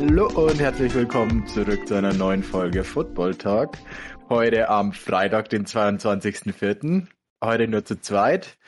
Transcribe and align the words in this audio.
Hallo 0.00 0.28
und 0.28 0.60
herzlich 0.60 0.94
willkommen 0.94 1.46
zurück 1.46 1.88
zu 1.88 1.94
einer 1.94 2.12
neuen 2.12 2.42
Folge 2.42 2.84
Football 2.84 3.34
Talk. 3.34 3.78
Heute 4.28 4.68
am 4.68 4.92
Freitag, 4.92 5.48
den 5.48 5.64
22.04. 5.64 7.06
Heute 7.42 7.66
nur 7.66 7.84
zu 7.84 8.00
zweit. 8.00 8.58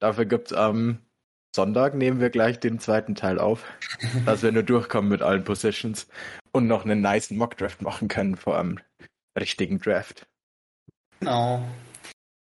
Dafür 0.00 0.24
gibt's 0.24 0.52
am 0.52 1.01
Sonntag, 1.54 1.94
nehmen 1.94 2.18
wir 2.18 2.30
gleich 2.30 2.60
den 2.60 2.78
zweiten 2.78 3.14
Teil 3.14 3.38
auf, 3.38 3.64
dass 4.26 4.42
wir 4.42 4.52
nur 4.52 4.62
durchkommen 4.62 5.10
mit 5.10 5.20
allen 5.20 5.44
Positions 5.44 6.06
und 6.50 6.66
noch 6.66 6.84
einen 6.84 7.02
nice 7.02 7.30
Mock-Draft 7.30 7.82
machen 7.82 8.08
können 8.08 8.36
vor 8.36 8.58
einem 8.58 8.78
richtigen 9.38 9.78
Draft. 9.78 10.26
Genau. 11.20 11.62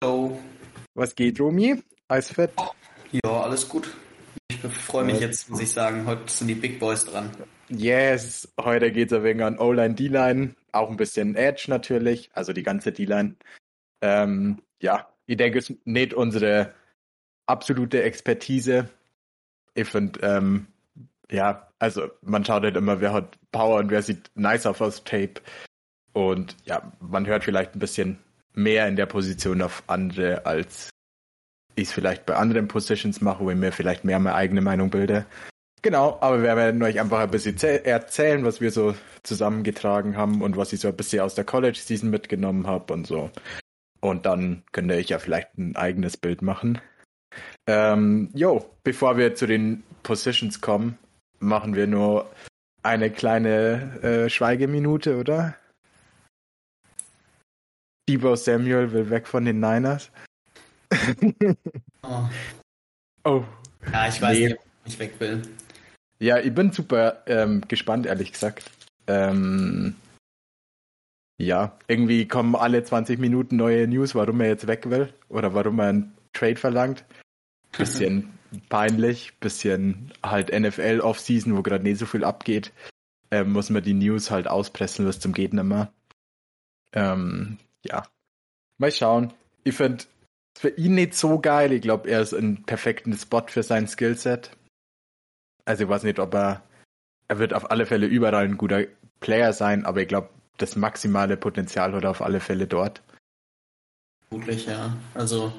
So. 0.03 0.39
Was 0.95 1.15
geht, 1.15 1.41
Romy? 1.41 1.83
Eisfett? 2.09 2.53
Ja, 3.11 3.41
alles 3.43 3.69
gut. 3.69 3.95
Ich 4.51 4.59
freue 4.59 5.05
mich 5.05 5.21
jetzt, 5.21 5.49
muss 5.49 5.61
ich 5.61 5.71
sagen. 5.71 6.05
Heute 6.07 6.31
sind 6.31 6.49
die 6.49 6.55
Big 6.55 6.79
Boys 6.79 7.05
dran. 7.05 7.31
Yes, 7.71 8.49
heute 8.61 8.93
geht's 8.93 9.13
ein 9.13 9.23
wenig 9.23 9.45
an 9.45 9.59
O-Line, 9.59 9.95
D-Line, 9.95 10.55
auch 10.73 10.91
ein 10.91 10.97
bisschen 10.97 11.35
Edge 11.35 11.67
natürlich, 11.69 12.31
also 12.33 12.53
die 12.53 12.63
ganze 12.63 12.93
D-Line. 12.93 13.37
Ähm, 14.03 14.63
ja, 14.83 15.09
ich 15.27 15.37
denke, 15.37 15.59
es 15.59 15.71
ist 15.71 15.87
nicht 15.87 16.15
unsere 16.15 16.75
absolute 17.47 18.03
Expertise. 18.03 18.89
Ich 19.79 19.89
finde, 19.89 20.19
ähm, 20.23 20.67
ja, 21.31 21.69
also 21.79 22.09
man 22.23 22.45
schaut 22.45 22.65
halt 22.65 22.77
immer, 22.77 23.01
wer 23.01 23.13
hat 23.13 23.39
Power 23.53 23.79
und 23.79 23.91
wer 23.91 24.03
sieht 24.03 24.29
nice 24.35 24.67
auf 24.67 24.81
aus 24.81 25.05
Tape. 25.05 25.35
Und 26.13 26.57
ja, 26.65 26.93
man 26.99 27.27
hört 27.27 27.45
vielleicht 27.45 27.77
ein 27.77 27.79
bisschen 27.79 28.19
mehr 28.55 28.89
in 28.89 28.97
der 28.97 29.07
Position 29.07 29.63
auf 29.63 29.85
andere, 29.87 30.45
als 30.47 30.91
ich 31.77 31.89
es 31.89 31.93
vielleicht 31.93 32.27
bei 32.27 32.35
anderen 32.35 32.67
Positions 32.67 33.21
mache, 33.21 33.45
wo 33.45 33.51
ich 33.51 33.57
mir 33.57 33.71
vielleicht 33.71 34.05
mehr 34.05 34.19
meine 34.19 34.35
eigene 34.35 34.63
Meinung 34.63 34.91
bilde. 34.91 35.27
Genau, 35.83 36.19
aber 36.21 36.43
wir 36.43 36.57
werden 36.57 36.83
euch 36.83 36.99
einfach 36.99 37.21
ein 37.21 37.31
bisschen 37.31 37.57
erzählen, 37.57 38.45
was 38.45 38.61
wir 38.61 38.73
so 38.73 38.97
zusammengetragen 39.23 40.17
haben 40.17 40.43
und 40.43 40.57
was 40.57 40.73
ich 40.73 40.81
so 40.81 40.89
ein 40.89 40.97
bisschen 40.97 41.21
aus 41.21 41.37
der 41.37 41.45
College 41.45 41.79
Season 41.79 42.11
mitgenommen 42.11 42.67
habe 42.67 42.93
und 42.93 43.07
so. 43.07 43.31
Und 44.01 44.27
dann 44.27 44.65
könnt 44.73 44.91
ihr 44.91 44.97
euch 44.97 45.11
ja 45.11 45.21
vielleicht 45.21 45.57
ein 45.57 45.77
eigenes 45.77 46.17
Bild 46.17 46.43
machen. 46.43 46.81
Ähm, 47.69 48.31
jo, 48.33 48.65
bevor 48.83 49.19
wir 49.19 49.35
zu 49.35 49.47
den 49.47 49.83
Positions 50.03 50.61
kommen, 50.63 50.97
machen 51.39 51.75
wir 51.75 51.87
nur 51.87 52.31
eine 52.83 53.11
kleine 53.11 54.01
äh, 54.03 54.31
Schweigeminute, 54.31 55.19
oder? 55.19 55.55
Debo 58.09 58.37
Samuel 58.37 58.91
will 58.93 59.11
weg 59.11 59.27
von 59.29 59.45
den 59.45 59.61
Niners. 59.61 60.11
Oh. 62.03 62.23
oh. 63.25 63.45
Ja, 63.93 64.09
ich 64.09 64.23
weiß 64.23 64.39
Nee. 64.39 64.47
nicht, 64.47 64.59
ob 64.59 64.87
ich 64.87 64.99
weg 64.99 65.13
will. 65.19 65.43
Ja, 66.21 66.39
ich 66.39 66.55
bin 66.55 66.73
super 66.73 67.23
ähm, 67.27 67.61
gespannt, 67.69 68.07
ehrlich 68.07 68.33
gesagt. 68.33 68.71
Ähm, 69.07 69.95
ja, 71.39 71.77
irgendwie 71.87 72.27
kommen 72.27 72.57
alle 72.57 72.83
20 72.83 73.19
Minuten 73.19 73.57
neue 73.57 73.87
News, 73.87 74.15
warum 74.15 74.41
er 74.41 74.49
jetzt 74.49 74.67
weg 74.67 74.89
will 74.89 75.13
oder 75.29 75.53
warum 75.53 75.79
er 75.81 75.89
einen 75.89 76.17
Trade 76.33 76.57
verlangt. 76.57 77.05
Bisschen 77.77 78.39
peinlich, 78.69 79.35
bisschen 79.41 80.13
halt 80.23 80.59
NFL 80.59 81.01
Offseason, 81.03 81.57
wo 81.57 81.63
gerade 81.63 81.85
nicht 81.85 81.99
so 81.99 82.07
viel 82.07 82.25
abgeht, 82.25 82.73
ähm, 83.31 83.53
muss 83.53 83.71
man 83.71 83.83
die 83.83 83.95
News 83.95 84.31
halt 84.31 84.49
auspressen, 84.49 85.07
was 85.07 85.21
zum 85.21 85.33
geht 85.33 85.53
nimmer. 85.53 85.93
Ähm, 86.95 87.59
ja, 87.85 88.05
mal 88.79 88.91
schauen. 88.91 89.33
Ich 89.65 89.75
finde 89.75 90.05
für 90.59 90.71
ihn 90.71 90.95
nicht 90.95 91.15
so 91.15 91.39
geil. 91.39 91.73
Ich 91.73 91.83
glaube, 91.83 92.09
er 92.11 92.21
ist 92.23 92.33
ein 92.33 92.65
perfekten 92.65 93.13
Spot 93.15 93.45
für 93.47 93.63
sein 93.63 93.87
Skillset. 93.87 94.51
Also 95.65 95.85
ich 95.85 95.91
weiß 95.91 96.03
nicht, 96.05 96.19
ob 96.19 96.35
er, 96.35 96.63
er 97.29 97.39
wird 97.39 97.53
auf 97.53 97.71
alle 97.71 97.87
Fälle 97.87 98.07
überall 98.07 98.45
ein 98.45 98.57
guter 98.57 98.85
Player 99.21 99.53
sein, 99.53 99.85
aber 99.85 100.01
ich 100.01 100.09
glaube, 100.09 100.31
das 100.57 100.77
maximale 100.77 101.37
Potenzial 101.37 101.93
hat 101.93 102.05
er 102.05 102.11
auf 102.11 102.23
alle 102.23 102.41
Fälle 102.41 102.67
dort. 102.67 103.03
Vermutlich, 104.29 104.67
ja. 104.67 104.97
Also, 105.15 105.53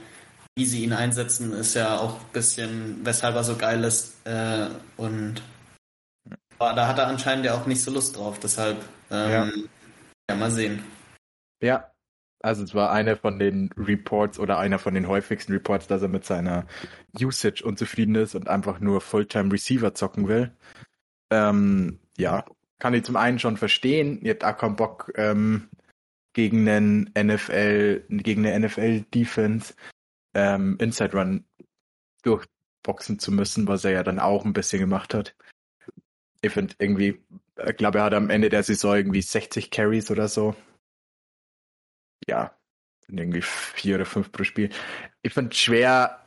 wie 0.59 0.65
sie 0.65 0.83
ihn 0.83 0.91
einsetzen, 0.91 1.53
ist 1.53 1.73
ja 1.73 1.97
auch 1.97 2.19
ein 2.19 2.31
bisschen, 2.33 2.99
weshalb 3.05 3.33
er 3.35 3.45
so 3.45 3.55
geil 3.55 3.81
ist. 3.85 4.27
Äh, 4.27 4.67
und 4.97 5.41
aber 6.59 6.73
da 6.73 6.85
hat 6.85 6.97
er 6.97 7.07
anscheinend 7.07 7.45
ja 7.45 7.53
auch 7.53 7.65
nicht 7.65 7.81
so 7.81 7.91
Lust 7.91 8.17
drauf. 8.17 8.39
Deshalb, 8.39 8.83
ähm, 9.09 9.31
Ja. 9.31 9.49
ja. 10.29 10.35
mal 10.35 10.51
sehen. 10.51 10.83
Ja, 11.63 11.89
also 12.41 12.65
es 12.65 12.75
war 12.75 12.91
einer 12.91 13.15
von 13.15 13.39
den 13.39 13.69
Reports 13.77 14.37
oder 14.37 14.59
einer 14.59 14.79
von 14.79 14.93
den 14.93 15.07
häufigsten 15.07 15.53
Reports, 15.53 15.87
dass 15.87 16.01
er 16.01 16.09
mit 16.09 16.25
seiner 16.25 16.67
Usage 17.17 17.63
unzufrieden 17.63 18.15
ist 18.15 18.35
und 18.35 18.49
einfach 18.49 18.81
nur 18.81 18.99
Fulltime 18.99 19.53
Receiver 19.53 19.93
zocken 19.93 20.27
will. 20.27 20.51
Ähm, 21.31 21.99
ja, 22.17 22.43
kann 22.79 22.93
ich 22.93 23.05
zum 23.05 23.15
einen 23.15 23.39
schon 23.39 23.55
verstehen. 23.55 24.19
Ihr 24.21 24.31
habt 24.31 24.43
auch 24.43 24.57
keinen 24.57 24.75
Bock 24.75 25.09
ähm, 25.15 25.69
gegen 26.33 26.67
einen 26.67 27.11
NFL, 27.17 28.03
gegen 28.09 28.45
eine 28.45 28.67
NFL 28.67 29.05
Defense 29.13 29.73
ähm, 30.33 30.77
Inside 30.79 31.17
Run 31.17 31.45
durchboxen 32.23 33.19
zu 33.19 33.31
müssen, 33.31 33.67
was 33.67 33.85
er 33.85 33.91
ja 33.91 34.03
dann 34.03 34.19
auch 34.19 34.45
ein 34.45 34.53
bisschen 34.53 34.79
gemacht 34.79 35.13
hat. 35.13 35.35
Ich 36.41 36.51
finde 36.51 36.75
irgendwie, 36.79 37.21
ich 37.67 37.77
glaube, 37.77 37.99
er 37.99 38.05
hat 38.05 38.13
am 38.13 38.29
Ende 38.29 38.49
der 38.49 38.63
Saison 38.63 38.95
irgendwie 38.95 39.21
60 39.21 39.71
Carries 39.71 40.09
oder 40.11 40.27
so 40.27 40.55
ja, 42.29 42.55
irgendwie 43.07 43.41
vier 43.41 43.95
oder 43.95 44.05
fünf 44.05 44.31
pro 44.31 44.43
Spiel. 44.43 44.69
Ich 45.21 45.33
finde 45.33 45.55
schwer, 45.55 46.19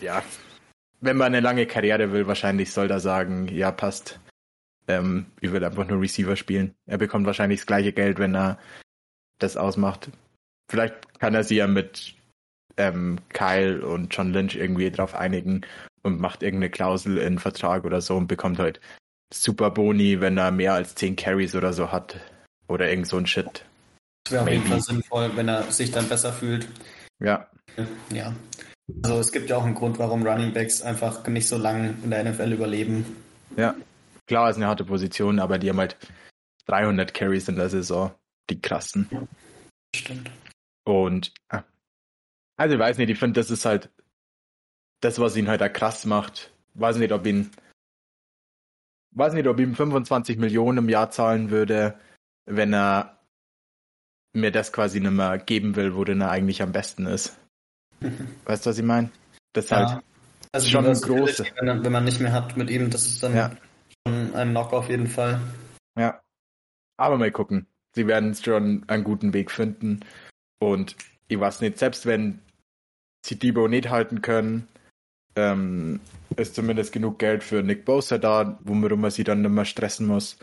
ja, 0.00 0.22
wenn 1.00 1.16
man 1.16 1.28
eine 1.28 1.40
lange 1.40 1.66
Karriere 1.66 2.12
will, 2.12 2.26
wahrscheinlich 2.26 2.72
soll 2.72 2.90
er 2.90 3.00
sagen, 3.00 3.48
ja, 3.48 3.70
passt. 3.70 4.20
Ähm, 4.88 5.26
ich 5.40 5.52
will 5.52 5.62
einfach 5.62 5.86
nur 5.86 6.00
Receiver 6.00 6.36
spielen. 6.36 6.74
Er 6.86 6.98
bekommt 6.98 7.26
wahrscheinlich 7.26 7.60
das 7.60 7.66
gleiche 7.66 7.92
Geld, 7.92 8.18
wenn 8.18 8.34
er 8.34 8.58
das 9.38 9.56
ausmacht. 9.56 10.10
Vielleicht 10.70 11.18
kann 11.20 11.34
er 11.34 11.44
sie 11.44 11.56
ja 11.56 11.66
mit 11.66 12.14
ähm, 12.78 13.18
Kyle 13.30 13.84
und 13.86 14.14
John 14.14 14.32
Lynch 14.32 14.56
irgendwie 14.56 14.90
drauf 14.90 15.14
einigen 15.14 15.62
und 16.02 16.20
macht 16.20 16.42
irgendeine 16.42 16.70
Klausel 16.70 17.18
in 17.18 17.38
Vertrag 17.38 17.84
oder 17.84 18.00
so 18.00 18.16
und 18.16 18.28
bekommt 18.28 18.58
halt 18.58 18.80
Super 19.32 19.70
Boni, 19.70 20.20
wenn 20.20 20.38
er 20.38 20.50
mehr 20.50 20.72
als 20.72 20.94
10 20.94 21.16
Carries 21.16 21.54
oder 21.54 21.72
so 21.72 21.92
hat. 21.92 22.16
Oder 22.68 22.88
irgend 22.88 23.08
so 23.08 23.16
ein 23.16 23.26
Shit. 23.26 23.64
Das 24.24 24.32
wäre 24.32 24.42
auf 24.42 24.48
jeden. 24.48 24.64
Fall 24.64 24.80
sinnvoll, 24.80 25.30
wenn 25.36 25.48
er 25.48 25.62
sich 25.64 25.90
dann 25.90 26.08
besser 26.08 26.32
fühlt. 26.32 26.68
Ja, 27.20 27.48
Ja. 28.10 28.34
Also 29.02 29.18
es 29.18 29.32
gibt 29.32 29.50
ja 29.50 29.56
auch 29.58 29.64
einen 29.64 29.74
Grund, 29.74 29.98
warum 29.98 30.26
Running 30.26 30.54
Backs 30.54 30.80
einfach 30.80 31.26
nicht 31.26 31.46
so 31.46 31.58
lange 31.58 31.94
in 32.02 32.10
der 32.10 32.24
NFL 32.24 32.52
überleben. 32.52 33.04
Ja, 33.56 33.74
klar 34.26 34.48
ist 34.48 34.56
eine 34.56 34.66
harte 34.66 34.84
Position, 34.84 35.40
aber 35.40 35.58
die 35.58 35.68
haben 35.68 35.78
halt 35.78 35.96
300 36.66 37.12
Carries 37.12 37.48
in 37.48 37.56
der 37.56 37.68
Saison, 37.68 38.12
die 38.48 38.60
krassen. 38.62 39.28
Stimmt. 39.94 40.30
Und 40.84 41.32
ja. 41.52 41.64
Also 42.58 42.74
ich 42.74 42.80
weiß 42.80 42.98
nicht, 42.98 43.08
ich 43.08 43.18
finde, 43.18 43.40
das 43.40 43.50
ist 43.50 43.64
halt 43.64 43.90
das, 45.00 45.18
was 45.18 45.36
ihn 45.36 45.48
halt 45.48 45.62
auch 45.62 45.72
krass 45.72 46.04
macht. 46.04 46.52
Weiß 46.74 46.98
nicht, 46.98 47.12
ob 47.12 47.24
ihn 47.26 47.50
weiß 49.12 49.32
nicht, 49.32 49.46
ob 49.46 49.58
ihm 49.58 49.74
25 49.74 50.38
Millionen 50.38 50.78
im 50.78 50.88
Jahr 50.88 51.10
zahlen 51.10 51.50
würde, 51.50 51.98
wenn 52.46 52.72
er 52.74 53.18
mir 54.34 54.52
das 54.52 54.72
quasi 54.72 55.00
nicht 55.00 55.10
mehr 55.10 55.38
geben 55.38 55.76
will, 55.76 55.94
wo 55.94 56.04
denn 56.04 56.20
er 56.20 56.30
eigentlich 56.30 56.62
am 56.62 56.72
besten 56.72 57.06
ist. 57.06 57.36
Weißt 58.44 58.66
du, 58.66 58.70
was 58.70 58.78
ich 58.78 58.84
meine? 58.84 59.10
Das 59.54 59.66
ist 59.66 59.72
halt, 59.72 60.02
Also 60.52 60.68
Schon 60.68 60.86
ein 60.86 60.94
Versatility, 60.94 61.20
große. 61.20 61.46
Wenn, 61.60 61.84
wenn 61.84 61.92
man 61.92 62.04
nicht 62.04 62.20
mehr 62.20 62.32
hat 62.32 62.56
mit 62.56 62.70
ihm, 62.70 62.90
das 62.90 63.06
ist 63.06 63.22
dann 63.22 63.34
Ja. 63.34 63.56
schon 64.06 64.34
ein 64.34 64.50
Knock 64.50 64.72
auf 64.72 64.88
jeden 64.88 65.06
Fall. 65.06 65.40
Ja. 65.98 66.20
Aber 66.96 67.16
mal 67.18 67.30
gucken. 67.30 67.66
Sie 67.94 68.06
werden 68.06 68.34
schon 68.34 68.84
einen 68.88 69.04
guten 69.04 69.32
Weg 69.32 69.50
finden. 69.50 70.00
Und 70.60 70.96
ich 71.28 71.40
weiß 71.40 71.60
nicht, 71.60 71.78
selbst 71.78 72.06
wenn 72.06 72.40
sie 73.28 73.36
Debo 73.38 73.68
nicht 73.68 73.90
halten 73.90 74.22
können, 74.22 74.68
ähm, 75.36 76.00
ist 76.36 76.54
zumindest 76.54 76.92
genug 76.92 77.18
Geld 77.18 77.44
für 77.44 77.62
Nick 77.62 77.84
Bosa 77.84 78.18
da, 78.18 78.58
womit 78.62 78.96
man 78.96 79.10
sie 79.10 79.24
dann 79.24 79.42
nicht 79.42 79.50
mehr 79.50 79.64
stressen 79.64 80.06
muss. 80.06 80.38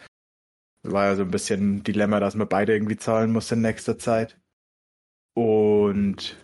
War 0.83 1.05
ja 1.05 1.15
so 1.15 1.23
ein 1.23 1.31
bisschen 1.31 1.77
ein 1.77 1.83
Dilemma, 1.83 2.19
dass 2.19 2.35
man 2.35 2.47
beide 2.47 2.73
irgendwie 2.73 2.97
zahlen 2.97 3.31
muss 3.31 3.51
in 3.51 3.61
nächster 3.61 3.97
Zeit. 3.97 4.37
Und 5.33 6.37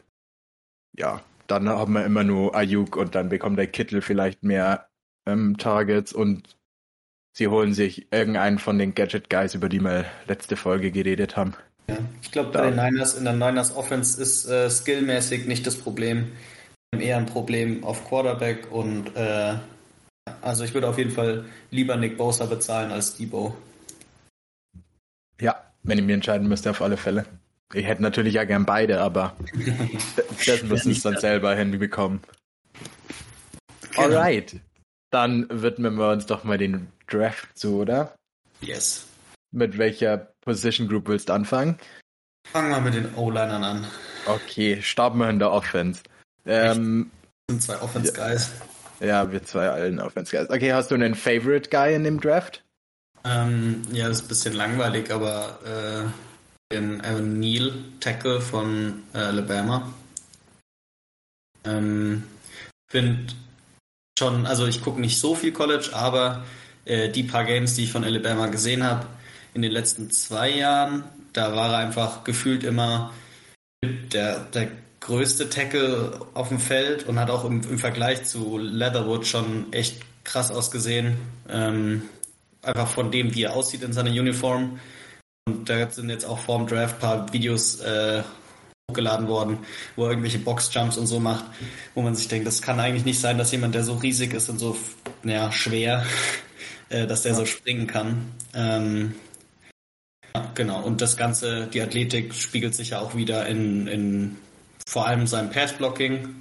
ja, 0.97 1.23
dann 1.47 1.69
haben 1.69 1.93
wir 1.93 2.05
immer 2.05 2.23
nur 2.23 2.55
Ayuk 2.55 2.95
und 2.95 3.15
dann 3.15 3.29
bekommt 3.29 3.57
der 3.57 3.67
Kittel 3.67 4.01
vielleicht 4.01 4.43
mehr 4.43 4.89
ähm, 5.25 5.57
Targets 5.57 6.11
und 6.11 6.57
sie 7.33 7.47
holen 7.47 7.73
sich 7.73 8.11
irgendeinen 8.11 8.59
von 8.59 8.77
den 8.77 8.95
Gadget 8.95 9.29
Guys, 9.29 9.55
über 9.55 9.69
die 9.69 9.79
wir 9.79 10.05
letzte 10.27 10.57
Folge 10.57 10.91
geredet 10.91 11.37
haben. 11.37 11.53
Ja. 11.91 11.97
Ich 12.21 12.31
glaube, 12.31 12.51
bei 12.51 12.69
den 12.69 12.75
Niners, 12.75 13.15
in 13.15 13.25
der 13.25 13.33
Niners 13.33 13.75
Offense 13.75 14.21
ist 14.21 14.45
äh, 14.47 14.69
skillmäßig 14.69 15.45
nicht 15.45 15.67
das 15.67 15.75
Problem. 15.75 16.31
Wir 16.91 16.99
haben 16.99 17.07
eher 17.07 17.17
ein 17.17 17.25
Problem 17.25 17.83
auf 17.83 18.07
Quarterback 18.07 18.71
und 18.71 19.15
äh, 19.15 19.55
also 20.41 20.63
ich 20.63 20.73
würde 20.73 20.87
auf 20.87 20.97
jeden 20.97 21.11
Fall 21.11 21.45
lieber 21.69 21.95
Nick 21.97 22.17
Bosa 22.17 22.45
bezahlen 22.45 22.91
als 22.91 23.15
Debo. 23.15 23.55
Ja, 25.39 25.55
wenn 25.83 25.97
ich 25.97 26.03
mir 26.05 26.13
entscheiden 26.13 26.47
müsste, 26.47 26.69
auf 26.69 26.81
alle 26.81 26.97
Fälle. 26.97 27.25
Ich 27.73 27.85
hätte 27.85 28.01
natürlich 28.01 28.35
ja 28.35 28.43
gern 28.43 28.65
beide, 28.65 29.01
aber 29.01 29.35
das 30.45 30.63
müssen 30.63 30.91
es 30.91 31.01
dann 31.01 31.17
selber 31.17 31.55
hinbekommen. 31.55 32.21
Genau. 33.91 34.03
Alright. 34.03 34.57
Dann 35.09 35.47
widmen 35.49 35.95
wir 35.95 36.11
uns 36.11 36.25
doch 36.25 36.43
mal 36.43 36.57
den 36.57 36.87
Draft 37.07 37.57
zu, 37.57 37.79
oder? 37.79 38.15
Yes. 38.61 39.07
Mit 39.51 39.77
welcher 39.77 40.30
Position 40.41 40.87
Group 40.87 41.07
willst 41.07 41.29
du 41.29 41.33
anfangen? 41.33 41.77
Fangen 42.51 42.71
wir 42.71 42.81
mit 42.81 42.95
den 42.95 43.15
O-Linern 43.15 43.63
an. 43.63 43.87
Okay, 44.25 44.81
starten 44.81 45.19
wir 45.19 45.29
in 45.29 45.39
der 45.39 45.51
Offense. 45.51 46.01
Ähm, 46.45 47.11
sind 47.49 47.61
zwei 47.61 47.81
Offense 47.81 48.13
Guys. 48.13 48.51
Ja, 48.99 49.31
wir 49.31 49.43
zwei 49.43 49.69
allen 49.69 49.99
Offense 49.99 50.35
Guys. 50.35 50.49
Okay, 50.49 50.73
hast 50.73 50.91
du 50.91 50.95
einen 50.95 51.15
Favorite 51.15 51.69
Guy 51.69 51.95
in 51.95 52.03
dem 52.03 52.19
Draft? 52.19 52.63
Ähm, 53.23 53.83
ja, 53.91 54.07
das 54.07 54.17
ist 54.17 54.25
ein 54.25 54.27
bisschen 54.29 54.53
langweilig, 54.53 55.11
aber 55.11 55.59
äh, 55.65 56.73
den 56.73 57.01
Aaron 57.01 57.39
Neal 57.39 57.73
Tackle 57.99 58.41
von 58.41 59.03
äh, 59.13 59.19
Alabama. 59.19 59.93
Ähm, 61.63 62.23
finde 62.89 63.33
schon, 64.17 64.45
also 64.45 64.65
ich 64.65 64.83
gucke 64.83 64.99
nicht 64.99 65.19
so 65.19 65.35
viel 65.35 65.51
College, 65.51 65.89
aber 65.93 66.43
äh, 66.85 67.09
die 67.09 67.23
paar 67.23 67.45
Games, 67.45 67.75
die 67.75 67.83
ich 67.83 67.91
von 67.91 68.03
Alabama 68.03 68.47
gesehen 68.47 68.83
habe, 68.83 69.05
in 69.53 69.61
den 69.61 69.71
letzten 69.71 70.11
zwei 70.11 70.49
Jahren, 70.49 71.03
da 71.33 71.55
war 71.55 71.73
er 71.73 71.77
einfach 71.79 72.23
gefühlt 72.23 72.63
immer 72.63 73.11
der, 73.83 74.39
der 74.39 74.67
größte 74.99 75.49
Tackle 75.49 76.19
auf 76.33 76.49
dem 76.49 76.59
Feld 76.59 77.07
und 77.07 77.19
hat 77.19 77.29
auch 77.29 77.43
im, 77.45 77.61
im 77.61 77.79
Vergleich 77.79 78.23
zu 78.23 78.57
Leatherwood 78.57 79.25
schon 79.25 79.73
echt 79.73 80.01
krass 80.23 80.51
ausgesehen. 80.51 81.17
Ähm, 81.49 82.03
einfach 82.61 82.87
von 82.87 83.11
dem, 83.11 83.33
wie 83.33 83.43
er 83.43 83.55
aussieht 83.55 83.83
in 83.83 83.93
seiner 83.93 84.11
Uniform. 84.11 84.79
Und 85.47 85.69
da 85.69 85.89
sind 85.89 86.09
jetzt 86.09 86.25
auch 86.25 86.39
vor 86.39 86.59
dem 86.59 86.67
Draft 86.67 86.95
ein 86.95 86.99
paar 86.99 87.33
Videos 87.33 87.79
äh, 87.79 88.21
hochgeladen 88.89 89.27
worden, 89.27 89.57
wo 89.95 90.03
er 90.03 90.11
irgendwelche 90.11 90.37
Boxjumps 90.39 90.97
und 90.97 91.07
so 91.07 91.19
macht, 91.19 91.45
wo 91.95 92.01
man 92.01 92.13
sich 92.13 92.27
denkt, 92.27 92.45
das 92.45 92.61
kann 92.61 92.79
eigentlich 92.79 93.05
nicht 93.05 93.19
sein, 93.19 93.37
dass 93.37 93.51
jemand, 93.51 93.73
der 93.73 93.83
so 93.83 93.95
riesig 93.95 94.33
ist 94.33 94.49
und 94.49 94.59
so 94.59 94.77
ja, 95.23 95.51
schwer, 95.51 96.05
äh, 96.89 97.07
dass 97.07 97.23
der 97.23 97.31
ja. 97.31 97.37
so 97.37 97.45
springen 97.45 97.87
kann. 97.87 98.31
Ähm, 98.53 99.15
ja, 100.35 100.51
genau. 100.55 100.81
Und 100.83 101.01
das 101.01 101.17
Ganze, 101.17 101.67
die 101.67 101.81
Athletik 101.81 102.33
spiegelt 102.33 102.75
sich 102.75 102.91
ja 102.91 102.99
auch 102.99 103.15
wieder 103.15 103.47
in, 103.47 103.87
in 103.87 104.37
vor 104.87 105.07
allem 105.07 105.27
seinem 105.27 105.49
Passblocking 105.49 106.35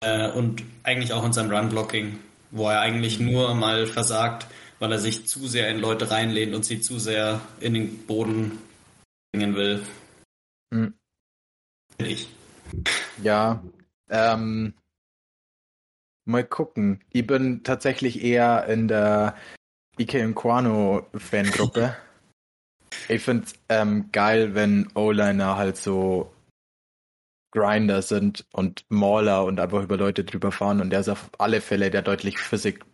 äh, 0.00 0.30
und 0.30 0.62
eigentlich 0.82 1.12
auch 1.12 1.24
in 1.24 1.32
seinem 1.32 1.50
Runblocking, 1.50 2.18
wo 2.50 2.68
er 2.68 2.80
eigentlich 2.80 3.20
nur 3.20 3.54
mal 3.54 3.86
versagt, 3.86 4.46
weil 4.78 4.92
er 4.92 4.98
sich 4.98 5.26
zu 5.26 5.46
sehr 5.46 5.68
in 5.68 5.80
Leute 5.80 6.10
reinlehnt 6.10 6.54
und 6.54 6.64
sie 6.64 6.80
zu 6.80 6.98
sehr 6.98 7.40
in 7.60 7.74
den 7.74 8.06
Boden 8.06 8.58
bringen 9.32 9.54
will. 9.54 9.82
Hm. 10.72 10.94
Ich. 11.98 12.28
Ja, 13.22 13.62
ähm, 14.08 14.74
mal 16.24 16.44
gucken. 16.44 17.02
Ich 17.10 17.26
bin 17.26 17.64
tatsächlich 17.64 18.22
eher 18.22 18.66
in 18.66 18.86
der 18.86 19.34
Ike 19.98 20.22
Nquano 20.22 21.06
Fangruppe. 21.16 21.96
ich 23.08 23.22
find's 23.22 23.54
ähm, 23.68 24.10
geil, 24.12 24.54
wenn 24.54 24.88
O-Liner 24.94 25.56
halt 25.56 25.76
so 25.76 26.32
Grinder 27.50 28.02
sind 28.02 28.46
und 28.52 28.84
Mauler 28.88 29.44
und 29.44 29.58
einfach 29.58 29.82
über 29.82 29.96
Leute 29.96 30.24
drüber 30.24 30.52
fahren 30.52 30.80
und 30.80 30.90
der 30.90 31.00
ist 31.00 31.08
auf 31.08 31.30
alle 31.38 31.60
Fälle 31.60 31.90
der 31.90 32.02
deutlich 32.02 32.38
physically 32.38 32.84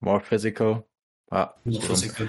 more 0.00 0.20
physical. 0.20 0.84
Ja, 1.30 1.54
physical. 1.64 2.28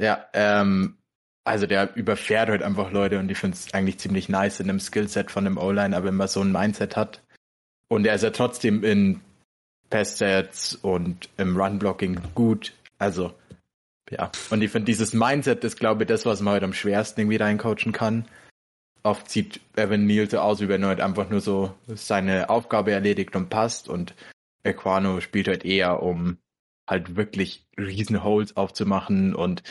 ja 0.00 0.26
ähm, 0.32 0.98
also 1.44 1.66
der 1.66 1.96
überfährt 1.96 2.50
halt 2.50 2.62
einfach 2.62 2.92
Leute 2.92 3.18
und 3.18 3.30
ich 3.30 3.38
finde 3.38 3.56
es 3.56 3.74
eigentlich 3.74 3.98
ziemlich 3.98 4.28
nice 4.28 4.60
in 4.60 4.68
einem 4.68 4.78
Skillset 4.78 5.30
von 5.30 5.46
einem 5.46 5.58
O-Line, 5.58 5.96
aber 5.96 6.06
wenn 6.06 6.16
man 6.16 6.28
so 6.28 6.40
ein 6.40 6.52
Mindset 6.52 6.96
hat 6.96 7.22
und 7.88 8.06
er 8.06 8.14
ist 8.14 8.22
ja 8.22 8.30
trotzdem 8.30 8.84
in 8.84 9.20
Pass-Sets 9.90 10.76
und 10.76 11.28
im 11.36 11.56
Run-Blocking 11.56 12.20
gut, 12.34 12.72
also 12.98 13.34
ja, 14.10 14.30
und 14.50 14.62
ich 14.62 14.70
finde 14.70 14.86
dieses 14.86 15.12
Mindset 15.12 15.64
ist 15.64 15.78
glaube 15.78 16.04
ich 16.04 16.08
das, 16.08 16.26
was 16.26 16.40
man 16.40 16.54
heute 16.54 16.64
am 16.64 16.72
schwersten 16.72 17.20
irgendwie 17.20 17.36
reincoachen 17.36 17.92
kann. 17.92 18.26
Oft 19.04 19.30
sieht 19.30 19.60
Evan 19.76 20.06
Neal 20.06 20.30
so 20.30 20.38
aus, 20.38 20.60
wie 20.60 20.68
wenn 20.68 20.82
er 20.82 20.90
halt 20.90 21.00
einfach 21.00 21.28
nur 21.28 21.40
so 21.40 21.74
seine 21.88 22.50
Aufgabe 22.50 22.92
erledigt 22.92 23.34
und 23.34 23.48
passt. 23.48 23.88
Und 23.88 24.14
Equano 24.62 25.20
spielt 25.20 25.48
halt 25.48 25.64
eher, 25.64 26.02
um 26.02 26.38
halt 26.88 27.16
wirklich 27.16 27.66
riesen 27.76 28.22
Holes 28.22 28.56
aufzumachen 28.56 29.34
und 29.34 29.62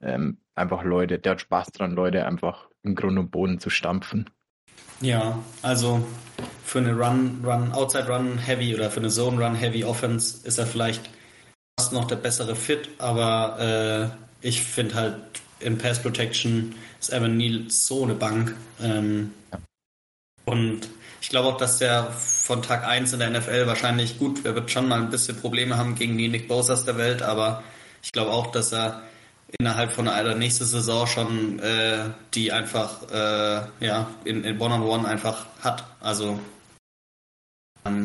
ähm, 0.00 0.38
einfach 0.54 0.84
Leute, 0.84 1.18
der 1.18 1.32
hat 1.32 1.40
Spaß 1.40 1.72
dran, 1.72 1.92
Leute 1.92 2.26
einfach 2.26 2.68
im 2.84 2.94
Grund 2.94 3.18
und 3.18 3.30
Boden 3.30 3.58
zu 3.58 3.70
stampfen. 3.70 4.30
Ja, 5.00 5.38
also 5.62 6.04
für 6.64 6.78
eine 6.78 6.96
Run, 6.96 7.42
Run, 7.44 7.72
Outside 7.72 8.08
Run 8.08 8.38
Heavy 8.38 8.74
oder 8.74 8.90
für 8.90 9.00
eine 9.00 9.08
Zone 9.08 9.44
Run 9.44 9.54
Heavy 9.54 9.84
Offense 9.84 10.46
ist 10.46 10.58
er 10.58 10.66
vielleicht 10.66 11.10
noch 11.92 12.06
der 12.06 12.16
bessere 12.16 12.56
Fit, 12.56 12.88
aber 12.98 14.12
äh, 14.42 14.46
ich 14.46 14.62
finde 14.62 14.94
halt 14.94 15.14
in 15.60 15.78
Pass 15.78 16.00
Protection 16.00 16.74
ist 17.00 17.12
Evan 17.12 17.36
Neal 17.36 17.64
so 17.68 18.04
eine 18.04 18.14
Bank. 18.14 18.54
Ähm. 18.80 19.32
Und 20.44 20.88
ich 21.20 21.28
glaube 21.28 21.48
auch, 21.48 21.56
dass 21.56 21.78
der 21.78 22.04
von 22.12 22.62
Tag 22.62 22.86
1 22.86 23.12
in 23.12 23.18
der 23.18 23.30
NFL 23.30 23.66
wahrscheinlich 23.66 24.18
gut, 24.18 24.44
er 24.44 24.54
wird 24.54 24.70
schon 24.70 24.88
mal 24.88 25.00
ein 25.00 25.10
bisschen 25.10 25.36
Probleme 25.36 25.76
haben 25.76 25.94
gegen 25.94 26.16
die 26.16 26.28
Nick 26.28 26.48
Bosas 26.48 26.84
der 26.84 26.96
Welt, 26.96 27.22
aber 27.22 27.62
ich 28.02 28.12
glaube 28.12 28.30
auch, 28.30 28.50
dass 28.52 28.72
er 28.72 29.02
innerhalb 29.58 29.92
von 29.92 30.08
einer 30.08 30.34
nächsten 30.34 30.64
Saison 30.64 31.06
schon 31.06 31.58
äh, 31.58 32.10
die 32.34 32.52
einfach 32.52 33.10
äh, 33.10 33.62
ja 33.80 34.10
in, 34.24 34.44
in 34.44 34.60
One-on-One 34.60 35.08
einfach 35.08 35.46
hat. 35.60 35.84
Also 36.00 36.38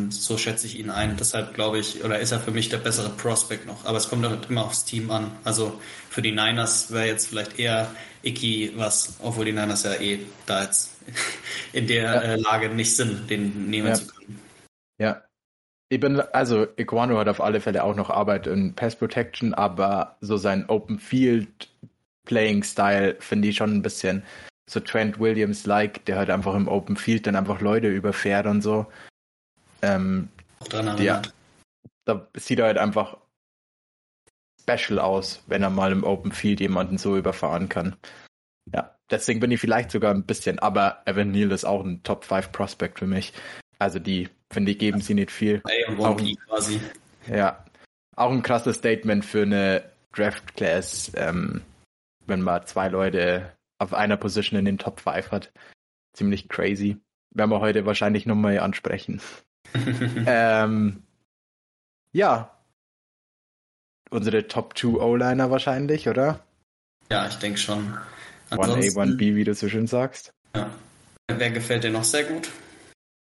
so 0.09 0.37
schätze 0.37 0.67
ich 0.67 0.79
ihn 0.79 0.89
ein. 0.89 1.17
Deshalb 1.17 1.53
glaube 1.53 1.79
ich, 1.79 2.03
oder 2.03 2.19
ist 2.19 2.31
er 2.31 2.39
für 2.39 2.51
mich 2.51 2.69
der 2.69 2.77
bessere 2.77 3.09
Prospect 3.09 3.65
noch. 3.65 3.85
Aber 3.85 3.97
es 3.97 4.09
kommt 4.09 4.25
halt 4.25 4.49
immer 4.49 4.65
aufs 4.65 4.85
Team 4.85 5.11
an. 5.11 5.31
Also 5.43 5.79
für 6.09 6.21
die 6.21 6.31
Niners 6.31 6.91
wäre 6.91 7.07
jetzt 7.07 7.27
vielleicht 7.27 7.59
eher 7.59 7.89
Icky 8.23 8.73
was, 8.75 9.17
obwohl 9.21 9.45
die 9.45 9.51
Niners 9.51 9.83
ja 9.83 9.93
eh 9.93 10.19
da 10.45 10.63
jetzt 10.63 10.91
in 11.73 11.87
der 11.87 12.03
ja. 12.03 12.21
Äh, 12.21 12.35
Lage 12.35 12.69
nicht 12.69 12.95
sind, 12.95 13.29
den 13.29 13.69
nehmen 13.69 13.89
ja. 13.89 13.93
zu 13.95 14.07
können. 14.07 14.39
Ja. 14.99 15.23
Ich 15.89 15.99
bin, 15.99 16.19
also 16.19 16.65
Iguano 16.75 17.19
hat 17.19 17.27
auf 17.27 17.41
alle 17.41 17.61
Fälle 17.61 17.83
auch 17.83 17.95
noch 17.95 18.09
Arbeit 18.09 18.47
in 18.47 18.73
Pass 18.73 18.95
Protection, 18.95 19.53
aber 19.53 20.17
so 20.21 20.37
sein 20.37 20.67
Open 20.67 20.97
Field 20.97 21.69
Playing 22.25 22.63
Style 22.63 23.17
finde 23.19 23.49
ich 23.49 23.57
schon 23.57 23.75
ein 23.75 23.81
bisschen 23.81 24.23
so 24.65 24.79
Trent 24.79 25.19
Williams-like, 25.19 26.05
der 26.05 26.17
halt 26.17 26.29
einfach 26.29 26.55
im 26.55 26.67
Open 26.67 26.95
Field 26.95 27.27
dann 27.27 27.35
einfach 27.35 27.61
Leute 27.61 27.89
überfährt 27.89 28.45
und 28.45 28.61
so. 28.61 28.87
Ähm, 29.83 30.29
ja, 30.97 31.21
da 32.05 32.27
sieht 32.37 32.59
er 32.59 32.65
halt 32.65 32.77
einfach 32.77 33.17
special 34.61 34.99
aus, 34.99 35.43
wenn 35.47 35.61
er 35.61 35.69
mal 35.69 35.91
im 35.91 36.05
Open 36.05 36.31
Field 36.31 36.61
jemanden 36.61 36.97
so 36.97 37.17
überfahren 37.17 37.67
kann. 37.67 37.97
Ja, 38.73 38.95
deswegen 39.11 39.41
bin 39.41 39.51
ich 39.51 39.59
vielleicht 39.59 39.91
sogar 39.91 40.13
ein 40.13 40.25
bisschen, 40.25 40.59
aber 40.59 41.01
Evan 41.05 41.31
Neal 41.31 41.51
ist 41.51 41.65
auch 41.65 41.83
ein 41.83 42.01
Top 42.03 42.23
5 42.23 42.51
Prospect 42.53 42.99
für 42.99 43.07
mich. 43.07 43.33
Also 43.77 43.99
die, 43.99 44.29
finde 44.51 44.71
ich, 44.71 44.79
geben 44.79 45.01
sie 45.01 45.15
nicht 45.15 45.31
viel. 45.31 45.61
Auch, 45.97 46.17
quasi. 46.47 46.79
Ja, 47.27 47.65
auch 48.15 48.31
ein 48.31 48.43
krasses 48.43 48.77
Statement 48.77 49.25
für 49.25 49.41
eine 49.41 49.83
Draft 50.13 50.55
Class, 50.55 51.11
ähm, 51.15 51.61
wenn 52.25 52.41
man 52.41 52.65
zwei 52.65 52.87
Leute 52.87 53.51
auf 53.79 53.93
einer 53.93 54.15
Position 54.15 54.59
in 54.59 54.65
den 54.65 54.77
Top 54.77 55.01
5 55.01 55.31
hat. 55.31 55.51
Ziemlich 56.13 56.47
crazy. 56.47 56.97
Werden 57.31 57.49
wir 57.49 57.59
heute 57.59 57.85
wahrscheinlich 57.85 58.25
nochmal 58.25 58.59
ansprechen. 58.59 59.19
ähm, 60.27 61.03
ja. 62.11 62.49
Unsere 64.09 64.47
Top 64.47 64.77
2 64.77 64.99
O-Liner 64.99 65.49
wahrscheinlich, 65.49 66.07
oder? 66.07 66.39
Ja, 67.11 67.27
ich 67.27 67.35
denke 67.35 67.59
schon. 67.59 67.97
1A, 68.51 68.93
1B, 68.93 69.35
wie 69.35 69.43
du 69.43 69.53
so 69.53 69.67
schön 69.67 69.87
sagst. 69.87 70.33
Ja. 70.55 70.69
Wer 71.27 71.51
gefällt 71.51 71.83
dir 71.83 71.91
noch 71.91 72.03
sehr 72.03 72.25
gut? 72.25 72.49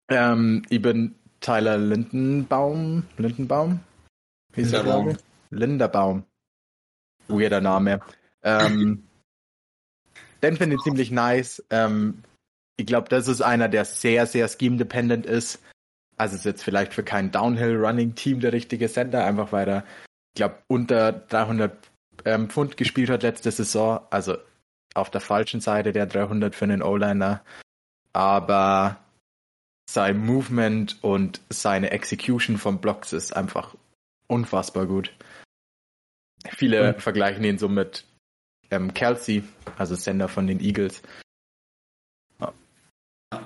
Ähm, 0.08 0.62
ich 0.68 0.80
bin 0.80 1.14
Tyler 1.40 1.78
Lindenbaum. 1.78 3.04
Lindenbaum? 3.16 3.80
Wie 4.52 4.62
ist 4.62 4.72
Linderbaum. 4.72 5.16
Linderbaum. 5.50 6.24
Weirder 7.28 7.60
Name. 7.60 8.00
Ähm, 8.42 9.04
den 10.42 10.56
finde 10.56 10.76
ich 10.76 10.82
ziemlich 10.82 11.10
nice. 11.10 11.64
Ähm, 11.70 12.22
ich 12.76 12.86
glaube, 12.86 13.08
das 13.08 13.28
ist 13.28 13.40
einer, 13.40 13.68
der 13.68 13.84
sehr, 13.84 14.26
sehr 14.26 14.48
scheme-dependent 14.48 15.26
ist. 15.26 15.60
Also 16.18 16.34
ist 16.36 16.44
jetzt 16.44 16.64
vielleicht 16.64 16.92
für 16.92 17.04
kein 17.04 17.30
Downhill-Running-Team 17.30 18.40
der 18.40 18.52
richtige 18.52 18.88
Center, 18.88 19.24
einfach 19.24 19.52
weil 19.52 19.68
er, 19.68 19.84
ich 20.34 20.38
glaube, 20.38 20.58
unter 20.66 21.12
300 21.12 21.90
ähm, 22.24 22.50
Pfund 22.50 22.76
gespielt 22.76 23.08
hat 23.08 23.22
letzte 23.22 23.50
Saison. 23.50 24.00
Also 24.10 24.36
auf 24.94 25.10
der 25.10 25.20
falschen 25.20 25.60
Seite 25.60 25.92
der 25.92 26.06
300 26.06 26.54
für 26.54 26.64
einen 26.64 26.82
O-Liner. 26.82 27.42
Aber 28.12 28.98
sein 29.88 30.18
Movement 30.18 30.98
und 31.02 31.40
seine 31.48 31.92
Execution 31.92 32.58
von 32.58 32.78
Blocks 32.78 33.12
ist 33.12 33.34
einfach 33.34 33.74
unfassbar 34.26 34.86
gut. 34.86 35.12
Viele 36.56 36.94
und? 36.94 37.02
vergleichen 37.02 37.44
ihn 37.44 37.58
so 37.58 37.68
mit 37.68 38.04
ähm, 38.70 38.92
Kelsey, 38.92 39.44
also 39.76 39.94
Sender 39.94 40.28
von 40.28 40.46
den 40.46 40.60
Eagles. 40.60 41.02
Ja. 42.40 42.52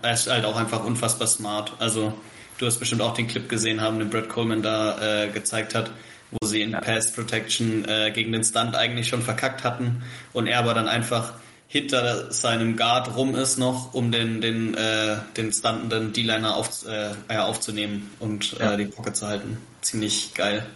Er 0.02 0.12
ist 0.12 0.29
halt 0.29 0.45
auch 0.45 0.57
einfach 0.57 0.85
unfassbar 0.85 1.29
smart. 1.29 1.75
Also 1.79 2.12
du 2.59 2.67
hast 2.67 2.79
bestimmt 2.79 3.03
auch 3.03 3.15
den 3.15 3.29
Clip 3.29 3.49
gesehen 3.49 3.81
haben, 3.81 3.99
den 3.99 4.11
Brad 4.11 4.29
Coleman 4.29 4.63
da 4.63 5.25
äh, 5.25 5.29
gezeigt 5.29 5.75
hat, 5.75 5.91
wo 6.31 6.47
sie 6.47 6.63
in 6.63 6.71
ja. 6.71 6.81
Pass 6.81 7.13
Protection 7.13 7.85
äh, 7.87 8.11
gegen 8.13 8.33
den 8.33 8.45
Stunt 8.45 8.75
eigentlich 8.75 9.09
schon 9.09 9.23
verkackt 9.23 9.65
hatten 9.65 10.03
und 10.33 10.47
er 10.47 10.59
aber 10.59 10.75
dann 10.75 10.89
einfach 10.89 11.35
hinter 11.73 12.31
seinem 12.31 12.77
Guard 12.77 13.17
rum 13.17 13.35
ist 13.35 13.59
noch, 13.59 13.95
um 13.95 14.13
den 14.13 14.43
den 14.43 14.75
äh, 14.75 15.17
den 15.37 15.53
stuntenden 15.53 16.13
D-Liner 16.13 16.55
auf, 16.55 16.85
äh, 16.87 17.37
aufzunehmen 17.37 18.11
und 18.19 18.61
äh, 18.61 18.65
ja. 18.65 18.77
die 18.77 18.85
Pocket 18.85 19.17
zu 19.17 19.27
halten. 19.27 19.57
Ziemlich 19.81 20.35
geil. 20.35 20.67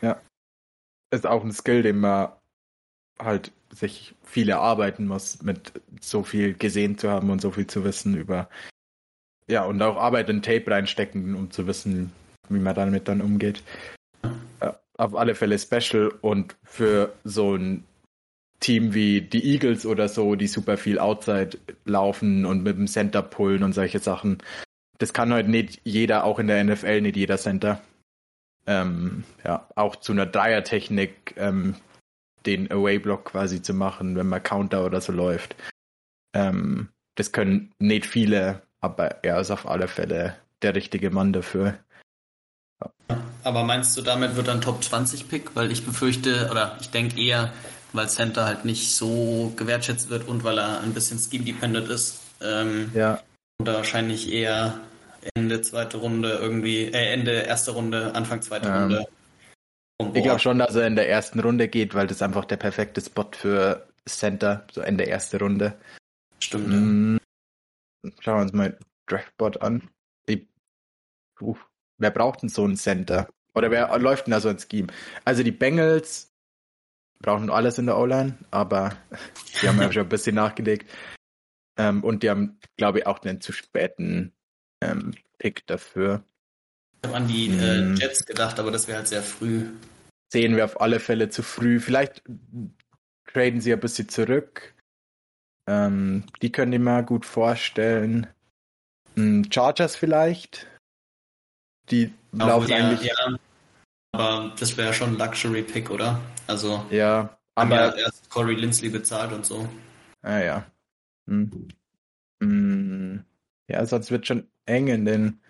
Ja. 0.00 0.20
Ist 1.10 1.26
auch 1.26 1.42
ein 1.42 1.52
Skill, 1.52 1.82
den 1.82 1.98
man 1.98 2.28
halt 3.18 3.50
sich 3.74 4.14
viel 4.22 4.48
erarbeiten 4.48 5.06
muss, 5.06 5.42
mit 5.42 5.72
so 6.00 6.22
viel 6.22 6.54
gesehen 6.54 6.96
zu 6.96 7.10
haben 7.10 7.30
und 7.30 7.40
so 7.40 7.50
viel 7.50 7.66
zu 7.66 7.84
wissen 7.84 8.16
über 8.16 8.48
ja 9.48 9.64
und 9.64 9.80
auch 9.82 9.96
Arbeit 9.96 10.28
in 10.28 10.42
Tape 10.42 10.70
reinstecken, 10.70 11.34
um 11.34 11.50
zu 11.50 11.66
wissen, 11.66 12.12
wie 12.48 12.58
man 12.58 12.74
damit 12.74 13.08
dann 13.08 13.20
umgeht. 13.20 13.62
Ja, 14.60 14.78
auf 14.98 15.14
alle 15.14 15.34
Fälle 15.34 15.58
special 15.58 16.12
und 16.20 16.56
für 16.64 17.12
so 17.24 17.54
ein 17.54 17.84
Team 18.60 18.94
wie 18.94 19.20
die 19.20 19.52
Eagles 19.52 19.84
oder 19.84 20.08
so, 20.08 20.34
die 20.34 20.46
super 20.46 20.76
viel 20.76 20.98
Outside 20.98 21.58
laufen 21.84 22.46
und 22.46 22.62
mit 22.62 22.76
dem 22.76 22.86
Center 22.86 23.22
pullen 23.22 23.62
und 23.62 23.72
solche 23.72 23.98
Sachen. 23.98 24.38
Das 24.98 25.12
kann 25.12 25.32
halt 25.32 25.48
nicht 25.48 25.80
jeder, 25.84 26.24
auch 26.24 26.38
in 26.38 26.46
der 26.46 26.64
NFL, 26.64 27.02
nicht 27.02 27.16
jeder 27.16 27.36
Center. 27.36 27.82
Ähm, 28.66 29.24
ja, 29.44 29.68
auch 29.76 29.96
zu 29.96 30.12
einer 30.12 30.26
Dreier-Technik 30.26 31.34
ähm, 31.36 31.76
den 32.46 32.70
Away-Block 32.70 33.26
quasi 33.26 33.60
zu 33.60 33.74
machen, 33.74 34.16
wenn 34.16 34.28
man 34.28 34.42
Counter 34.42 34.84
oder 34.84 35.00
so 35.00 35.12
läuft. 35.12 35.54
Ähm, 36.34 36.88
das 37.14 37.32
können 37.32 37.72
nicht 37.78 38.06
viele, 38.06 38.62
aber 38.86 39.24
er 39.24 39.40
ist 39.40 39.50
auf 39.50 39.68
alle 39.68 39.88
Fälle 39.88 40.36
der 40.62 40.74
richtige 40.74 41.10
Mann 41.10 41.32
dafür. 41.32 41.74
Ja. 42.80 43.22
Aber 43.44 43.62
meinst 43.62 43.96
du, 43.96 44.02
damit 44.02 44.36
wird 44.36 44.48
dann 44.48 44.60
Top 44.60 44.82
20 44.82 45.28
Pick? 45.28 45.54
Weil 45.54 45.70
ich 45.70 45.84
befürchte, 45.84 46.48
oder 46.50 46.76
ich 46.80 46.90
denke 46.90 47.20
eher, 47.20 47.52
weil 47.92 48.08
Center 48.08 48.46
halt 48.46 48.64
nicht 48.64 48.94
so 48.94 49.52
gewertschätzt 49.56 50.10
wird 50.10 50.26
und 50.26 50.44
weil 50.44 50.58
er 50.58 50.80
ein 50.80 50.94
bisschen 50.94 51.18
scheme-dependent 51.18 51.88
ist. 51.88 52.20
Ähm, 52.40 52.90
ja. 52.94 53.20
Und 53.58 53.66
wahrscheinlich 53.66 54.32
eher 54.32 54.80
Ende 55.34 55.62
zweite 55.62 55.98
Runde 55.98 56.32
irgendwie, 56.32 56.84
äh, 56.86 57.12
Ende 57.12 57.32
erste 57.32 57.72
Runde, 57.72 58.14
Anfang 58.14 58.42
zweite 58.42 58.68
ähm, 58.68 58.74
Runde. 58.74 59.06
Ich 60.14 60.22
glaube 60.22 60.40
schon, 60.40 60.58
dass 60.58 60.74
er 60.74 60.86
in 60.86 60.96
der 60.96 61.08
ersten 61.08 61.40
Runde 61.40 61.68
geht, 61.68 61.94
weil 61.94 62.06
das 62.06 62.20
einfach 62.22 62.44
der 62.44 62.58
perfekte 62.58 63.00
Spot 63.00 63.28
für 63.32 63.86
Center, 64.06 64.66
so 64.70 64.82
Ende 64.82 65.04
erste 65.04 65.38
Runde. 65.38 65.74
Stimmt. 66.38 66.68
Mhm. 66.68 67.18
Schauen 68.20 68.38
wir 68.38 68.42
uns 68.42 68.52
mal 68.52 68.78
Draftbot 69.06 69.62
an. 69.62 69.88
Ich, 70.26 70.46
uh, 71.40 71.56
wer 71.98 72.10
braucht 72.10 72.42
denn 72.42 72.48
so 72.48 72.64
einen 72.64 72.76
Center? 72.76 73.28
Oder 73.54 73.70
wer 73.70 73.98
läuft 73.98 74.26
denn 74.26 74.32
da 74.32 74.40
so 74.40 74.48
ein 74.48 74.58
Scheme? 74.58 74.88
Also 75.24 75.42
die 75.42 75.52
Bengals 75.52 76.34
brauchen 77.20 77.50
alles 77.50 77.78
in 77.78 77.86
der 77.86 77.98
O-Line, 77.98 78.36
aber 78.50 78.96
die 79.62 79.68
haben 79.68 79.80
ja 79.80 79.90
schon 79.92 80.02
ein 80.02 80.08
bisschen 80.08 80.34
nachgelegt. 80.34 80.90
Ähm, 81.78 82.04
und 82.04 82.22
die 82.22 82.30
haben, 82.30 82.58
glaube 82.76 83.00
ich, 83.00 83.06
auch 83.06 83.22
einen 83.22 83.40
zu 83.40 83.52
späten 83.52 84.32
ähm, 84.82 85.14
Pick 85.38 85.66
dafür. 85.66 86.24
Ich 87.02 87.08
habe 87.08 87.16
an 87.16 87.28
die 87.28 87.48
äh, 87.48 87.78
hm. 87.78 87.96
Jets 87.96 88.24
gedacht, 88.24 88.58
aber 88.58 88.70
das 88.70 88.88
wäre 88.88 88.98
halt 88.98 89.08
sehr 89.08 89.22
früh. 89.22 89.66
Sehen 90.32 90.56
wir 90.56 90.64
auf 90.64 90.80
alle 90.80 91.00
Fälle 91.00 91.28
zu 91.28 91.42
früh. 91.42 91.80
Vielleicht 91.80 92.22
traden 93.26 93.60
sie 93.60 93.72
ein 93.72 93.80
bisschen 93.80 94.08
zurück. 94.08 94.74
Ähm, 95.66 96.24
die 96.42 96.52
können 96.52 96.72
ich 96.72 96.80
mir 96.80 97.02
gut 97.02 97.26
vorstellen. 97.26 98.26
Hm, 99.14 99.50
Chargers 99.50 99.96
vielleicht. 99.96 100.66
Die 101.90 102.12
laufen 102.32 102.68
ja, 102.68 102.76
eigentlich. 102.76 103.10
Ja, 103.10 103.36
aber 104.12 104.54
das 104.58 104.76
wäre 104.76 104.92
schon 104.92 105.10
ein 105.10 105.18
Luxury-Pick, 105.18 105.90
oder? 105.90 106.20
Also. 106.46 106.84
Ja, 106.90 107.38
aber. 107.54 107.78
Haben 107.78 107.98
ja 107.98 108.04
erst 108.04 108.30
Corey 108.30 108.54
Lindsley 108.54 108.90
bezahlt 108.90 109.32
und 109.32 109.46
so. 109.46 109.68
Ah, 110.22 110.38
ja. 110.38 110.66
Hm. 111.28 111.68
Hm. 112.42 113.24
Ja, 113.68 113.84
sonst 113.86 114.10
wird 114.10 114.26
schon 114.26 114.46
eng 114.66 114.88
in 114.88 115.04
den. 115.04 115.40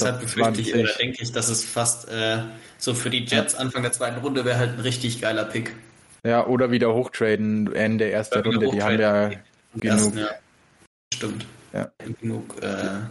Deshalb 0.00 0.20
befürchte 0.20 0.60
ich 0.60 0.74
oder 0.74 0.92
denke 0.94 1.22
ich, 1.22 1.32
dass 1.32 1.48
es 1.48 1.64
fast 1.64 2.08
äh, 2.08 2.42
so 2.78 2.94
für 2.94 3.10
die 3.10 3.24
Jets 3.24 3.54
Anfang 3.54 3.82
der 3.82 3.92
zweiten 3.92 4.20
Runde 4.20 4.44
wäre 4.44 4.58
halt 4.58 4.70
ein 4.74 4.80
richtig 4.80 5.20
geiler 5.20 5.44
Pick. 5.44 5.74
Ja, 6.24 6.46
oder 6.46 6.70
wieder 6.70 6.94
hochtraden, 6.94 7.72
Ende 7.74 8.06
erster 8.06 8.42
ja, 8.42 8.50
Runde. 8.50 8.70
Die 8.70 8.82
haben 8.82 8.98
ja 8.98 9.28
genug. 9.74 9.84
Ersten, 9.84 10.18
ja. 10.18 10.30
Stimmt. 11.12 11.46
Ja. 11.72 11.92
Genug 12.20 12.62
äh. 12.62 13.02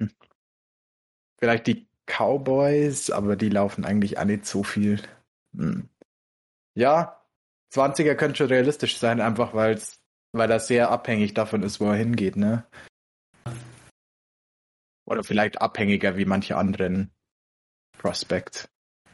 Hm. 0.00 0.10
Vielleicht 1.38 1.66
die 1.68 1.86
Cowboys, 2.06 3.10
aber 3.10 3.36
die 3.36 3.50
laufen 3.50 3.84
eigentlich 3.84 4.18
auch 4.18 4.24
nicht 4.24 4.46
so 4.46 4.64
viel. 4.64 5.00
Hm. 5.56 5.88
Ja, 6.74 7.22
20er 7.72 8.14
könnte 8.14 8.38
schon 8.38 8.48
realistisch 8.48 8.98
sein, 8.98 9.20
einfach 9.20 9.54
weil's, 9.54 10.00
weil 10.32 10.48
das 10.48 10.66
sehr 10.66 10.90
abhängig 10.90 11.34
davon 11.34 11.62
ist, 11.62 11.80
wo 11.80 11.86
er 11.86 11.96
hingeht, 11.96 12.36
ne? 12.36 12.66
Oder 15.06 15.22
vielleicht 15.22 15.60
abhängiger 15.60 16.16
wie 16.16 16.24
manche 16.24 16.56
anderen 16.56 17.10
Prospects. 17.98 18.68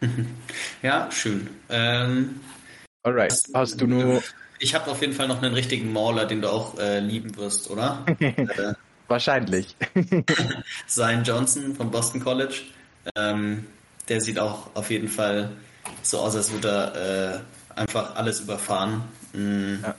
Ja, 0.83 1.11
schön. 1.11 1.49
Ähm, 1.69 2.41
Alright, 3.03 3.35
hast 3.55 3.81
du 3.81 3.87
nur. 3.87 4.23
Ich 4.59 4.75
habe 4.75 4.91
auf 4.91 5.01
jeden 5.01 5.13
Fall 5.13 5.29
noch 5.29 5.43
einen 5.43 5.55
richtigen 5.55 5.93
Mauler, 5.93 6.27
den 6.27 6.41
du 6.41 6.49
auch 6.49 6.79
äh, 6.79 7.01
lieben 7.01 7.37
wirst, 7.37 7.71
oder? 7.71 8.05
äh, 8.21 8.75
Wahrscheinlich. 9.09 9.77
Zion 10.87 11.25
Johnson 11.25 11.75
vom 11.75 11.91
Boston 11.91 12.23
College. 12.23 12.63
Ähm, 13.17 13.67
der 14.09 14.21
sieht 14.21 14.39
auch 14.39 14.75
auf 14.75 14.91
jeden 14.91 15.09
Fall 15.09 15.51
so 16.03 16.19
aus, 16.19 16.35
als 16.37 16.53
würde 16.53 16.69
er 16.69 17.35
äh, 17.35 17.81
einfach 17.81 18.17
alles 18.17 18.41
überfahren. 18.41 19.03
Mhm. 19.33 19.81
Ja. 19.83 19.95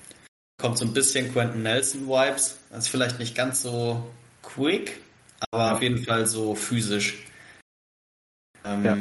Kommt 0.60 0.78
so 0.78 0.86
ein 0.86 0.94
bisschen 0.94 1.32
Quentin 1.32 1.64
Nelson 1.64 2.08
Vibes. 2.08 2.58
Also 2.72 2.90
vielleicht 2.90 3.20
nicht 3.20 3.36
ganz 3.36 3.62
so 3.62 4.12
quick, 4.42 5.02
aber 5.52 5.74
auf 5.74 5.82
jeden 5.82 6.04
Fall 6.04 6.26
so 6.26 6.56
physisch. 6.56 7.26
Ähm, 8.64 8.86
ja. 8.86 8.98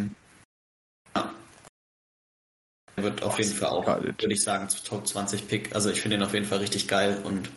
Er 2.96 3.02
wird 3.02 3.22
auf 3.22 3.38
jeden 3.38 3.52
Fall 3.52 3.70
auch, 3.70 3.86
würde 3.86 4.32
ich 4.32 4.42
sagen, 4.42 4.68
zu 4.68 4.82
Top 4.84 5.06
20 5.06 5.48
Pick. 5.48 5.74
Also 5.74 5.90
ich 5.90 6.00
finde 6.00 6.16
ihn 6.16 6.22
auf 6.22 6.34
jeden 6.34 6.46
Fall 6.46 6.58
richtig 6.58 6.86
geil 6.88 7.18
und 7.24 7.50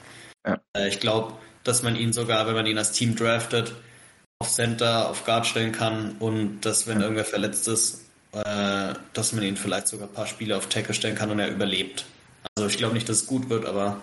ja. 0.46 0.60
äh, 0.76 0.88
ich 0.88 1.00
glaube, 1.00 1.34
dass 1.64 1.84
man 1.84 1.96
ihn 1.96 2.14
sogar, 2.14 2.48
wenn 2.48 2.56
man 2.56 2.66
ihn 2.66 2.78
als 2.78 2.92
Team 2.92 3.16
draftet, 3.16 3.74
auf 4.40 4.50
Center, 4.50 5.10
auf 5.10 5.26
Guard 5.26 5.46
stellen 5.46 5.72
kann 5.72 6.18
und 6.20 6.62
dass, 6.62 6.88
wenn 6.88 7.02
irgendwer 7.02 7.26
verletzt 7.26 7.68
ist, 7.68 8.06
äh, 8.32 8.94
dass 9.14 9.34
man 9.34 9.44
ihn 9.44 9.58
vielleicht 9.58 9.88
sogar 9.88 10.08
ein 10.08 10.14
paar 10.14 10.28
Spiele 10.28 10.56
auf 10.56 10.68
Tackle 10.70 10.94
stellen 10.94 11.16
kann 11.16 11.32
und 11.32 11.40
er 11.40 11.50
überlebt. 11.50 12.06
Also 12.56 12.70
ich 12.70 12.78
glaube 12.78 12.94
nicht, 12.94 13.10
dass 13.10 13.18
es 13.18 13.28
gut 13.28 13.50
wird, 13.50 13.66
aber. 13.66 14.02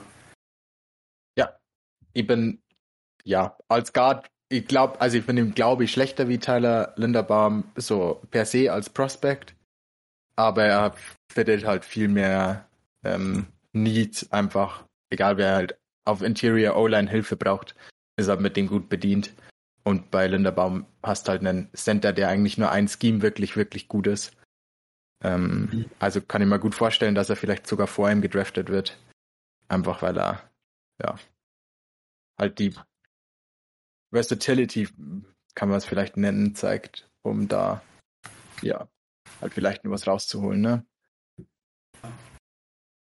Ja, 1.39 1.57
ich 2.13 2.27
bin, 2.27 2.63
ja, 3.25 3.57
als 3.69 3.93
Guard, 3.93 4.27
ich 4.49 4.67
glaube, 4.67 5.01
also 5.01 5.17
ich 5.17 5.27
bin 5.27 5.37
ihm, 5.37 5.55
glaube 5.55 5.85
ich, 5.85 5.93
schlechter 5.93 6.29
wie 6.29 6.39
Tyler 6.39 6.93
Linderbaum, 6.97 7.65
so 7.77 8.21
per 8.31 8.45
se 8.45 8.73
als 8.73 8.91
Prospect, 8.91 9.54
aber 10.37 10.65
er 10.65 10.95
findet 11.31 11.65
halt 11.65 11.85
viel 11.85 12.09
mehr 12.09 12.69
ähm, 13.05 13.47
Needs 13.73 14.31
einfach, 14.33 14.85
egal 15.11 15.37
wer 15.37 15.55
halt 15.55 15.79
auf 16.05 16.23
Interior 16.23 16.77
O-Line 16.77 17.11
Hilfe 17.11 17.37
braucht, 17.37 17.75
ist 18.17 18.29
er 18.29 18.37
mit 18.37 18.57
dem 18.57 18.67
gut 18.67 18.89
bedient. 18.89 19.33
Und 19.83 20.11
bei 20.11 20.27
Linderbaum 20.27 20.87
hast 21.03 21.29
halt 21.29 21.41
einen 21.41 21.69
Center, 21.75 22.13
der 22.13 22.29
eigentlich 22.29 22.57
nur 22.57 22.71
ein 22.71 22.89
Scheme 22.89 23.23
wirklich, 23.23 23.57
wirklich 23.57 23.89
gut 23.89 24.07
ist. 24.07 24.37
Ähm. 25.23 25.91
Also 25.99 26.21
kann 26.21 26.43
ich 26.43 26.49
mir 26.49 26.59
gut 26.59 26.75
vorstellen, 26.75 27.15
dass 27.15 27.31
er 27.31 27.37
vielleicht 27.37 27.67
sogar 27.67 27.87
vor 27.87 28.11
ihm 28.11 28.23
gedraftet 28.23 28.69
wird. 28.69 28.99
Einfach 29.69 30.03
weil 30.03 30.17
er, 30.19 30.51
ja, 31.03 31.19
halt 32.39 32.59
die 32.59 32.75
Versatility, 34.13 34.89
kann 35.55 35.69
man 35.69 35.79
es 35.79 35.85
vielleicht 35.85 36.17
nennen, 36.17 36.55
zeigt, 36.55 37.09
um 37.23 37.49
da, 37.49 37.83
ja, 38.63 38.89
halt 39.41 39.55
vielleicht 39.55 39.85
nur 39.85 39.93
was 39.93 40.07
rauszuholen, 40.07 40.61
ne? 40.61 40.87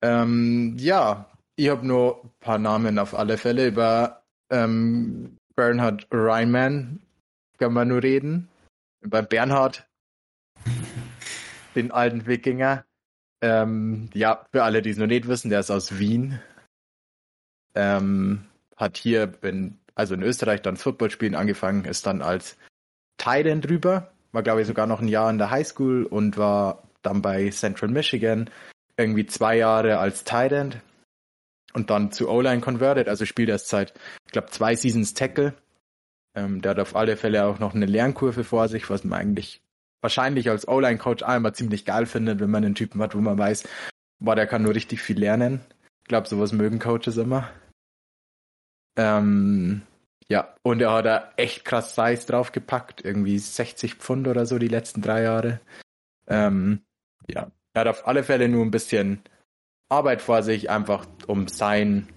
Ähm, 0.03 0.77
ja, 0.79 1.31
ich 1.57 1.69
habe 1.69 1.87
nur 1.87 2.25
ein 2.25 2.31
paar 2.41 2.59
Namen 2.59 2.99
auf 2.99 3.15
alle 3.15 3.37
Fälle. 3.37 3.69
Über 3.69 4.23
ähm, 4.51 5.37
Bernhard 5.55 6.07
Reinman 6.11 7.01
können 7.59 7.75
wir 7.75 7.85
nur 7.85 8.03
reden. 8.03 8.49
Über 9.03 9.23
Bernhard, 9.23 9.87
den 11.75 11.91
alten 11.91 12.27
Wikinger. 12.27 12.85
Ähm, 13.43 14.11
ja, 14.13 14.47
für 14.53 14.65
alle, 14.65 14.83
die 14.83 14.91
es 14.91 14.99
noch 14.99 15.07
nicht 15.07 15.29
wissen, 15.29 15.51
der 15.51 15.61
ist 15.61 15.71
aus 15.71 15.99
Wien. 15.99 16.41
Ähm, 17.75 18.47
hat 18.77 18.97
hier, 18.97 19.33
in, 19.43 19.79
also 19.95 20.15
in 20.15 20.23
Österreich, 20.23 20.63
dann 20.63 20.77
Footballspielen 20.77 21.35
angefangen, 21.35 21.85
ist 21.85 22.07
dann 22.07 22.23
als 22.23 22.57
Titan 23.19 23.61
drüber, 23.61 24.11
war 24.33 24.43
glaube 24.43 24.61
ich 24.61 24.67
sogar 24.67 24.87
noch 24.87 25.01
ein 25.01 25.09
Jahr 25.09 25.31
in 25.31 25.39
der 25.39 25.51
Highschool 25.51 26.05
und 26.05 26.37
war 26.37 26.83
dann 27.03 27.23
bei 27.23 27.51
Central 27.51 27.91
Michigan, 27.91 28.51
irgendwie 28.97 29.27
zwei 29.27 29.57
Jahre 29.57 29.99
als 29.99 30.25
Tight 30.25 30.53
End 30.53 30.81
und 31.73 31.91
dann 31.91 32.13
zu 32.13 32.29
O-Line 32.29 32.61
converted, 32.61 33.09
also 33.09 33.25
spielt 33.25 33.49
erst 33.49 33.69
seit, 33.69 33.95
ich 34.27 34.33
glaube, 34.33 34.51
zwei 34.51 34.75
Seasons 34.75 35.15
Tackle. 35.15 35.55
Ähm, 36.35 36.63
der 36.63 36.73
hat 36.73 36.79
auf 36.79 36.95
alle 36.95 37.17
Fälle 37.17 37.45
auch 37.47 37.59
noch 37.59 37.75
eine 37.75 37.87
Lernkurve 37.87 38.45
vor 38.45 38.69
sich, 38.69 38.89
was 38.91 39.05
man 39.05 39.19
eigentlich 39.19 39.63
wahrscheinlich 40.01 40.49
als 40.49 40.67
O-Line-Coach 40.67 41.23
einmal 41.23 41.55
ziemlich 41.55 41.85
geil 41.85 42.07
findet, 42.07 42.41
wenn 42.41 42.51
man 42.51 42.65
einen 42.65 42.75
Typen 42.75 43.03
hat, 43.03 43.15
wo 43.15 43.21
man 43.21 43.39
weiß, 43.39 43.69
boah, 44.21 44.37
der 44.37 44.47
kann 44.47 44.63
nur 44.63 44.75
richtig 44.75 45.03
viel 45.03 45.19
lernen. 45.19 45.61
Ich 46.03 46.09
glaube, 46.09 46.29
sowas 46.29 46.53
mögen 46.53 46.79
Coaches 46.79 47.17
immer. 47.17 47.51
Ähm, 48.97 49.83
ja, 50.31 50.55
und 50.63 50.81
er 50.81 50.93
hat 50.93 51.07
da 51.07 51.33
echt 51.37 51.65
krass 51.65 51.97
Size 51.97 52.25
draufgepackt, 52.25 53.05
irgendwie 53.05 53.37
60 53.37 53.97
Pfund 53.97 54.29
oder 54.29 54.47
so 54.47 54.59
die 54.59 54.69
letzten 54.69 55.03
drei 55.03 55.23
Jahre. 55.23 55.61
Ähm, 56.29 56.85
ja, 57.29 57.51
er 57.73 57.81
hat 57.81 57.89
auf 57.89 58.07
alle 58.07 58.23
Fälle 58.23 58.49
nur 58.49 58.65
ein 58.65 58.71
bisschen 58.71 59.25
Arbeit 59.89 60.23
vor 60.23 60.45
sich, 60.45 60.71
einfach 60.71 61.05
um 61.27 61.49
sein 61.49 62.09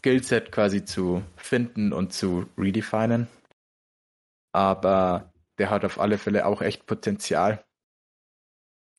Skillset 0.00 0.52
quasi 0.52 0.84
zu 0.84 1.22
finden 1.36 1.94
und 1.94 2.12
zu 2.12 2.46
redefinen. 2.58 3.28
Aber 4.52 5.32
der 5.56 5.70
hat 5.70 5.86
auf 5.86 5.98
alle 5.98 6.18
Fälle 6.18 6.44
auch 6.44 6.60
echt 6.60 6.84
Potenzial. 6.84 7.64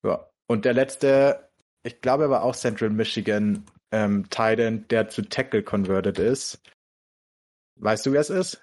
Ja. 0.04 0.28
Und 0.48 0.66
der 0.66 0.74
letzte, 0.74 1.52
ich 1.84 2.02
glaube, 2.02 2.24
er 2.24 2.30
war 2.32 2.44
auch 2.44 2.56
Central 2.56 2.90
Michigan 2.90 3.64
ähm, 3.92 4.28
Titan, 4.32 4.88
der 4.88 5.10
zu 5.10 5.22
Tackle 5.22 5.62
converted 5.62 6.18
ist. 6.18 6.60
Weißt 7.82 8.06
du, 8.06 8.12
wer 8.12 8.20
es 8.20 8.30
ist? 8.30 8.62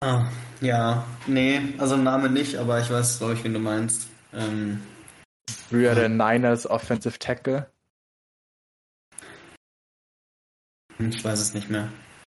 Ah, 0.00 0.28
ja, 0.60 1.06
nee, 1.28 1.60
also 1.78 1.96
Name 1.96 2.28
nicht, 2.28 2.56
aber 2.56 2.80
ich 2.80 2.90
weiß, 2.90 3.18
glaube 3.18 3.34
ich, 3.34 3.44
wen 3.44 3.54
du 3.54 3.60
meinst. 3.60 4.08
Ähm, 4.32 4.82
Früher 5.68 5.94
der 5.94 6.08
Niners 6.08 6.68
Offensive 6.68 7.20
Tackle. 7.20 7.70
Ich 10.98 11.24
weiß 11.24 11.40
es 11.40 11.54
nicht 11.54 11.70
mehr. 11.70 11.88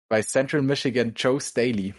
Bei 0.10 0.22
Central 0.22 0.62
Michigan 0.62 1.14
Joe 1.16 1.42
Staley. 1.42 1.96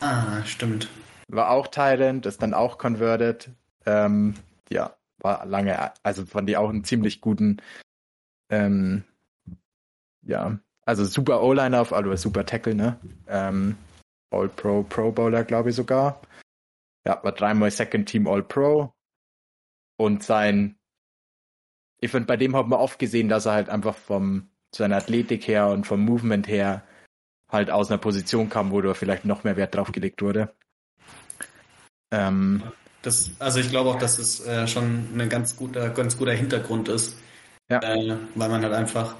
Ah, 0.00 0.42
stimmt. 0.44 0.88
War 1.28 1.50
auch 1.50 1.66
Thailand, 1.66 2.24
ist 2.24 2.40
dann 2.40 2.54
auch 2.54 2.78
converted. 2.78 3.50
Ähm, 3.84 4.34
ja, 4.70 4.96
war 5.18 5.44
lange, 5.44 5.92
also 6.02 6.24
fand 6.24 6.48
ich 6.48 6.56
auch 6.56 6.70
einen 6.70 6.84
ziemlich 6.84 7.20
guten, 7.20 7.58
ähm, 8.50 9.04
ja, 10.22 10.58
also 10.84 11.04
super 11.04 11.42
O-Liner 11.42 11.80
auf, 11.80 11.92
also 11.92 12.14
super 12.16 12.44
Tackle, 12.44 12.74
ne? 12.74 12.98
Ähm, 13.28 13.76
All-Pro, 14.30 14.82
Pro 14.84 15.12
Bowler, 15.12 15.44
glaube 15.44 15.70
ich 15.70 15.76
sogar. 15.76 16.20
Ja, 17.06 17.22
war 17.22 17.32
dreimal 17.32 17.70
Second 17.70 18.08
Team 18.08 18.26
All-Pro. 18.26 18.92
Und 19.98 20.22
sein, 20.22 20.76
ich 22.00 22.10
finde, 22.10 22.26
bei 22.26 22.36
dem 22.36 22.56
hat 22.56 22.66
man 22.66 22.80
oft 22.80 22.98
gesehen, 22.98 23.28
dass 23.28 23.46
er 23.46 23.52
halt 23.52 23.68
einfach 23.68 23.96
vom, 23.96 24.50
seiner 24.74 24.96
Athletik 24.96 25.46
her 25.46 25.68
und 25.68 25.86
vom 25.86 26.04
Movement 26.04 26.48
her 26.48 26.82
halt 27.48 27.70
aus 27.70 27.90
einer 27.90 27.98
Position 27.98 28.48
kam, 28.48 28.70
wo 28.70 28.80
da 28.80 28.94
vielleicht 28.94 29.24
noch 29.24 29.44
mehr 29.44 29.56
Wert 29.56 29.74
drauf 29.74 29.92
gelegt 29.92 30.22
wurde. 30.22 30.54
Ähm, 32.10 32.62
das, 33.02 33.30
also 33.38 33.60
ich 33.60 33.68
glaube 33.68 33.90
auch, 33.90 33.98
dass 33.98 34.18
es 34.18 34.46
äh, 34.46 34.66
schon 34.66 35.08
ein 35.16 35.28
ganz 35.28 35.56
guter, 35.56 35.90
ganz 35.90 36.16
guter 36.16 36.32
Hintergrund 36.32 36.88
ist. 36.88 37.16
Ja. 37.68 37.80
Äh, 37.80 38.16
weil 38.34 38.48
man 38.48 38.62
halt 38.62 38.72
einfach 38.72 39.14
ein 39.14 39.18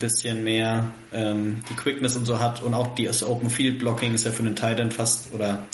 bisschen 0.00 0.42
mehr 0.42 0.92
ähm, 1.12 1.62
die 1.68 1.74
Quickness 1.74 2.16
und 2.16 2.24
so 2.24 2.40
hat 2.40 2.62
und 2.62 2.74
auch 2.74 2.94
die, 2.96 3.04
das 3.04 3.22
Open 3.22 3.50
Field 3.50 3.78
Blocking 3.78 4.14
ist 4.14 4.24
ja 4.24 4.32
für 4.32 4.42
den 4.42 4.56
Titan 4.56 4.90
fast 4.90 5.32
oder 5.32 5.66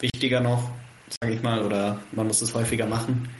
wichtiger 0.00 0.40
noch, 0.40 0.70
sage 1.20 1.32
ich 1.32 1.42
mal, 1.42 1.64
oder 1.64 2.00
man 2.12 2.26
muss 2.26 2.42
es 2.42 2.54
häufiger 2.54 2.86
machen. 2.86 3.30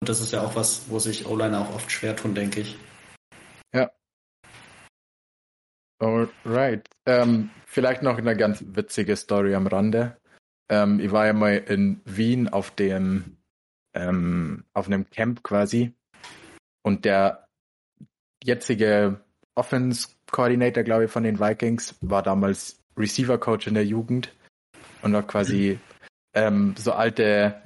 Und 0.00 0.08
das 0.08 0.20
ist 0.20 0.32
ja 0.32 0.42
auch 0.42 0.56
was, 0.56 0.90
wo 0.90 0.98
sich 0.98 1.26
O-Liner 1.26 1.60
auch 1.60 1.74
oft 1.74 1.90
schwer 1.90 2.14
tun, 2.16 2.34
denke 2.34 2.60
ich. 2.60 2.76
Ja. 3.72 3.90
Alright. 6.00 6.88
Ähm, 7.06 7.50
vielleicht 7.64 8.02
noch 8.02 8.18
eine 8.18 8.36
ganz 8.36 8.62
witzige 8.66 9.16
Story 9.16 9.54
am 9.54 9.68
Rande. 9.68 10.18
Ähm, 10.68 10.98
ich 10.98 11.12
war 11.12 11.26
ja 11.26 11.32
mal 11.32 11.56
in 11.56 12.00
Wien 12.04 12.48
auf 12.48 12.72
dem, 12.72 13.38
ähm, 13.94 14.64
auf 14.74 14.88
einem 14.88 15.08
Camp 15.08 15.44
quasi. 15.44 15.94
Und 16.82 17.04
der 17.04 17.48
jetzige 18.42 19.20
Offense 19.56 20.08
Coordinator, 20.30 20.84
glaube 20.84 21.06
ich, 21.06 21.10
von 21.10 21.24
den 21.24 21.40
Vikings 21.40 21.96
war 22.00 22.22
damals 22.22 22.78
Receiver 22.96 23.38
Coach 23.38 23.66
in 23.66 23.74
der 23.74 23.84
Jugend 23.84 24.32
und 25.02 25.16
hat 25.16 25.28
quasi 25.28 25.78
ähm, 26.34 26.74
so 26.78 26.92
alte 26.92 27.62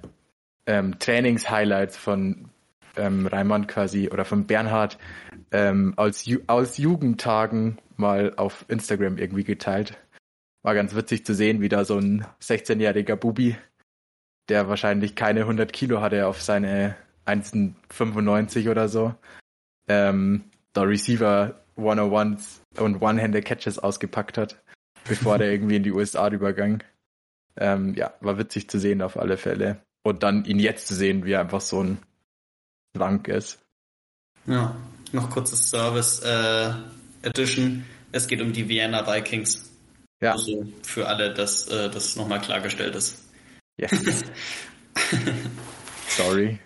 ähm, 0.66 0.98
Trainings-Highlights 0.98 1.96
von 1.96 2.48
ähm, 2.96 3.26
Reimann 3.26 3.66
quasi 3.66 4.08
oder 4.08 4.24
von 4.24 4.46
Bernhard 4.46 4.98
ähm, 5.52 5.94
aus, 5.96 6.24
Ju 6.26 6.40
aus 6.46 6.78
Jugendtagen 6.78 7.78
mal 7.96 8.34
auf 8.36 8.64
Instagram 8.68 9.18
irgendwie 9.18 9.44
geteilt. 9.44 9.98
War 10.62 10.74
ganz 10.74 10.94
witzig 10.94 11.24
zu 11.24 11.34
sehen, 11.34 11.60
wie 11.60 11.68
da 11.68 11.84
so 11.84 11.98
ein 11.98 12.26
16-jähriger 12.40 13.16
Bubi, 13.16 13.56
der 14.48 14.68
wahrscheinlich 14.68 15.14
keine 15.14 15.40
100 15.40 15.72
Kilo 15.72 16.00
hatte 16.00 16.26
auf 16.26 16.42
seine 16.42 16.96
1,95 17.26 18.70
oder 18.70 18.88
so, 18.88 19.14
ähm, 19.88 20.44
da 20.72 20.82
Receiver 20.82 21.59
101s 21.80 22.60
und 22.78 23.00
One-Handed 23.02 23.44
Catches 23.44 23.78
ausgepackt 23.78 24.38
hat, 24.38 24.62
bevor 25.08 25.38
der 25.38 25.50
irgendwie 25.50 25.76
in 25.76 25.82
die 25.82 25.92
USA 25.92 26.26
rübergang. 26.26 26.82
Ähm, 27.56 27.94
ja, 27.94 28.14
war 28.20 28.38
witzig 28.38 28.68
zu 28.70 28.78
sehen 28.78 29.02
auf 29.02 29.16
alle 29.16 29.36
Fälle. 29.36 29.82
Und 30.02 30.22
dann 30.22 30.44
ihn 30.44 30.58
jetzt 30.58 30.86
zu 30.86 30.94
sehen, 30.94 31.24
wie 31.24 31.32
er 31.32 31.40
einfach 31.40 31.60
so 31.60 31.82
ein 31.82 31.98
Schwank 32.96 33.28
ist. 33.28 33.58
Ja, 34.46 34.76
noch 35.12 35.30
kurzes 35.30 35.68
Service 35.68 36.20
äh, 36.20 36.72
Edition. 37.22 37.84
Es 38.12 38.26
geht 38.26 38.40
um 38.40 38.52
die 38.52 38.68
Vienna 38.68 39.06
Vikings. 39.06 39.70
Ja. 40.22 40.32
Also 40.32 40.66
für 40.82 41.06
alle, 41.06 41.32
dass 41.34 41.68
äh, 41.68 41.90
das 41.90 42.16
nochmal 42.16 42.40
klargestellt 42.40 42.94
ist. 42.94 43.28
Yes. 43.78 44.24
Sorry. 46.08 46.58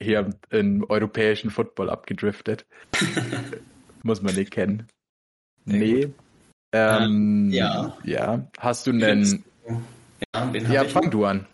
Hier 0.00 0.30
im 0.50 0.84
europäischen 0.88 1.50
Football 1.50 1.90
abgedriftet. 1.90 2.66
Muss 4.02 4.22
man 4.22 4.34
nicht 4.34 4.50
kennen. 4.50 4.86
Nee. 5.64 6.10
Ähm, 6.72 7.50
ja. 7.50 7.96
Ja. 8.04 8.46
Hast 8.58 8.86
du 8.86 8.90
einen. 8.90 9.44
Ja, 10.34 10.50
ja 10.70 10.84
fang 10.84 11.10
du 11.10 11.24
an. 11.24 11.46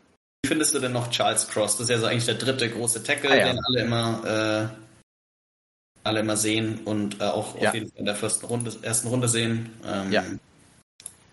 Wie 0.43 0.49
findest 0.49 0.75
du 0.75 0.79
denn 0.79 0.93
noch 0.93 1.11
Charles 1.11 1.49
Cross? 1.49 1.79
Das 1.79 1.85
ist 1.85 1.91
ja 1.91 1.99
so 1.99 2.07
eigentlich 2.07 2.27
der 2.27 2.35
dritte 2.35 2.69
große 2.69 3.03
Tackle, 3.03 3.31
ah, 3.31 3.37
ja. 3.37 3.53
den 3.53 3.61
alle 3.65 3.81
immer, 3.81 4.71
äh, 4.73 6.05
alle 6.05 6.21
immer 6.21 6.37
sehen 6.37 6.81
und 6.85 7.21
äh, 7.21 7.25
auch 7.25 7.59
ja. 7.61 7.69
auf 7.69 7.75
jeden 7.75 7.89
Fall 7.89 7.99
in 8.01 8.05
der 8.05 8.21
ersten 8.21 8.47
Runde, 8.47 8.73
ersten 8.83 9.09
Runde 9.09 9.29
sehen. 9.29 9.71
Ähm, 9.87 10.13
ja 10.13 10.25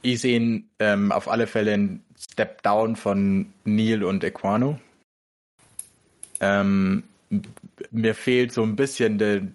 ich 0.02 0.22
sehe 0.22 0.64
ähm, 0.80 1.12
auf 1.12 1.28
alle 1.28 1.48
Fälle 1.48 1.74
einen 1.74 2.04
Step 2.18 2.64
Down 2.64 2.96
von 2.96 3.54
Neil 3.64 4.04
und 4.04 4.24
Equano. 4.24 4.80
Ähm, 6.40 7.04
mir 7.92 8.16
fehlt 8.16 8.52
so 8.52 8.64
ein 8.64 8.76
bisschen 8.76 9.18
die 9.18 9.48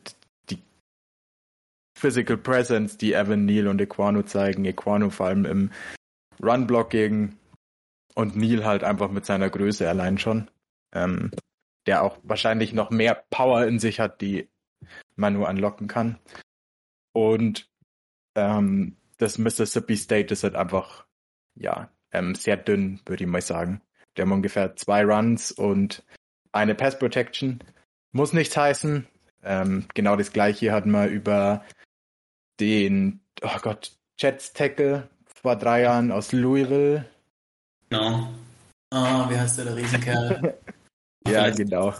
Physical 1.96 2.36
Presence, 2.36 2.98
die 2.98 3.14
Evan 3.14 3.46
Neil 3.46 3.68
und 3.68 3.80
Equano 3.80 4.22
zeigen. 4.22 4.66
Equano 4.66 5.08
vor 5.08 5.26
allem 5.26 5.46
im 5.46 5.70
Run-Blocking 6.42 7.34
und 8.14 8.36
Neil 8.36 8.66
halt 8.66 8.84
einfach 8.84 9.10
mit 9.10 9.24
seiner 9.24 9.48
Größe 9.48 9.88
allein 9.88 10.18
schon. 10.18 10.50
Ähm, 10.92 11.30
der 11.86 12.02
auch 12.02 12.18
wahrscheinlich 12.22 12.74
noch 12.74 12.90
mehr 12.90 13.24
Power 13.30 13.64
in 13.64 13.78
sich 13.78 13.98
hat, 13.98 14.20
die 14.20 14.48
man 15.14 15.32
nur 15.32 15.48
anlocken 15.48 15.88
kann. 15.88 16.18
Und 17.12 17.70
ähm, 18.34 18.98
das 19.16 19.38
Mississippi 19.38 19.96
State 19.96 20.34
ist 20.34 20.42
halt 20.44 20.54
einfach, 20.54 21.06
ja, 21.54 21.90
ähm, 22.12 22.34
sehr 22.34 22.58
dünn, 22.58 23.00
würde 23.06 23.24
ich 23.24 23.30
mal 23.30 23.40
sagen. 23.40 23.80
Die 24.16 24.22
haben 24.22 24.32
ungefähr 24.32 24.76
zwei 24.76 25.02
Runs 25.02 25.50
und 25.50 26.04
eine 26.52 26.74
Pass 26.74 26.98
Protection. 26.98 27.60
Muss 28.12 28.34
nichts 28.34 28.54
heißen. 28.54 29.06
Ähm, 29.42 29.86
genau 29.94 30.16
das 30.16 30.32
gleiche 30.32 30.72
hatten 30.72 30.90
wir 30.90 31.06
über 31.06 31.64
den, 32.60 33.20
oh 33.42 33.58
Gott, 33.62 33.92
Jets 34.18 34.52
Tackle 34.52 35.08
vor 35.26 35.56
drei 35.56 35.82
Jahren 35.82 36.10
aus 36.10 36.32
Louisville. 36.32 37.04
Genau. 37.90 38.28
Ah, 38.90 39.26
oh, 39.26 39.30
wie 39.30 39.38
heißt 39.38 39.58
der, 39.58 39.66
der 39.66 39.76
Riesenkerl? 39.76 40.58
ja, 41.26 41.50
genau. 41.50 41.94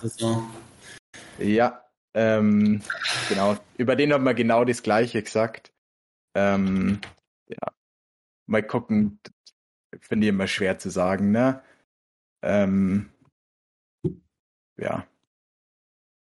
Ja, 1.38 1.84
ähm, 2.14 2.82
genau. 3.28 3.56
Über 3.76 3.96
den 3.96 4.12
haben 4.12 4.24
wir 4.24 4.34
genau 4.34 4.64
das 4.64 4.82
gleiche 4.82 5.22
gesagt. 5.22 5.72
Ähm, 6.34 7.00
ja, 7.48 7.72
mal 8.46 8.62
gucken, 8.62 9.20
finde 10.00 10.26
ich 10.26 10.30
immer 10.30 10.46
schwer 10.46 10.78
zu 10.78 10.90
sagen, 10.90 11.30
ne? 11.30 11.62
Ähm, 12.42 13.10
ja. 14.76 15.06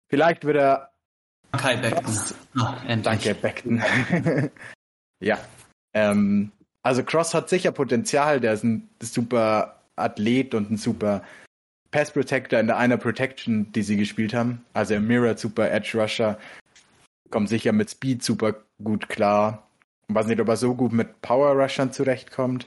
Vielleicht 0.08 0.44
wird 0.44 0.56
er. 0.56 0.92
Kai 1.52 1.76
Beckton. 1.76 2.16
Oh, 2.56 2.74
danke, 3.02 3.34
Beckton. 3.34 3.82
ja. 5.20 5.38
Ähm, 5.94 6.52
also 6.82 7.02
Cross 7.02 7.34
hat 7.34 7.48
sicher 7.48 7.72
Potenzial, 7.72 8.40
der 8.40 8.52
ist 8.52 8.64
ein 8.64 8.88
super 9.02 9.82
Athlet 9.96 10.54
und 10.54 10.70
ein 10.70 10.76
super 10.76 11.22
Pass 11.90 12.12
Protector 12.12 12.60
in 12.60 12.66
der 12.66 12.76
einer 12.76 12.98
Protection, 12.98 13.72
die 13.72 13.82
sie 13.82 13.96
gespielt 13.96 14.34
haben. 14.34 14.64
Also 14.74 14.94
er 14.94 15.00
mirrored 15.00 15.38
super 15.38 15.70
Edge 15.70 15.98
Rusher. 15.98 16.38
Kommt 17.30 17.48
sicher 17.48 17.72
mit 17.72 17.90
Speed 17.90 18.22
super 18.22 18.54
gut 18.82 19.08
klar. 19.08 19.66
Ich 20.08 20.14
weiß 20.14 20.26
nicht, 20.26 20.40
ob 20.40 20.48
er 20.48 20.56
so 20.56 20.74
gut 20.74 20.92
mit 20.92 21.20
Power 21.22 21.52
Rushern 21.52 21.92
zurechtkommt. 21.92 22.66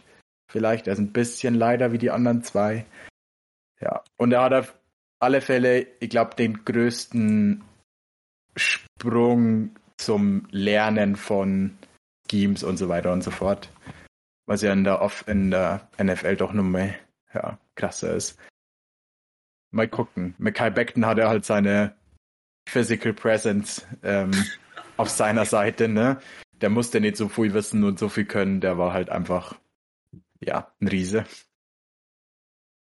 Vielleicht 0.52 0.88
er 0.88 0.94
ist 0.94 1.00
ein 1.00 1.14
bisschen 1.14 1.56
leider 1.56 1.92
wie 1.92 1.98
die 1.98 2.12
anderen 2.12 2.44
zwei. 2.44 2.86
Ja. 3.80 4.04
Und 4.18 4.32
er 4.32 4.44
hat 4.44 4.54
auf 4.54 4.76
alle 5.20 5.42
Fälle, 5.42 5.88
ich 6.00 6.10
glaube, 6.10 6.36
den 6.36 6.66
größten 6.66 7.64
Sprung 8.56 9.72
zum 9.98 10.48
Lernen 10.52 11.16
von 11.16 11.78
Schemes 12.30 12.64
und 12.64 12.78
so 12.78 12.90
weiter 12.90 13.12
und 13.14 13.24
so 13.24 13.32
fort. 13.32 13.72
Was 14.46 14.62
ja 14.62 14.74
in 14.74 14.84
der, 14.84 15.02
Off 15.02 15.28
in 15.28 15.52
der 15.52 15.88
NFL 16.02 16.36
doch 16.36 16.54
nochmal 16.54 16.96
ja, 17.34 17.58
krasser 17.76 18.16
ist. 18.16 18.40
Mal 19.72 19.88
gucken. 19.88 20.36
Mackay 20.38 20.70
Beckton 20.70 21.06
hat 21.06 21.18
er 21.18 21.30
halt 21.30 21.46
seine 21.46 21.96
Physical 22.68 23.14
Presence 23.14 23.86
ähm, 24.04 24.32
auf 24.98 25.10
seiner 25.10 25.46
Seite, 25.46 25.88
ne? 25.88 26.20
Der 26.60 26.70
musste 26.70 27.02
nicht 27.02 27.18
so 27.18 27.28
viel 27.28 27.54
wissen 27.54 27.84
und 27.84 27.98
so 27.98 28.10
viel 28.10 28.26
können. 28.26 28.62
Der 28.62 28.78
war 28.78 28.94
halt 28.94 29.10
einfach, 29.10 29.56
ja, 30.42 30.72
ein 30.80 30.88
Riese. 30.88 31.26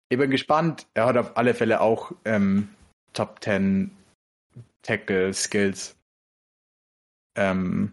Ich 0.09 0.19
bin 0.19 0.31
gespannt. 0.31 0.87
Er 0.95 1.07
hat 1.07 1.17
auf 1.17 1.37
alle 1.37 1.55
Fälle 1.55 1.81
auch 1.81 2.13
ähm, 2.25 2.69
Top 3.13 3.43
10 3.43 3.91
Tackle 4.87 5.35
Skills. 5.35 5.97
Ähm, 7.37 7.93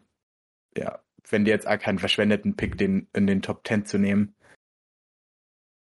ja, 0.78 1.00
wenn 1.30 1.46
die 1.46 1.52
jetzt 1.52 1.68
auch 1.68 1.80
keinen 1.80 2.00
verschwendeten 2.00 2.56
Pick 2.56 2.78
den, 2.78 3.08
in 3.14 3.26
den 3.28 3.42
Top 3.42 3.68
10 3.68 3.86
zu 3.86 3.98
nehmen. 3.98 4.36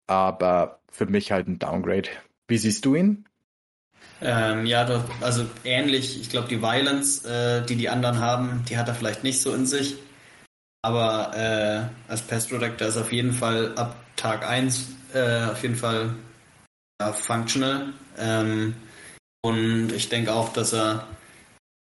Aber 0.09 0.83
für 0.91 1.07
mich 1.07 1.33
halt 1.33 1.49
ein 1.49 1.59
Downgrade. 1.59 2.09
Wie 2.49 2.59
siehst 2.59 2.85
du 2.85 2.95
ihn? 2.95 3.29
Ähm, 4.21 4.67
ja, 4.67 4.85
doch, 4.85 5.05
also 5.21 5.47
ähnlich. 5.65 6.21
Ich 6.21 6.31
glaube, 6.31 6.49
die 6.49 6.63
Violence, 6.63 7.25
äh, 7.25 7.65
die 7.65 7.77
die 7.77 7.89
anderen 7.89 8.19
haben, 8.19 8.65
die 8.69 8.79
hat 8.79 8.89
er 8.89 8.95
vielleicht 8.95 9.23
nicht 9.23 9.41
so 9.41 9.55
in 9.55 9.67
sich. 9.67 9.97
Aber 10.83 11.37
äh, 11.37 12.11
als 12.11 12.23
Pest 12.23 12.51
Protector 12.51 12.89
ist 12.89 12.97
auf 12.97 13.13
jeden 13.13 13.33
Fall 13.33 13.77
ab 13.77 13.97
Tag 14.17 14.47
1 14.47 14.97
äh, 15.15 15.45
auf 15.45 15.63
jeden 15.63 15.77
Fall 15.77 16.15
ja, 17.01 17.13
functional. 17.13 17.93
Ähm, 18.19 18.75
und 19.43 19.93
ich 19.93 20.09
denke 20.09 20.33
auch, 20.33 20.53
dass 20.53 20.73
er 20.73 21.07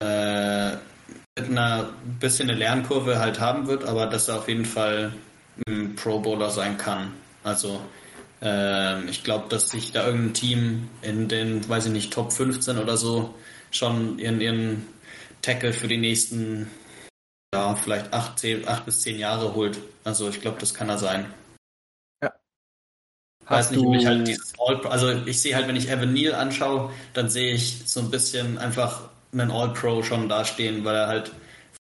äh, 0.02 0.72
mit 1.40 1.50
einer 1.50 1.90
bisschen 2.20 2.50
eine 2.50 2.58
Lernkurve 2.58 3.20
halt 3.20 3.40
haben 3.40 3.68
wird, 3.68 3.86
aber 3.86 4.08
dass 4.08 4.28
er 4.28 4.40
auf 4.40 4.48
jeden 4.48 4.66
Fall 4.66 5.14
ein 5.68 5.96
Pro 5.96 6.20
Bowler 6.20 6.50
sein 6.50 6.78
kann. 6.78 7.14
Also 7.44 7.82
ähm, 8.42 9.08
ich 9.10 9.24
glaube, 9.24 9.48
dass 9.50 9.70
sich 9.70 9.92
da 9.92 10.06
irgendein 10.06 10.34
Team 10.34 10.90
in 11.02 11.28
den, 11.28 11.68
weiß 11.68 11.88
ich 11.88 11.92
nicht, 11.92 12.14
Top 12.14 12.34
15 12.34 12.78
oder 12.78 12.98
so 12.98 13.36
schon 13.72 14.20
ihren, 14.20 14.42
ihren 14.42 14.88
Tackle 15.42 15.74
für 15.74 15.88
die 15.88 15.98
nächsten, 15.98 16.70
ja, 17.54 17.76
vielleicht 17.76 18.14
acht, 18.14 18.40
zehn, 18.40 18.68
acht 18.68 18.86
bis 18.86 19.02
zehn 19.02 19.18
Jahre 19.20 19.54
holt. 19.54 19.80
Also 20.04 20.30
ich 20.30 20.42
glaube, 20.42 20.60
das 20.60 20.74
kann 20.74 20.90
er 20.90 20.98
sein. 20.98 21.26
Ja. 23.52 23.58
Weiß 23.58 23.72
nicht, 23.72 23.86
ob 23.86 23.96
ich 23.96 24.06
halt 24.06 24.28
dieses 24.28 24.54
All, 24.60 24.86
also 24.88 25.12
ich 25.26 25.42
sehe 25.42 25.56
halt, 25.56 25.68
wenn 25.68 25.76
ich 25.76 25.90
Evan 25.90 26.14
Neal 26.14 26.36
anschaue, 26.36 26.92
dann 27.14 27.30
sehe 27.30 27.54
ich 27.54 27.84
so 27.86 28.00
ein 28.00 28.10
bisschen 28.10 28.58
einfach 28.58 29.10
einen 29.34 29.52
All-Pro 29.52 30.04
schon 30.04 30.30
dastehen, 30.30 30.84
weil 30.86 30.96
er 30.96 31.08
halt 31.08 31.32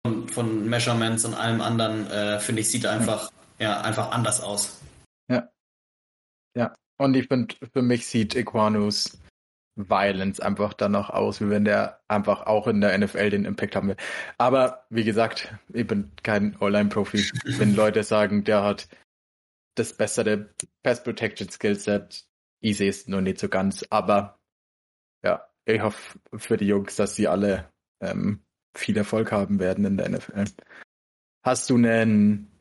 von, 0.06 0.28
von 0.30 0.70
Measurements 0.70 1.26
und 1.26 1.34
allem 1.34 1.62
anderen, 1.62 2.10
äh, 2.10 2.40
finde 2.40 2.62
ich, 2.62 2.70
sieht 2.70 2.84
er 2.84 2.92
einfach, 2.92 3.32
ja. 3.60 3.70
ja, 3.70 3.82
einfach 3.82 4.12
anders 4.12 4.42
aus. 4.42 4.80
Ja, 6.58 6.74
und 6.98 7.16
ich 7.16 7.28
finde, 7.28 7.56
für 7.72 7.82
mich 7.84 8.08
sieht 8.08 8.36
Equanus 8.36 9.20
Violence 9.76 10.40
einfach 10.40 10.74
dann 10.74 10.94
noch 10.94 11.12
aus, 11.12 11.40
wie 11.40 11.50
wenn 11.50 11.66
der 11.66 12.00
einfach 12.08 12.48
auch 12.48 12.66
in 12.66 12.82
der 12.82 12.98
NFL 12.98 13.30
den 13.30 13.46
Impact 13.46 13.76
haben 13.76 13.90
will. 13.90 13.98
Aber 14.40 14.86
wie 14.90 15.04
gesagt, 15.04 15.54
ich 15.72 15.86
bin 15.86 16.12
kein 16.24 16.60
Online-Profi. 16.60 17.30
wenn 17.60 17.76
Leute 17.76 18.04
sagen, 18.04 18.44
der 18.44 18.64
hat 18.64 18.88
das 19.80 19.94
bessere 19.94 20.50
Pass 20.84 21.04
Protection 21.04 21.50
Skillset, 21.50 22.26
sehe 22.62 22.90
es 22.90 23.08
nur 23.08 23.22
nicht 23.22 23.40
so 23.40 23.50
ganz. 23.50 23.86
Aber 23.90 24.40
ja, 25.24 25.48
ich 25.66 25.82
hoffe 25.82 26.20
für 26.36 26.58
die 26.58 26.68
Jungs, 26.68 26.96
dass 26.96 27.16
sie 27.16 27.28
alle 27.28 27.70
ähm, 28.02 28.42
viel 28.76 28.98
Erfolg 28.98 29.32
haben 29.32 29.60
werden 29.60 29.86
in 29.86 29.98
der 29.98 30.10
NFL. 30.10 30.46
Hast 31.44 31.70
du 31.70 31.76
einen 31.76 32.52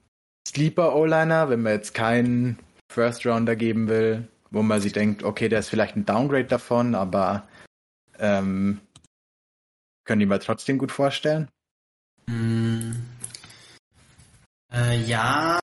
Sleeper 0.46 0.94
O-Liner, 0.94 1.48
wenn 1.48 1.62
man 1.62 1.72
jetzt 1.72 1.94
keinen 1.94 2.58
First 2.90 3.26
Rounder 3.26 3.56
geben 3.56 3.88
will, 3.88 4.28
wo 4.50 4.62
man 4.62 4.80
sich 4.80 4.92
denkt, 4.92 5.22
okay, 5.24 5.48
der 5.48 5.58
ist 5.60 5.68
vielleicht 5.68 5.96
ein 5.96 6.06
Downgrade 6.06 6.44
davon, 6.44 6.94
aber 6.94 7.48
ähm, 8.18 8.80
können 10.04 10.20
die 10.20 10.26
mal 10.26 10.38
trotzdem 10.38 10.78
gut 10.78 10.92
vorstellen? 10.92 11.48
Mm, 12.26 12.92
äh, 14.72 14.98
ja. 15.02 15.58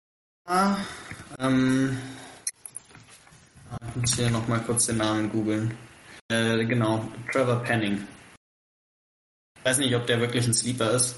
Ähm, 1.38 1.98
ich 3.88 3.96
muss 3.96 4.16
hier 4.16 4.30
nochmal 4.30 4.60
kurz 4.60 4.86
den 4.86 4.98
Namen 4.98 5.30
googeln. 5.30 5.76
Äh, 6.30 6.64
genau, 6.64 7.08
Trevor 7.30 7.62
Penning. 7.62 8.06
Ich 9.58 9.64
weiß 9.64 9.78
nicht, 9.78 9.94
ob 9.94 10.06
der 10.06 10.20
wirklich 10.20 10.46
ein 10.46 10.54
Sleeper 10.54 10.90
ist. 10.92 11.16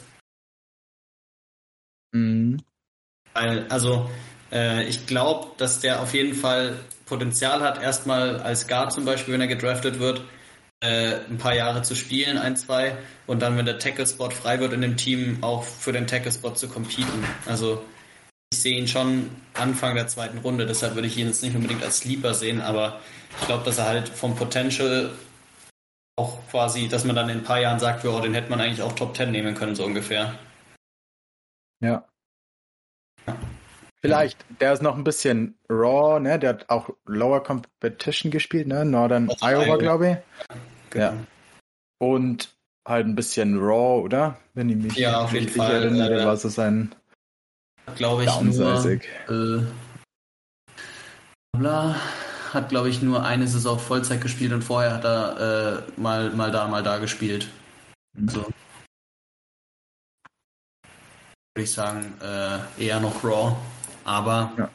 Mhm. 2.13 2.63
Weil, 3.33 3.67
also, 3.69 4.11
äh, 4.53 4.85
ich 4.85 5.07
glaube, 5.07 5.53
dass 5.57 5.81
der 5.81 6.01
auf 6.01 6.15
jeden 6.15 6.35
Fall 6.35 6.79
Potenzial 7.07 7.61
hat, 7.61 7.83
erstmal 7.83 8.41
als 8.41 8.67
Guard 8.67 8.93
zum 8.93 9.05
Beispiel, 9.05 9.35
wenn 9.35 9.41
er 9.41 9.47
gedraftet 9.47 9.99
wird, 9.99 10.23
äh, 10.81 11.21
ein 11.29 11.39
paar 11.39 11.55
Jahre 11.55 11.83
zu 11.83 11.95
spielen, 11.95 12.39
ein, 12.39 12.57
zwei, 12.57 12.97
und 13.27 13.41
dann, 13.41 13.57
wenn 13.57 13.67
der 13.67 13.79
Tackle-Spot 13.79 14.31
frei 14.31 14.61
wird 14.61 14.73
in 14.73 14.83
dem 14.83 14.97
Team, 14.97 15.39
auch 15.43 15.65
für 15.65 15.93
den 15.93 16.07
Tackle-Spot 16.07 16.55
zu 16.55 16.69
competen. 16.69 17.25
Also 17.47 17.85
ich 18.55 18.63
sehe 18.63 18.79
ihn 18.79 18.87
schon 18.87 19.31
Anfang 19.55 19.97
der 19.97 20.07
zweiten 20.07 20.39
Runde, 20.39 20.65
deshalb 20.65 20.95
würde 20.95 21.09
ich 21.09 21.19
ihn 21.19 21.27
jetzt 21.27 21.43
nicht 21.43 21.57
unbedingt 21.57 21.83
als 21.83 21.99
Sleeper 21.99 22.35
sehen, 22.35 22.61
aber 22.61 23.01
ich 23.41 23.47
glaube, 23.47 23.65
dass 23.65 23.79
er 23.79 23.87
halt 23.87 24.09
vom 24.09 24.37
Potential 24.37 25.11
auch 26.17 26.39
quasi, 26.51 26.87
dass 26.87 27.05
man 27.05 27.17
dann 27.17 27.29
in 27.29 27.39
ein 27.39 27.45
paar 27.45 27.61
Jahren 27.61 27.81
sagt, 27.81 28.05
oh, 28.05 28.21
den 28.21 28.33
hätte 28.33 28.51
man 28.51 28.61
eigentlich 28.61 28.83
auch 28.83 28.93
Top 28.93 29.17
10 29.17 29.33
nehmen 29.33 29.57
können, 29.57 29.75
so 29.75 29.85
ungefähr. 29.85 30.39
Ja. 31.81 32.07
Vielleicht, 34.01 34.45
der 34.61 34.73
ist 34.73 34.83
noch 34.83 34.97
ein 34.97 35.03
bisschen 35.03 35.59
raw, 35.69 36.21
ne? 36.21 36.39
Der 36.39 36.51
hat 36.51 36.71
auch 36.71 36.91
Lower 37.07 37.43
Competition 37.43 38.31
gespielt, 38.31 38.69
ne? 38.69 38.85
Northern 38.85 39.29
also 39.31 39.45
Iowa, 39.45 39.65
Iowa. 39.65 39.77
glaube 39.79 40.11
ich. 40.11 40.57
Genau. 40.91 41.05
Ja. 41.05 41.15
Und 41.99 42.55
halt 42.87 43.07
ein 43.07 43.17
bisschen 43.17 43.59
raw, 43.59 44.01
oder? 44.01 44.39
Wenn 44.53 44.69
ich 44.69 44.77
mich 44.77 44.95
ja, 44.95 45.23
auf 45.23 45.33
jeden 45.33 45.49
Fall 45.49 45.83
erinnere, 45.83 46.21
äh, 46.21 46.25
war 46.27 46.37
so 46.37 46.49
sein 46.49 46.95
glaube 47.97 48.25
ich 48.25 48.41
nur 48.41 48.85
äh, 48.87 49.63
bla, 51.57 51.97
hat 52.53 52.69
glaube 52.69 52.89
ich 52.89 53.03
nur 53.03 53.25
eine 53.25 53.47
Saison 53.47 53.79
Vollzeit 53.79 54.21
gespielt 54.21 54.53
und 54.53 54.63
vorher 54.63 54.95
hat 54.95 55.05
er 55.05 55.85
äh, 55.97 56.01
mal 56.01 56.31
mal 56.31 56.51
da 56.51 56.69
mal 56.69 56.83
da 56.83 56.99
gespielt. 56.99 57.49
Mhm. 58.17 58.29
So. 58.29 58.41
Würde 61.55 61.65
ich 61.65 61.73
sagen, 61.73 62.15
äh, 62.21 62.85
eher 62.85 63.01
noch 63.01 63.23
raw. 63.23 63.57
Aber 64.05 64.53
ja. 64.59 64.71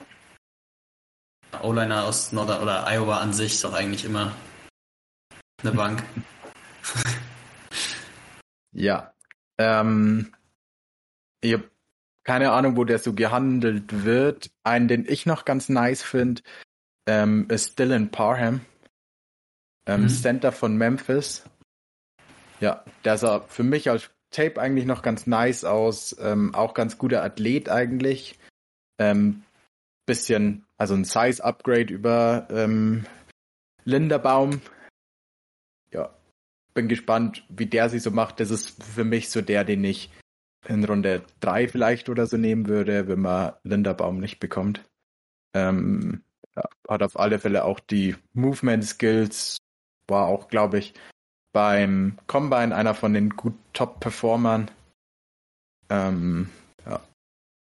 O-Liner 1.61 2.05
aus 2.05 2.31
Nord 2.31 2.61
oder 2.61 2.87
Iowa 2.87 3.19
an 3.19 3.33
sich 3.33 3.53
ist 3.53 3.63
doch 3.63 3.73
eigentlich 3.73 4.05
immer 4.05 4.33
eine 5.61 5.71
Bank. 5.73 6.03
ja. 8.71 9.13
Ähm, 9.57 10.33
ich 11.41 11.53
habe 11.53 11.69
keine 12.29 12.51
Ahnung, 12.51 12.77
wo 12.77 12.83
der 12.83 12.99
so 12.99 13.13
gehandelt 13.13 14.05
wird. 14.05 14.51
Einen, 14.63 14.87
den 14.87 15.05
ich 15.09 15.25
noch 15.25 15.45
ganz 15.45 15.67
nice 15.67 16.03
finde, 16.03 16.43
ähm, 17.07 17.47
ist 17.49 17.79
Dylan 17.79 18.11
Parham. 18.11 18.61
Ähm, 19.87 20.03
mhm. 20.03 20.09
Center 20.09 20.51
von 20.51 20.77
Memphis. 20.77 21.43
Ja, 22.59 22.85
der 23.03 23.17
sah 23.17 23.39
für 23.39 23.63
mich 23.63 23.89
als 23.89 24.11
Tape 24.29 24.61
eigentlich 24.61 24.85
noch 24.85 25.01
ganz 25.01 25.25
nice 25.25 25.63
aus. 25.63 26.15
Ähm, 26.19 26.53
auch 26.53 26.75
ganz 26.75 26.99
guter 26.99 27.23
Athlet 27.23 27.67
eigentlich. 27.67 28.37
Ähm, 28.99 29.41
bisschen, 30.05 30.65
also 30.77 30.93
ein 30.93 31.05
Size-Upgrade 31.05 31.91
über 31.91 32.47
ähm, 32.51 33.07
Linderbaum. 33.85 34.61
Ja, 35.91 36.13
bin 36.75 36.89
gespannt, 36.89 37.43
wie 37.49 37.65
der 37.65 37.89
sich 37.89 38.03
so 38.03 38.11
macht. 38.11 38.39
Das 38.39 38.51
ist 38.51 38.83
für 38.83 39.03
mich 39.03 39.31
so 39.31 39.41
der, 39.41 39.63
den 39.63 39.83
ich 39.83 40.11
in 40.69 40.85
Runde 40.85 41.23
3 41.39 41.67
vielleicht 41.67 42.09
oder 42.09 42.27
so 42.27 42.37
nehmen 42.37 42.67
würde, 42.67 43.07
wenn 43.07 43.19
man 43.19 43.53
Linderbaum 43.63 44.19
nicht 44.19 44.39
bekommt. 44.39 44.87
Ähm, 45.55 46.23
hat 46.87 47.01
auf 47.01 47.19
alle 47.19 47.39
Fälle 47.39 47.65
auch 47.65 47.79
die 47.79 48.15
Movement 48.33 48.85
Skills, 48.85 49.57
war 50.07 50.27
auch, 50.27 50.47
glaube 50.47 50.77
ich, 50.77 50.93
beim 51.53 52.17
Combine 52.27 52.75
einer 52.75 52.93
von 52.93 53.13
den 53.13 53.31
gut 53.31 53.55
Top-Performern. 53.73 54.69
Ähm, 55.89 56.49
ja, 56.85 57.01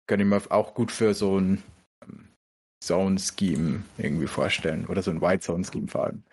kann 0.07 0.20
ich 0.20 0.26
mir 0.26 0.42
auch 0.50 0.74
gut 0.74 0.92
für 0.92 1.14
so 1.14 1.38
ein 1.38 1.62
ähm, 2.02 2.28
Zone-Scheme 2.85 3.85
irgendwie 3.96 4.26
vorstellen 4.26 4.87
oder 4.87 5.02
so 5.02 5.11
ein 5.11 5.22
White 5.22 5.40
Zone-Scheme 5.40 5.88
vor 5.88 6.05
allem. 6.05 6.24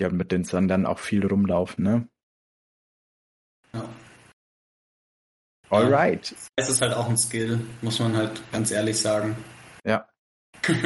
die 0.00 0.08
mit 0.08 0.32
den 0.32 0.44
Sandern 0.44 0.86
auch 0.86 0.98
viel 0.98 1.26
rumlaufen, 1.26 1.84
ne? 1.84 2.08
Ja. 3.74 3.86
Alright. 5.70 6.34
Es 6.56 6.68
ist 6.68 6.80
halt 6.80 6.94
auch 6.94 7.08
ein 7.08 7.16
Skill, 7.16 7.60
muss 7.82 7.98
man 7.98 8.16
halt 8.16 8.40
ganz 8.52 8.70
ehrlich 8.70 9.00
sagen. 9.00 9.36
Ja. 9.84 10.08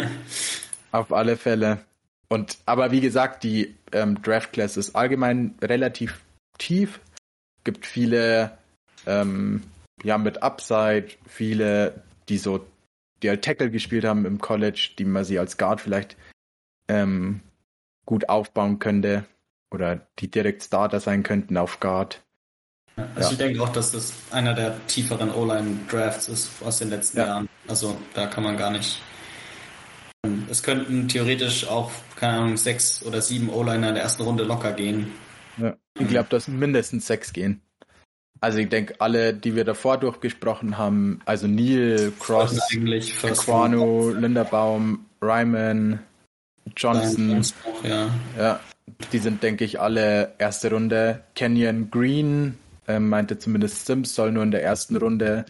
Auf 0.92 1.12
alle 1.12 1.36
Fälle. 1.36 1.84
Und 2.28 2.58
aber 2.64 2.90
wie 2.90 3.00
gesagt, 3.00 3.42
die 3.42 3.76
ähm, 3.92 4.22
Draft 4.22 4.52
Class 4.52 4.76
ist 4.76 4.94
allgemein 4.94 5.54
relativ 5.60 6.20
tief. 6.58 7.00
Gibt 7.64 7.86
viele 7.86 8.56
ähm, 9.06 9.62
ja 10.02 10.16
mit 10.16 10.42
Upside, 10.42 11.08
viele, 11.26 12.02
die 12.28 12.38
so 12.38 12.64
die 13.22 13.28
halt 13.28 13.44
Tackle 13.44 13.70
gespielt 13.70 14.04
haben 14.04 14.24
im 14.24 14.40
College, 14.40 14.92
die 14.98 15.04
man 15.04 15.24
sie 15.24 15.38
als 15.38 15.58
Guard 15.58 15.80
vielleicht 15.80 16.16
ähm, 16.88 17.40
gut 18.06 18.28
aufbauen 18.28 18.78
könnte 18.78 19.24
oder 19.70 20.06
die 20.18 20.30
direkt 20.30 20.62
Starter 20.62 21.00
sein 21.00 21.22
könnten 21.22 21.56
auf 21.56 21.80
Guard. 21.80 22.22
Also 22.96 23.20
ja. 23.20 23.31
ich 23.31 23.38
denke 23.38 23.62
auch, 23.62 23.70
dass 23.70 23.92
das 23.92 24.12
einer 24.31 24.55
der 24.55 24.87
tieferen 24.87 25.31
O-Line-Drafts 25.31 26.29
ist 26.29 26.50
aus 26.64 26.79
den 26.79 26.90
letzten 26.90 27.18
ja. 27.18 27.26
Jahren. 27.26 27.48
Also 27.68 27.96
da 28.14 28.26
kann 28.26 28.44
man 28.44 28.57
gar 28.57 28.70
nicht. 28.70 29.00
Es 30.50 30.62
könnten 30.62 31.09
theoretisch 31.09 31.66
auch, 31.66 31.90
keine 32.16 32.38
Ahnung, 32.38 32.57
sechs 32.57 33.03
oder 33.05 33.22
sieben 33.22 33.48
O-Liner 33.48 33.88
in 33.88 33.94
der 33.94 34.03
ersten 34.03 34.22
Runde 34.22 34.44
locker 34.44 34.72
gehen. 34.72 35.11
Ja. 35.57 35.76
Ich 35.98 36.09
glaube, 36.09 36.29
dass 36.29 36.48
mindestens 36.48 37.07
sechs 37.07 37.33
gehen. 37.33 37.62
Also 38.40 38.59
ich 38.59 38.68
denke, 38.68 38.94
alle, 39.00 39.35
die 39.35 39.55
wir 39.55 39.64
davor 39.64 39.98
durchgesprochen 39.98 40.79
haben, 40.79 41.20
also 41.26 41.46
Neil, 41.46 42.12
Cross, 42.18 42.59
Aquano, 43.22 44.11
Linderbaum, 44.11 45.05
Ryman, 45.20 46.00
Johnson, 46.76 47.42
auch, 47.64 47.85
ja. 47.85 48.11
ja, 48.38 48.61
die 49.12 49.18
sind, 49.18 49.42
denke 49.42 49.64
ich, 49.64 49.79
alle 49.79 50.35
erste 50.38 50.70
Runde. 50.70 51.22
Kenyon 51.35 51.90
Green, 51.90 52.57
äh, 52.96 53.00
meinte 53.00 53.38
zumindest 53.38 53.87
Sims, 53.87 54.14
soll 54.14 54.33
nur 54.33 54.42
in 54.42 54.50
der 54.50 54.62
ersten 54.62 54.96
Runde, 54.96 55.46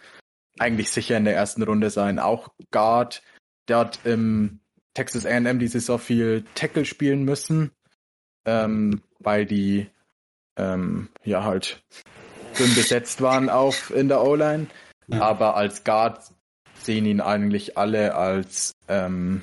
eigentlich 0.58 0.90
sicher 0.90 1.16
in 1.16 1.24
der 1.24 1.34
ersten 1.34 1.62
Runde 1.62 1.90
sein. 1.90 2.18
Auch 2.18 2.48
Guard, 2.70 3.22
der 3.68 3.78
hat 3.78 4.00
im 4.04 4.60
Texas 4.94 5.24
A&M 5.26 5.58
die 5.58 5.68
Saison 5.68 5.98
viel 5.98 6.44
Tackle 6.54 6.84
spielen 6.84 7.24
müssen, 7.24 7.70
ähm, 8.44 9.02
weil 9.18 9.46
die 9.46 9.88
ähm, 10.56 11.08
ja 11.24 11.44
halt 11.44 11.82
dünn 12.58 12.74
besetzt 12.74 13.20
waren 13.20 13.48
auf 13.48 13.90
in 13.90 14.08
der 14.08 14.22
O-Line. 14.22 14.66
Ja. 15.06 15.22
Aber 15.22 15.56
als 15.56 15.84
Guard 15.84 16.22
sehen 16.74 17.06
ihn 17.06 17.20
eigentlich 17.20 17.78
alle 17.78 18.14
als 18.14 18.74
ähm, 18.88 19.42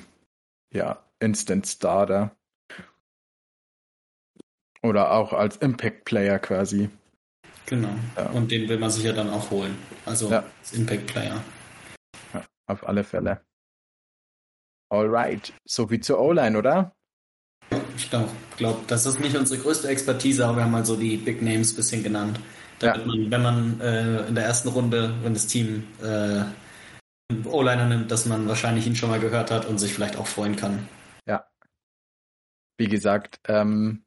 ja, 0.72 1.02
Instant 1.20 1.66
Starter. 1.66 2.34
Oder 4.82 5.12
auch 5.12 5.32
als 5.32 5.56
Impact 5.56 6.04
Player 6.04 6.38
quasi. 6.38 6.90
Genau. 7.68 7.94
Ja. 8.16 8.30
Und 8.30 8.50
den 8.50 8.66
will 8.68 8.78
man 8.78 8.90
sich 8.90 9.04
ja 9.04 9.12
dann 9.12 9.28
auch 9.28 9.50
holen. 9.50 9.76
Also 10.06 10.30
ja. 10.30 10.42
als 10.58 10.72
Impact 10.72 11.06
Player. 11.06 11.44
Ja, 12.32 12.44
auf 12.66 12.88
alle 12.88 13.04
Fälle. 13.04 13.42
Alright. 14.90 15.52
So 15.66 15.90
wie 15.90 16.00
zur 16.00 16.18
O-Line, 16.18 16.56
oder? 16.56 16.92
Ich 17.96 18.08
glaube, 18.08 18.30
glaub, 18.56 18.88
das 18.88 19.04
ist 19.04 19.20
nicht 19.20 19.36
unsere 19.36 19.60
größte 19.60 19.88
Expertise, 19.88 20.46
aber 20.46 20.56
wir 20.56 20.64
haben 20.64 20.70
mal 20.70 20.86
so 20.86 20.96
die 20.96 21.18
Big 21.18 21.42
Names 21.42 21.72
ein 21.72 21.76
bisschen 21.76 22.02
genannt. 22.02 22.40
Damit 22.78 23.00
ja. 23.00 23.06
man, 23.06 23.30
wenn 23.30 23.42
man 23.42 23.80
äh, 23.82 24.26
in 24.28 24.34
der 24.34 24.44
ersten 24.44 24.68
Runde, 24.68 25.14
wenn 25.22 25.34
das 25.34 25.46
Team 25.46 25.86
äh, 26.02 26.44
O-Liner 27.44 27.84
nimmt, 27.84 28.10
dass 28.10 28.24
man 28.24 28.48
wahrscheinlich 28.48 28.86
ihn 28.86 28.96
schon 28.96 29.10
mal 29.10 29.20
gehört 29.20 29.50
hat 29.50 29.66
und 29.66 29.78
sich 29.78 29.92
vielleicht 29.92 30.16
auch 30.16 30.26
freuen 30.26 30.56
kann. 30.56 30.88
Ja. 31.26 31.46
Wie 32.78 32.88
gesagt, 32.88 33.40
ähm, 33.46 34.06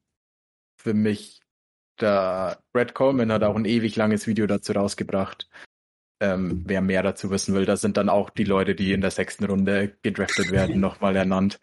für 0.77 0.95
mich, 0.95 1.40
der 2.01 2.59
Brad 2.73 2.93
Coleman 2.93 3.31
hat 3.31 3.43
auch 3.43 3.55
ein 3.55 3.65
ewig 3.65 3.95
langes 3.95 4.27
Video 4.27 4.47
dazu 4.47 4.73
rausgebracht. 4.73 5.49
Ähm, 6.21 6.63
wer 6.67 6.81
mehr 6.81 7.01
dazu 7.01 7.31
wissen 7.31 7.55
will, 7.55 7.65
das 7.65 7.81
sind 7.81 7.97
dann 7.97 8.09
auch 8.09 8.29
die 8.29 8.43
Leute, 8.43 8.75
die 8.75 8.93
in 8.93 9.01
der 9.01 9.09
sechsten 9.09 9.45
Runde 9.45 9.95
gedraftet 10.03 10.51
werden, 10.51 10.79
nochmal 10.79 11.15
ernannt. 11.15 11.59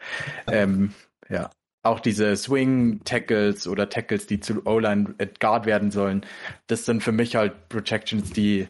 Ähm, 0.49 0.95
ja, 1.29 1.51
auch 1.85 2.01
diese 2.01 2.37
Swing-Tackles 2.37 3.69
oder 3.69 3.89
Tackles, 3.89 4.27
die 4.27 4.41
zu 4.41 4.67
O-Line 4.67 5.15
Guard 5.39 5.67
werden 5.67 5.91
sollen, 5.91 6.27
das 6.67 6.85
sind 6.85 7.03
für 7.03 7.13
mich 7.13 7.37
halt 7.37 7.69
Protections, 7.69 8.33
die 8.33 8.69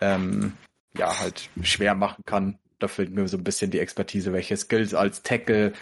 ähm, 0.00 0.52
ja 0.96 1.18
halt 1.20 1.50
schwer 1.62 1.94
machen 1.94 2.22
kann. 2.24 2.58
Da 2.78 2.88
fehlt 2.88 3.12
mir 3.12 3.26
so 3.26 3.36
ein 3.36 3.44
bisschen 3.44 3.70
die 3.70 3.80
Expertise, 3.80 4.32
welche 4.32 4.56
Skills 4.56 4.94
als 4.94 5.22
Tackle 5.22 5.72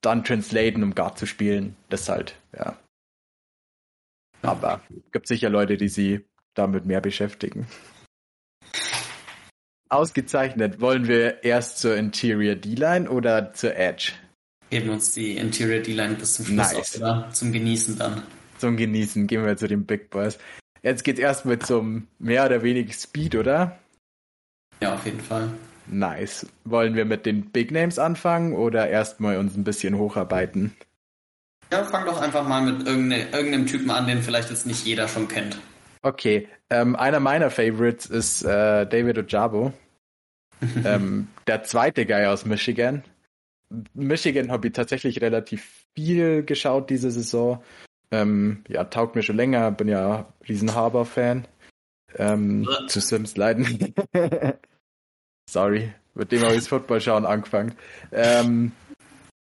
dann 0.00 0.24
translaten, 0.24 0.82
um 0.82 0.94
Guard 0.94 1.18
zu 1.18 1.26
spielen. 1.26 1.76
Das 1.90 2.08
halt, 2.08 2.36
ja. 2.56 2.78
Aber 4.42 4.80
gibt 5.12 5.28
sicher 5.28 5.50
Leute, 5.50 5.76
die 5.76 5.88
sie 5.88 6.24
damit 6.54 6.86
mehr 6.86 7.00
beschäftigen. 7.00 7.66
Ausgezeichnet. 9.88 10.80
Wollen 10.80 11.08
wir 11.08 11.42
erst 11.42 11.78
zur 11.78 11.96
Interior 11.96 12.54
D-Line 12.54 13.10
oder 13.10 13.52
zur 13.52 13.76
Edge? 13.76 14.12
heben 14.70 14.90
uns 14.90 15.12
die 15.12 15.36
Interior 15.36 15.82
D-Line 15.82 16.14
bis 16.14 16.34
zum 16.34 16.46
Schluss 16.46 16.56
nice. 16.56 16.76
auf, 16.76 16.96
oder? 16.96 17.28
Zum 17.32 17.52
Genießen 17.52 17.98
dann. 17.98 18.22
Zum 18.58 18.76
Genießen 18.76 19.26
gehen 19.26 19.44
wir 19.44 19.56
zu 19.56 19.66
den 19.66 19.84
Big 19.84 20.10
Boys. 20.10 20.38
Jetzt 20.82 21.04
geht's 21.04 21.20
erstmal 21.20 21.58
zum 21.58 22.06
mehr 22.18 22.46
oder 22.46 22.62
weniger 22.62 22.92
Speed, 22.92 23.34
oder? 23.34 23.78
Ja, 24.80 24.94
auf 24.94 25.04
jeden 25.04 25.20
Fall. 25.20 25.50
Nice. 25.86 26.46
Wollen 26.64 26.94
wir 26.94 27.04
mit 27.04 27.26
den 27.26 27.50
Big 27.50 27.70
Names 27.70 27.98
anfangen 27.98 28.54
oder 28.54 28.88
erstmal 28.88 29.38
uns 29.38 29.56
ein 29.56 29.64
bisschen 29.64 29.98
hocharbeiten? 29.98 30.74
Ja, 31.72 31.84
fang 31.84 32.04
doch 32.04 32.20
einfach 32.20 32.46
mal 32.46 32.62
mit 32.62 32.86
irgendeinem, 32.86 33.32
irgendeinem 33.32 33.66
Typen 33.66 33.90
an, 33.90 34.06
den 34.06 34.22
vielleicht 34.22 34.50
jetzt 34.50 34.66
nicht 34.66 34.84
jeder 34.84 35.06
schon 35.06 35.28
kennt. 35.28 35.58
Okay, 36.02 36.48
ähm, 36.70 36.96
einer 36.96 37.20
meiner 37.20 37.50
Favorites 37.50 38.06
ist 38.06 38.42
äh, 38.42 38.86
David 38.86 39.18
Ojabo. 39.18 39.72
ähm, 40.84 41.28
der 41.46 41.62
zweite 41.62 42.06
Guy 42.06 42.26
aus 42.26 42.44
Michigan. 42.44 43.04
Michigan 43.94 44.50
habe 44.50 44.68
ich 44.68 44.72
tatsächlich 44.72 45.20
relativ 45.20 45.84
viel 45.94 46.44
geschaut 46.44 46.90
diese 46.90 47.10
Saison. 47.10 47.62
Ähm, 48.10 48.64
ja, 48.68 48.84
taugt 48.84 49.14
mir 49.14 49.22
schon 49.22 49.36
länger, 49.36 49.70
bin 49.70 49.88
ja 49.88 50.32
riesen 50.48 50.74
Harbour-Fan. 50.74 51.46
Ähm, 52.16 52.68
zu 52.88 53.00
Sims 53.00 53.36
leiden. 53.36 53.94
Sorry, 55.48 55.92
mit 56.14 56.32
dem 56.32 56.42
habe 56.42 56.52
ich 56.52 56.58
das 56.58 56.68
Football 56.68 57.00
schauen 57.00 57.24
angefangen. 57.24 57.76
Ähm, 58.10 58.72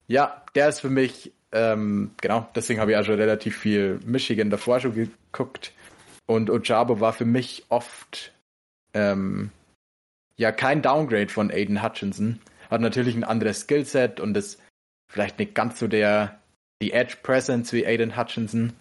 ja, 0.08 0.44
der 0.56 0.70
ist 0.70 0.80
für 0.80 0.90
mich, 0.90 1.34
ähm, 1.54 2.12
genau, 2.20 2.50
deswegen 2.56 2.80
habe 2.80 2.92
ich 2.92 3.06
schon 3.06 3.16
relativ 3.16 3.58
viel 3.58 4.00
Michigan 4.06 4.50
davor 4.50 4.80
schon 4.80 4.94
geguckt. 4.94 5.72
Und 6.26 6.50
Ojabo 6.50 7.00
war 7.00 7.14
für 7.14 7.26
mich 7.26 7.66
oft 7.70 8.34
ähm, 8.94 9.52
ja 10.36 10.52
kein 10.52 10.82
Downgrade 10.82 11.30
von 11.30 11.52
Aiden 11.52 11.84
Hutchinson 11.84 12.40
hat 12.70 12.82
natürlich 12.82 13.16
ein 13.16 13.24
anderes 13.24 13.62
Skillset 13.62 14.20
und 14.20 14.36
ist 14.36 14.60
vielleicht 15.08 15.38
nicht 15.38 15.54
ganz 15.54 15.80
so 15.80 15.88
der 15.88 16.40
die 16.82 16.92
Edge 16.92 17.18
Presence 17.22 17.72
wie 17.72 17.86
Aiden 17.86 18.18
Hutchinson, 18.18 18.74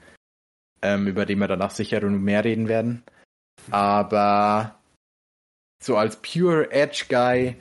ähm, 0.81 1.07
über 1.07 1.27
den 1.27 1.39
wir 1.39 1.47
danach 1.47 1.71
sicher 1.71 2.01
noch 2.01 2.19
mehr 2.19 2.43
reden 2.45 2.69
werden. 2.69 3.05
Aber 3.71 4.77
so 5.83 5.97
als 5.97 6.17
pure 6.17 6.73
Edge 6.73 7.05
Guy, 7.09 7.57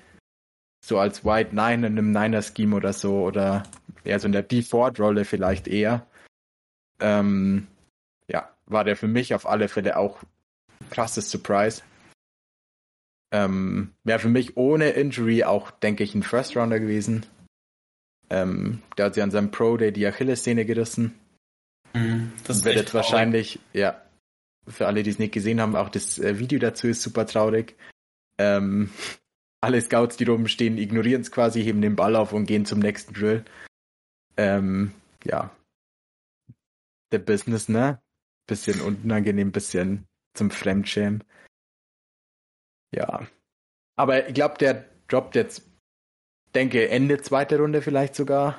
so 0.84 1.00
als 1.00 1.24
White 1.24 1.56
Nine 1.56 1.88
in 1.88 1.98
einem 1.98 2.12
Niner 2.12 2.42
Scheme 2.42 2.76
oder 2.76 2.94
so 2.94 3.24
oder 3.24 3.64
eher 4.04 4.20
so 4.20 4.26
in 4.26 4.32
der 4.32 4.44
Default 4.44 5.00
Rolle 5.00 5.26
vielleicht 5.26 5.68
eher, 5.68 6.06
ähm, 7.00 7.68
ja, 8.28 8.50
war 8.66 8.84
der 8.84 8.96
für 8.96 9.08
mich 9.08 9.34
auf 9.34 9.48
alle 9.48 9.68
Fälle 9.68 9.98
auch 9.98 10.22
krasses 10.90 11.30
Surprise. 11.30 11.84
Ähm, 13.32 13.94
Wäre 14.04 14.20
für 14.20 14.30
mich 14.30 14.58
ohne 14.58 14.90
Injury 14.90 15.44
auch, 15.44 15.72
denke 15.72 16.04
ich, 16.04 16.16
ein 16.16 16.24
First 16.24 16.58
Rounder 16.58 16.80
gewesen. 16.80 17.26
Ähm, 18.30 18.82
der 18.98 19.06
hat 19.06 19.14
sich 19.14 19.24
an 19.24 19.32
seinem 19.32 19.52
Pro 19.52 19.78
Day 19.78 19.92
die 19.92 20.06
Achillessehne 20.06 20.66
gerissen. 20.66 21.14
Mhm, 21.94 22.34
das 22.46 22.64
wird 22.64 22.76
jetzt 22.76 22.94
wahrscheinlich, 22.94 23.60
ja, 23.74 24.02
für 24.68 24.88
alle, 24.88 25.04
die 25.04 25.10
es 25.10 25.20
nicht 25.20 25.34
gesehen 25.34 25.60
haben, 25.60 25.76
auch 25.76 25.90
das 25.90 26.20
äh, 26.20 26.40
Video 26.40 26.60
dazu 26.60 26.88
ist 26.88 27.02
super 27.02 27.26
traurig. 27.26 27.76
Ähm, 28.38 28.92
alle 29.62 29.80
Scouts, 29.80 30.18
die 30.18 30.28
oben 30.28 30.48
stehen, 30.48 30.78
ignorieren 30.78 31.22
es 31.22 31.32
quasi, 31.32 31.64
heben 31.64 31.82
den 31.82 31.96
Ball 31.96 32.16
auf 32.16 32.34
und 32.34 32.46
gehen 32.46 32.66
zum 32.66 32.80
nächsten 32.80 33.14
Drill. 33.14 33.46
Ähm, 34.36 34.94
ja. 35.24 35.52
Der 37.12 37.20
Business, 37.20 37.70
ne? 37.70 38.02
Bisschen 38.48 38.82
unangenehm, 38.82 39.52
bisschen 39.52 40.08
zum 40.34 40.50
Fremdschämen. 40.50 41.24
Ja. 42.94 43.28
Aber 43.96 44.28
ich 44.28 44.34
glaube, 44.34 44.58
der 44.58 44.86
droppt 45.08 45.36
jetzt, 45.36 45.64
denke, 46.56 46.90
Ende 46.90 47.22
zweite 47.22 47.60
Runde 47.60 47.82
vielleicht 47.82 48.16
sogar. 48.16 48.58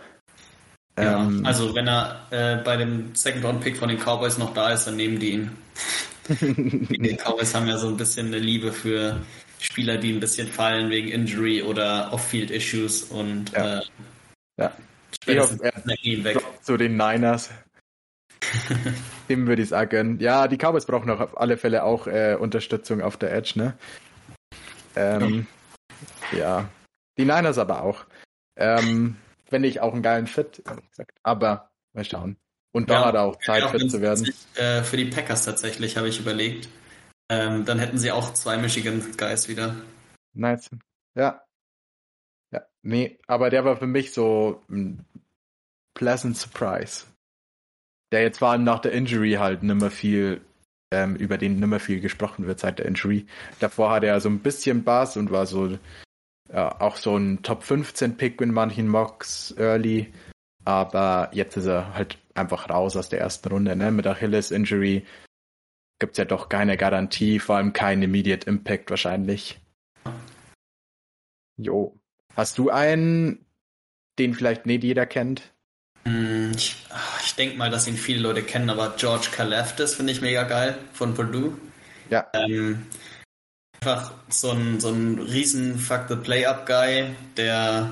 Ja, 0.98 1.22
ähm, 1.22 1.44
also 1.44 1.74
wenn 1.74 1.88
er 1.88 2.26
äh, 2.30 2.62
bei 2.62 2.76
dem 2.76 3.14
Second 3.14 3.44
Round 3.44 3.60
Pick 3.62 3.76
von 3.76 3.88
den 3.88 3.98
Cowboys 3.98 4.38
noch 4.38 4.54
da 4.54 4.72
ist, 4.72 4.86
dann 4.86 4.96
nehmen 4.96 5.18
die 5.18 5.32
ihn. 5.32 5.56
die 6.28 7.16
Cowboys 7.16 7.54
haben 7.54 7.66
ja 7.66 7.78
so 7.78 7.88
ein 7.88 7.96
bisschen 7.96 8.28
eine 8.28 8.38
Liebe 8.38 8.72
für 8.72 9.20
Spieler, 9.62 9.96
die 9.96 10.12
ein 10.12 10.20
bisschen 10.20 10.48
fallen 10.48 10.90
wegen 10.90 11.08
Injury 11.08 11.62
oder 11.62 12.12
Off-Field-Issues 12.12 13.04
und 13.04 13.52
ja. 13.52 13.78
Äh, 13.78 13.82
ja. 14.58 14.72
Ich 15.26 15.38
hoffe, 15.38 15.58
weg. 15.60 16.38
zu 16.62 16.76
den 16.76 16.96
Niners. 16.96 17.50
Dem 19.28 19.46
würde 19.46 19.62
ich 19.62 19.68
sagen. 19.68 20.18
Ja, 20.18 20.48
die 20.48 20.56
Cowboys 20.56 20.86
brauchen 20.86 21.10
auf 21.10 21.38
alle 21.38 21.56
Fälle 21.56 21.84
auch 21.84 22.08
äh, 22.08 22.36
Unterstützung 22.38 23.00
auf 23.00 23.16
der 23.16 23.32
Edge, 23.32 23.52
ne? 23.56 23.74
Ähm, 24.96 25.46
ja. 26.32 26.38
ja. 26.38 26.68
Die 27.16 27.24
Niners 27.24 27.58
aber 27.58 27.82
auch. 27.82 28.04
Ähm, 28.56 29.16
Finde 29.48 29.68
ich 29.68 29.80
auch 29.80 29.92
einen 29.92 30.02
geilen 30.02 30.26
Fit. 30.26 30.62
Aber 31.22 31.70
mal 31.92 32.04
schauen. 32.04 32.36
Und 32.72 32.90
da 32.90 32.94
ja, 32.94 33.04
hat 33.06 33.14
er 33.14 33.22
auch 33.22 33.38
Zeit, 33.38 33.70
fit 33.70 33.90
zu 33.90 34.00
werden. 34.00 34.32
Äh, 34.56 34.82
für 34.82 34.96
die 34.96 35.04
Packers 35.04 35.44
tatsächlich, 35.44 35.96
habe 35.96 36.08
ich 36.08 36.18
überlegt. 36.18 36.68
Ähm, 37.28 37.64
dann 37.64 37.78
hätten 37.78 37.98
sie 37.98 38.12
auch 38.12 38.34
zwei 38.34 38.56
Michigan 38.58 39.02
Guys 39.16 39.48
wieder. 39.48 39.76
Nice. 40.34 40.70
Ja. 41.14 41.42
Ja, 42.52 42.62
nee, 42.82 43.18
aber 43.26 43.50
der 43.50 43.64
war 43.64 43.76
für 43.76 43.86
mich 43.86 44.12
so 44.12 44.62
ein 44.68 45.04
pleasant 45.94 46.36
surprise. 46.36 47.06
Der 48.12 48.22
jetzt 48.22 48.38
vor 48.38 48.50
allem 48.50 48.64
nach 48.64 48.80
der 48.80 48.92
Injury 48.92 49.32
halt 49.32 49.62
nimmer 49.62 49.90
viel, 49.90 50.42
ähm, 50.92 51.16
über 51.16 51.38
den 51.38 51.58
nimmer 51.58 51.80
viel 51.80 52.00
gesprochen 52.00 52.46
wird 52.46 52.60
seit 52.60 52.78
der 52.78 52.86
Injury. 52.86 53.26
Davor 53.58 53.90
hatte 53.90 54.06
er 54.06 54.20
so 54.20 54.28
ein 54.28 54.40
bisschen 54.40 54.84
Bass 54.84 55.16
und 55.16 55.30
war 55.30 55.46
so 55.46 55.78
ja, 56.52 56.80
auch 56.80 56.96
so 56.96 57.16
ein 57.16 57.42
Top 57.42 57.62
15 57.62 58.16
Pick 58.16 58.40
in 58.40 58.52
manchen 58.52 58.88
Mocks 58.88 59.54
early. 59.56 60.12
Aber 60.64 61.30
jetzt 61.32 61.56
ist 61.56 61.66
er 61.66 61.94
halt 61.94 62.18
einfach 62.34 62.68
raus 62.68 62.96
aus 62.96 63.08
der 63.08 63.20
ersten 63.20 63.48
Runde. 63.48 63.74
Ne? 63.74 63.90
Mit 63.90 64.06
Achilles 64.06 64.50
Injury 64.50 65.04
gibt 65.98 66.12
es 66.12 66.18
ja 66.18 66.24
doch 66.24 66.48
keine 66.48 66.76
Garantie, 66.76 67.38
vor 67.38 67.56
allem 67.56 67.72
kein 67.72 68.02
Immediate 68.02 68.46
Impact 68.48 68.90
wahrscheinlich. 68.90 69.60
Jo. 71.56 71.98
Hast 72.34 72.58
du 72.58 72.70
einen, 72.70 73.44
den 74.18 74.34
vielleicht 74.34 74.66
nicht 74.66 74.84
jeder 74.84 75.06
kennt? 75.06 75.52
Hm, 76.04 76.52
ich, 76.56 76.76
ich 77.24 77.34
denke 77.34 77.56
mal, 77.56 77.70
dass 77.70 77.86
ihn 77.86 77.96
viele 77.96 78.20
Leute 78.20 78.42
kennen, 78.42 78.70
aber 78.70 78.94
George 78.96 79.28
Kalafdis 79.32 79.94
finde 79.94 80.12
ich 80.12 80.20
mega 80.20 80.42
geil 80.44 80.78
von 80.92 81.14
Purdue. 81.14 81.56
Ja. 82.10 82.26
Ähm, 82.32 82.86
einfach 83.80 84.12
so 84.28 84.50
ein, 84.50 84.80
so 84.80 84.88
ein 84.88 85.18
riesen 85.18 85.78
Fuck 85.78 86.06
the 86.08 86.16
Play-Up-Guy, 86.16 87.14
der 87.36 87.90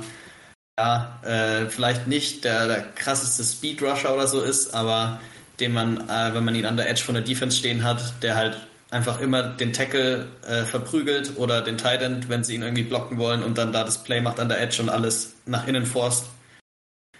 ja, 0.78 1.20
äh, 1.22 1.68
vielleicht 1.68 2.06
nicht 2.06 2.44
der, 2.44 2.66
der 2.66 2.82
krasseste 2.82 3.44
Speed-Rusher 3.44 4.14
oder 4.14 4.26
so 4.26 4.40
ist, 4.40 4.72
aber 4.72 5.20
den 5.60 5.72
man, 5.72 6.08
äh, 6.08 6.34
wenn 6.34 6.44
man 6.44 6.54
ihn 6.54 6.66
an 6.66 6.76
der 6.76 6.88
Edge 6.88 7.02
von 7.02 7.14
der 7.14 7.24
Defense 7.24 7.56
stehen 7.58 7.84
hat, 7.84 8.22
der 8.22 8.34
halt 8.36 8.66
einfach 8.90 9.20
immer 9.20 9.42
den 9.42 9.72
Tackle 9.72 10.28
äh, 10.46 10.64
verprügelt 10.64 11.36
oder 11.36 11.62
den 11.62 11.78
Tight 11.78 12.02
End, 12.02 12.28
wenn 12.28 12.42
sie 12.42 12.54
ihn 12.54 12.62
irgendwie 12.62 12.82
blocken 12.82 13.18
wollen 13.18 13.42
und 13.42 13.56
dann 13.58 13.72
da 13.72 13.84
das 13.84 14.02
Play 14.02 14.20
macht 14.20 14.40
an 14.40 14.48
der 14.48 14.60
Edge 14.60 14.82
und 14.82 14.88
alles 14.88 15.36
nach 15.46 15.66
innen 15.68 15.86
forst. 15.86 16.26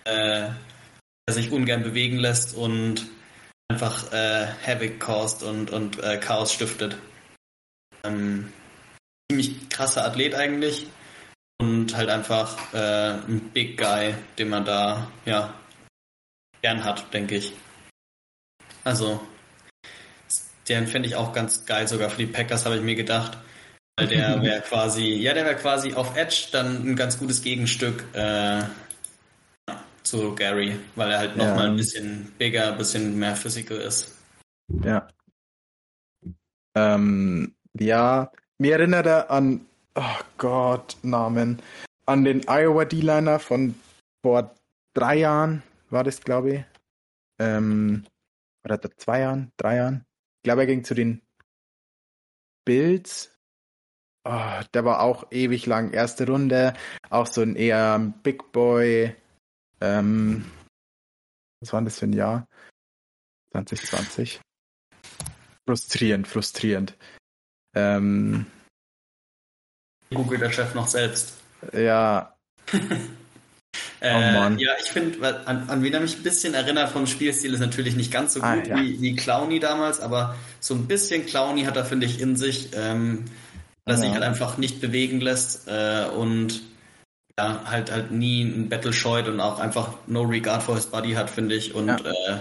Äh, 0.05 0.49
der 1.29 1.35
sich 1.35 1.53
ungern 1.53 1.85
bewegen 1.85 2.19
lässt 2.19 2.57
und 2.57 3.07
einfach 3.69 4.13
äh, 4.13 4.49
Havoc 4.67 4.99
caused 4.99 5.45
und, 5.45 5.71
und 5.71 6.03
äh, 6.03 6.19
Chaos 6.19 6.53
stiftet. 6.53 6.97
Ähm, 8.03 8.53
ziemlich 9.31 9.69
krasser 9.69 10.05
Athlet 10.05 10.35
eigentlich 10.35 10.89
und 11.61 11.95
halt 11.95 12.09
einfach 12.09 12.75
äh, 12.75 13.11
ein 13.29 13.51
Big 13.53 13.79
Guy, 13.79 14.15
den 14.39 14.49
man 14.49 14.65
da 14.65 15.09
ja 15.25 15.55
gern 16.63 16.83
hat, 16.83 17.15
denke 17.15 17.37
ich. 17.37 17.53
Also 18.85 19.21
den 20.69 20.87
fände 20.87 21.09
ich 21.09 21.17
auch 21.17 21.33
ganz 21.33 21.67
geil, 21.67 21.89
sogar 21.89 22.11
für 22.11 22.19
die 22.19 22.27
Packers 22.27 22.65
habe 22.65 22.77
ich 22.77 22.83
mir 22.83 22.95
gedacht. 22.95 23.37
Weil 23.97 24.07
der 24.07 24.43
wäre 24.43 24.61
quasi, 24.61 25.15
ja, 25.15 25.35
der 25.35 25.45
wäre 25.45 25.57
quasi 25.57 25.95
auf 25.95 26.17
Edge 26.17 26.49
dann 26.53 26.89
ein 26.89 26.97
ganz 26.97 27.19
gutes 27.19 27.43
Gegenstück 27.43 28.05
äh, 28.15 28.63
zu 30.03 30.35
Gary, 30.35 30.77
weil 30.97 31.11
er 31.11 31.19
halt 31.19 31.37
nochmal 31.37 31.65
ja. 31.65 31.71
ein 31.71 31.77
bisschen 31.77 32.33
bigger, 32.39 32.73
ein 32.73 32.79
bisschen 32.79 33.19
mehr 33.19 33.37
physical 33.37 33.79
ist. 33.79 34.17
Ja. 34.85 35.09
Ähm, 36.75 37.55
ja, 37.79 38.31
mir 38.59 38.73
erinnert 38.73 39.07
er 39.07 39.31
an, 39.31 39.67
oh 39.95 40.19
Gott, 40.39 40.97
Namen, 41.03 41.61
an 42.07 42.25
den 42.25 42.43
Iowa 42.49 42.85
D-Liner 42.85 43.39
von 43.39 43.75
vor 44.23 44.55
drei 44.95 45.17
Jahren, 45.17 45.63
war 45.91 46.05
das, 46.05 46.21
glaube 46.21 46.53
ich. 46.53 46.65
Ähm, 47.39 48.05
oder 48.65 48.81
zwei 48.97 49.21
Jahren, 49.21 49.53
drei 49.57 49.77
Jahren. 49.77 50.05
Ich 50.39 50.45
glaube, 50.45 50.63
er 50.63 50.67
ging 50.67 50.85
zu 50.85 50.95
den 50.95 51.23
Bills. 52.65 53.37
Oh, 54.25 54.61
der 54.75 54.85
war 54.85 55.01
auch 55.01 55.31
ewig 55.31 55.67
lang 55.67 55.93
erste 55.93 56.27
Runde. 56.27 56.75
Auch 57.09 57.27
so 57.27 57.43
ein 57.43 57.57
eher 57.57 57.99
Big 58.23 58.53
Boy. 58.53 59.17
Ähm, 59.81 60.51
was 61.61 61.73
war 61.73 61.83
das 61.83 61.99
für 61.99 62.07
ein 62.07 62.13
Jahr? 62.13 62.47
2020. 63.53 64.41
Frustrierend, 65.67 66.29
frustrierend. 66.29 66.97
Ähm, 67.75 68.47
Google 70.11 70.39
der 70.39 70.51
Chef 70.51 70.75
noch 70.75 70.89
selbst. 70.89 71.39
Ja. 71.73 72.37
äh, 74.01 74.15
oh. 74.15 74.57
Ja, 74.59 74.71
ich 74.83 74.91
finde, 74.91 75.47
an, 75.47 75.69
an 75.69 75.83
wen 75.83 75.93
er 75.93 76.01
mich 76.01 76.17
ein 76.17 76.23
bisschen 76.23 76.55
erinnert 76.55 76.91
vom 76.91 77.07
Spielstil 77.07 77.53
ist 77.53 77.61
natürlich 77.61 77.97
nicht 77.97 78.11
ganz 78.11 78.35
so 78.35 78.41
ah, 78.41 78.55
gut 78.55 78.65
ah, 78.67 78.77
ja. 78.77 78.77
wie, 78.77 79.01
wie 79.01 79.17
Clowny 79.17 79.61
damals, 79.61 80.01
aber 80.01 80.37
so 80.59 80.75
ein 80.75 80.87
bisschen 80.87 81.27
Clowny 81.27 81.65
hat 81.65 81.77
er, 81.77 81.85
finde 81.85 82.07
ich, 82.07 82.21
in 82.21 82.37
sich, 82.37 82.71
ähm, 82.75 83.27
dass 83.85 84.01
ja. 84.01 84.07
sich 84.07 84.15
halt 84.15 84.23
einfach 84.23 84.57
nicht 84.57 84.81
bewegen 84.81 85.21
lässt 85.21 85.69
äh, 85.69 86.07
und 86.07 86.63
ja, 87.39 87.63
halt 87.67 87.91
halt 87.91 88.11
nie 88.11 88.43
ein 88.43 88.69
Battle 88.69 88.93
scheut 88.93 89.29
und 89.29 89.41
auch 89.41 89.59
einfach 89.59 89.95
no 90.07 90.23
regard 90.23 90.63
for 90.63 90.75
his 90.75 90.87
body 90.87 91.13
hat, 91.13 91.31
finde 91.31 91.55
ich, 91.55 91.75
und 91.75 91.89
ja. 91.89 91.97
äh, 91.97 92.39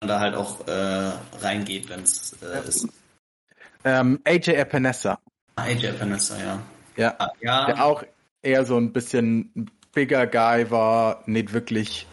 da 0.00 0.20
halt 0.20 0.34
auch 0.34 0.66
äh, 0.66 1.12
reingeht, 1.40 1.88
wenn 1.88 2.02
es 2.02 2.36
äh, 2.42 2.68
ist. 2.68 2.88
Ähm, 3.84 4.20
AJ 4.24 4.54
Epinesa. 4.54 5.18
Ah, 5.56 5.62
AJ 5.62 5.86
Epinesa, 5.86 6.38
ja. 6.38 6.62
Ja, 6.96 7.14
ah, 7.18 7.28
ja. 7.40 7.66
Der 7.66 7.84
auch 7.84 8.04
eher 8.42 8.64
so 8.64 8.76
ein 8.76 8.92
bisschen 8.92 9.70
bigger 9.92 10.26
Guy 10.26 10.70
war, 10.70 11.22
nicht 11.26 11.52
wirklich 11.52 12.06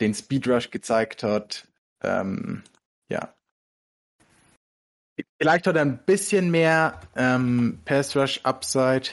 den 0.00 0.14
Speed 0.14 0.48
Rush 0.48 0.70
gezeigt 0.70 1.22
hat. 1.22 1.66
Ähm, 2.02 2.62
ja. 3.08 3.34
Vielleicht 5.38 5.66
hat 5.66 5.76
er 5.76 5.82
ein 5.82 6.04
bisschen 6.04 6.50
mehr 6.50 7.00
ähm, 7.14 7.80
Pass 7.84 8.16
Rush 8.16 8.40
Upside. 8.44 9.10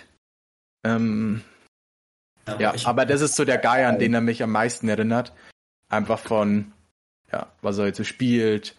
Ähm, 0.83 1.43
ja, 2.47 2.59
ja 2.59 2.73
aber 2.85 3.05
das 3.05 3.21
ist 3.21 3.35
so 3.35 3.45
der 3.45 3.57
Guy, 3.57 3.83
an 3.83 3.99
den 3.99 4.13
er 4.13 4.21
mich 4.21 4.41
am 4.41 4.51
meisten 4.51 4.87
erinnert. 4.89 5.33
Einfach 5.89 6.19
von, 6.19 6.71
ja, 7.31 7.51
was 7.61 7.77
er 7.77 7.85
heute 7.85 7.97
so 7.97 8.03
spielt 8.03 8.75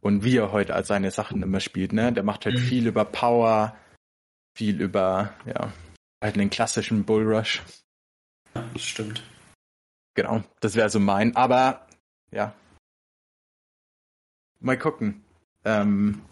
und 0.00 0.24
wie 0.24 0.36
er 0.36 0.52
heute 0.52 0.74
all 0.74 0.84
seine 0.84 1.10
Sachen 1.10 1.42
immer 1.42 1.60
spielt. 1.60 1.92
Ne? 1.92 2.12
Der 2.12 2.22
macht 2.22 2.44
halt 2.44 2.56
mhm. 2.56 2.62
viel 2.62 2.86
über 2.86 3.04
Power, 3.04 3.76
viel 4.56 4.80
über, 4.80 5.34
ja, 5.46 5.72
halt 6.22 6.34
einen 6.36 6.50
klassischen 6.50 7.04
Bullrush. 7.04 7.62
Ja, 8.54 8.64
das 8.72 8.82
stimmt. 8.82 9.22
Genau, 10.14 10.42
das 10.60 10.74
wäre 10.74 10.90
so 10.90 11.00
mein. 11.00 11.34
Aber, 11.36 11.86
ja. 12.30 12.54
Mal 14.60 14.78
gucken. 14.78 15.24
Ähm, 15.64 16.22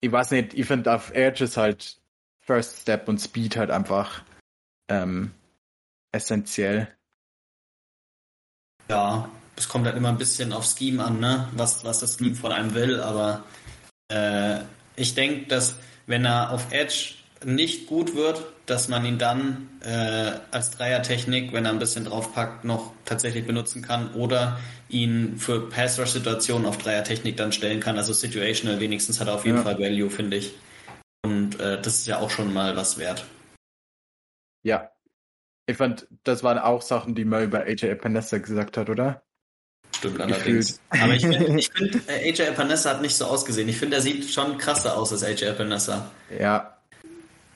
ich 0.00 0.10
weiß 0.10 0.30
nicht, 0.32 0.54
ich 0.54 0.66
finde 0.66 0.94
auf 0.94 1.10
Edge 1.12 1.44
ist 1.44 1.56
halt 1.56 2.00
First 2.40 2.80
Step 2.80 3.08
und 3.08 3.18
Speed 3.18 3.56
halt 3.56 3.70
einfach 3.70 4.24
ähm, 4.88 5.32
essentiell. 6.12 6.94
Ja, 8.88 9.28
es 9.56 9.68
kommt 9.68 9.86
halt 9.86 9.96
immer 9.96 10.08
ein 10.08 10.18
bisschen 10.18 10.52
auf 10.52 10.64
Scheme 10.64 11.04
an, 11.04 11.20
ne? 11.20 11.48
Was, 11.52 11.84
was 11.84 12.00
das 12.00 12.18
Scheme 12.18 12.34
von 12.34 12.52
einem 12.52 12.74
will, 12.74 13.00
aber 13.00 13.44
äh, 14.08 14.60
ich 14.96 15.14
denke, 15.14 15.46
dass 15.46 15.76
wenn 16.06 16.24
er 16.24 16.50
auf 16.50 16.72
Edge 16.72 17.14
nicht 17.44 17.86
gut 17.86 18.14
wird, 18.14 18.44
dass 18.66 18.88
man 18.88 19.04
ihn 19.04 19.18
dann 19.18 19.68
äh, 19.80 20.32
als 20.50 20.70
Dreiertechnik, 20.70 21.52
wenn 21.52 21.64
er 21.64 21.72
ein 21.72 21.78
bisschen 21.78 22.04
draufpackt, 22.04 22.64
noch 22.64 22.92
tatsächlich 23.04 23.46
benutzen 23.46 23.82
kann 23.82 24.14
oder 24.14 24.58
ihn 24.88 25.36
für 25.38 25.68
Pass-Rush-Situationen 25.68 26.66
auf 26.66 26.78
Dreiertechnik 26.78 27.36
dann 27.36 27.52
stellen 27.52 27.80
kann. 27.80 27.96
Also 27.96 28.12
situational 28.12 28.80
wenigstens 28.80 29.20
hat 29.20 29.28
er 29.28 29.34
auf 29.34 29.44
jeden 29.44 29.58
ja. 29.58 29.62
Fall 29.62 29.78
Value, 29.78 30.10
finde 30.10 30.36
ich. 30.36 30.54
Und 31.22 31.60
äh, 31.60 31.80
das 31.80 31.98
ist 31.98 32.06
ja 32.06 32.18
auch 32.18 32.30
schon 32.30 32.52
mal 32.52 32.76
was 32.76 32.98
wert. 32.98 33.24
Ja. 34.62 34.90
Ich 35.66 35.76
fand, 35.76 36.08
das 36.24 36.42
waren 36.42 36.58
auch 36.58 36.82
Sachen, 36.82 37.14
die 37.14 37.24
man 37.24 37.44
über 37.44 37.60
AJ 37.60 37.84
Epinesa 37.84 38.38
gesagt 38.38 38.76
hat, 38.76 38.90
oder? 38.90 39.22
Stimmt 39.94 40.20
allerdings. 40.20 40.80
Aber 40.88 41.14
ich 41.14 41.22
finde, 41.22 41.58
ich 41.58 41.70
find, 41.70 42.08
äh, 42.08 42.30
AJ 42.30 42.40
Epinesa 42.48 42.90
hat 42.90 43.02
nicht 43.02 43.16
so 43.16 43.26
ausgesehen. 43.26 43.68
Ich 43.68 43.76
finde, 43.76 43.96
er 43.96 44.02
sieht 44.02 44.28
schon 44.28 44.58
krasser 44.58 44.96
aus 44.96 45.12
als 45.12 45.22
AJ 45.22 45.44
Epinesa. 45.44 46.10
Ja, 46.36 46.81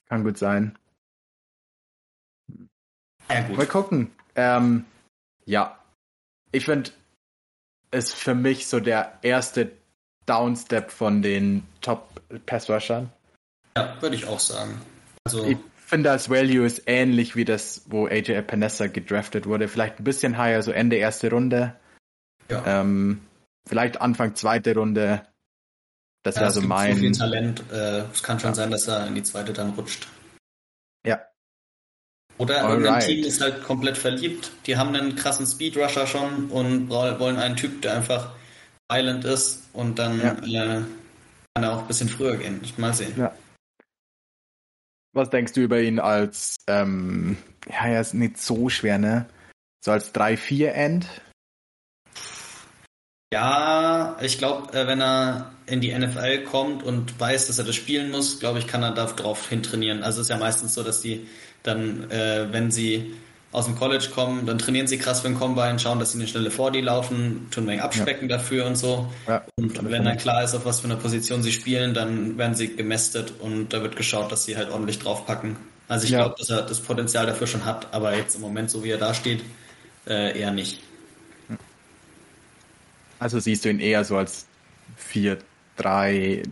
kann 0.08 0.24
gut 0.24 0.38
sein. 0.38 0.78
Ja, 3.28 3.42
gut. 3.42 3.56
Mal 3.56 3.66
gucken. 3.66 4.10
Ähm, 4.34 4.84
ja, 5.44 5.78
ich 6.52 6.64
finde, 6.64 6.90
ist 7.90 8.14
für 8.14 8.34
mich 8.34 8.66
so 8.66 8.80
der 8.80 9.18
erste 9.22 9.72
Downstep 10.26 10.90
von 10.90 11.22
den 11.22 11.62
Top 11.80 12.20
Pass 12.46 12.68
Rushern. 12.68 13.10
Ja, 13.76 14.00
würde 14.00 14.16
ich 14.16 14.26
auch 14.26 14.40
sagen. 14.40 14.80
Also 15.24 15.44
ich 15.44 15.58
finde, 15.76 16.10
das 16.10 16.30
Value 16.30 16.66
ist 16.66 16.82
ähnlich 16.86 17.36
wie 17.36 17.44
das, 17.44 17.82
wo 17.86 18.06
AJ 18.06 18.30
Epinesa 18.34 18.88
gedraftet 18.88 19.46
wurde. 19.46 19.68
Vielleicht 19.68 20.00
ein 20.00 20.04
bisschen 20.04 20.36
higher, 20.36 20.62
so 20.62 20.72
Ende 20.72 20.96
erste 20.96 21.30
Runde. 21.30 21.76
Ja. 22.50 22.80
Ähm, 22.80 23.20
vielleicht 23.68 24.00
Anfang 24.00 24.34
zweite 24.34 24.74
Runde. 24.74 25.26
Das 26.26 26.34
ja, 26.34 26.40
wäre 26.40 26.50
so 26.50 26.60
mein. 26.60 26.94
So 26.94 27.00
viel 27.02 27.12
Talent. 27.12 27.62
Äh, 27.70 28.00
es 28.12 28.20
kann 28.20 28.40
schon 28.40 28.50
ja. 28.50 28.54
sein, 28.56 28.72
dass 28.72 28.88
er 28.88 29.06
in 29.06 29.14
die 29.14 29.22
zweite 29.22 29.52
dann 29.52 29.70
rutscht. 29.70 30.08
Ja. 31.06 31.20
Oder 32.36 32.64
Alright. 32.64 32.72
irgendein 32.72 33.00
Team 33.06 33.24
ist 33.24 33.40
halt 33.40 33.62
komplett 33.62 33.96
verliebt. 33.96 34.50
Die 34.66 34.76
haben 34.76 34.92
einen 34.96 35.14
krassen 35.14 35.46
Speedrusher 35.46 36.08
schon 36.08 36.50
und 36.50 36.90
wollen 36.90 37.36
einen 37.36 37.54
Typ, 37.54 37.80
der 37.82 37.94
einfach 37.94 38.32
violent 38.90 39.24
ist 39.24 39.68
und 39.72 40.00
dann 40.00 40.20
ja. 40.20 40.32
äh, 40.32 40.82
kann 41.54 41.62
er 41.62 41.74
auch 41.74 41.82
ein 41.82 41.86
bisschen 41.86 42.08
früher 42.08 42.36
gehen. 42.36 42.60
Mal 42.76 42.92
sehen. 42.92 43.14
Ja. 43.16 43.32
Was 45.12 45.30
denkst 45.30 45.52
du 45.52 45.60
über 45.60 45.80
ihn 45.80 46.00
als, 46.00 46.56
ähm, 46.66 47.36
ja, 47.70 47.86
er 47.86 48.00
ist 48.00 48.14
nicht 48.14 48.38
so 48.38 48.68
schwer, 48.68 48.98
ne? 48.98 49.26
So 49.84 49.92
als 49.92 50.12
3-4-End? 50.12 51.06
Ja, 53.32 54.16
ich 54.20 54.38
glaube, 54.38 54.72
äh, 54.72 54.86
wenn 54.86 55.00
er 55.00 55.50
in 55.66 55.80
die 55.80 55.96
NFL 55.96 56.44
kommt 56.44 56.82
und 56.84 57.18
weiß, 57.18 57.48
dass 57.48 57.58
er 57.58 57.64
das 57.64 57.74
spielen 57.74 58.10
muss, 58.12 58.38
glaube 58.38 58.60
ich, 58.60 58.68
kann 58.68 58.82
er 58.82 58.92
darauf 58.92 59.48
hin 59.48 59.62
trainieren. 59.62 60.04
Also 60.04 60.20
es 60.20 60.26
ist 60.26 60.30
ja 60.30 60.38
meistens 60.38 60.74
so, 60.74 60.84
dass 60.84 61.00
die 61.00 61.26
dann, 61.64 62.08
äh, 62.10 62.46
wenn 62.52 62.70
sie 62.70 63.14
aus 63.50 63.64
dem 63.64 63.74
College 63.74 64.08
kommen, 64.14 64.46
dann 64.46 64.58
trainieren 64.58 64.86
sie 64.86 64.98
krass 64.98 65.22
für 65.22 65.28
den 65.28 65.38
Combine, 65.38 65.78
schauen, 65.78 65.98
dass 65.98 66.12
sie 66.12 66.18
eine 66.18 66.28
Schnelle 66.28 66.50
vor 66.50 66.70
die 66.70 66.82
laufen, 66.82 67.48
tun 67.50 67.68
ein 67.68 67.80
abspecken 67.80 68.28
ja. 68.28 68.36
dafür 68.36 68.66
und 68.66 68.76
so. 68.76 69.10
Ja, 69.26 69.44
und 69.56 69.90
wenn 69.90 70.04
dann 70.04 70.18
klar 70.18 70.44
ist, 70.44 70.54
auf 70.54 70.64
was 70.64 70.80
für 70.80 70.86
eine 70.86 70.96
Position 70.96 71.42
sie 71.42 71.52
spielen, 71.52 71.94
dann 71.94 72.38
werden 72.38 72.54
sie 72.54 72.76
gemästet 72.76 73.32
und 73.40 73.72
da 73.72 73.82
wird 73.82 73.96
geschaut, 73.96 74.30
dass 74.30 74.44
sie 74.44 74.56
halt 74.56 74.70
ordentlich 74.70 74.98
draufpacken. 74.98 75.56
Also 75.88 76.04
ich 76.04 76.10
ja. 76.10 76.18
glaube, 76.22 76.34
dass 76.38 76.50
er 76.50 76.62
das 76.62 76.80
Potenzial 76.80 77.26
dafür 77.26 77.46
schon 77.46 77.64
hat, 77.64 77.88
aber 77.92 78.14
jetzt 78.14 78.34
im 78.36 78.42
Moment, 78.42 78.70
so 78.70 78.84
wie 78.84 78.90
er 78.90 78.98
da 78.98 79.14
steht, 79.14 79.42
äh, 80.06 80.38
eher 80.38 80.50
nicht. 80.50 80.80
Also 83.18 83.38
siehst 83.38 83.64
du 83.64 83.70
ihn 83.70 83.80
eher 83.80 84.04
so 84.04 84.16
als 84.16 84.46
4-3 85.78 86.48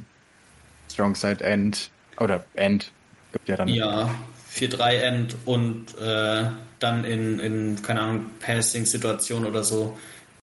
Strongside 0.90 1.44
End 1.44 1.90
oder 2.18 2.44
End. 2.54 2.92
Gibt 3.32 3.48
ja 3.48 3.56
dann. 3.56 3.68
Ja, 3.68 4.14
4-3 4.52 4.90
End 5.00 5.36
und 5.44 5.98
äh, 5.98 6.44
dann 6.78 7.04
in, 7.04 7.38
in, 7.40 7.82
keine 7.82 8.00
Ahnung, 8.00 8.30
Passing-Situation 8.40 9.44
oder 9.44 9.64
so. 9.64 9.98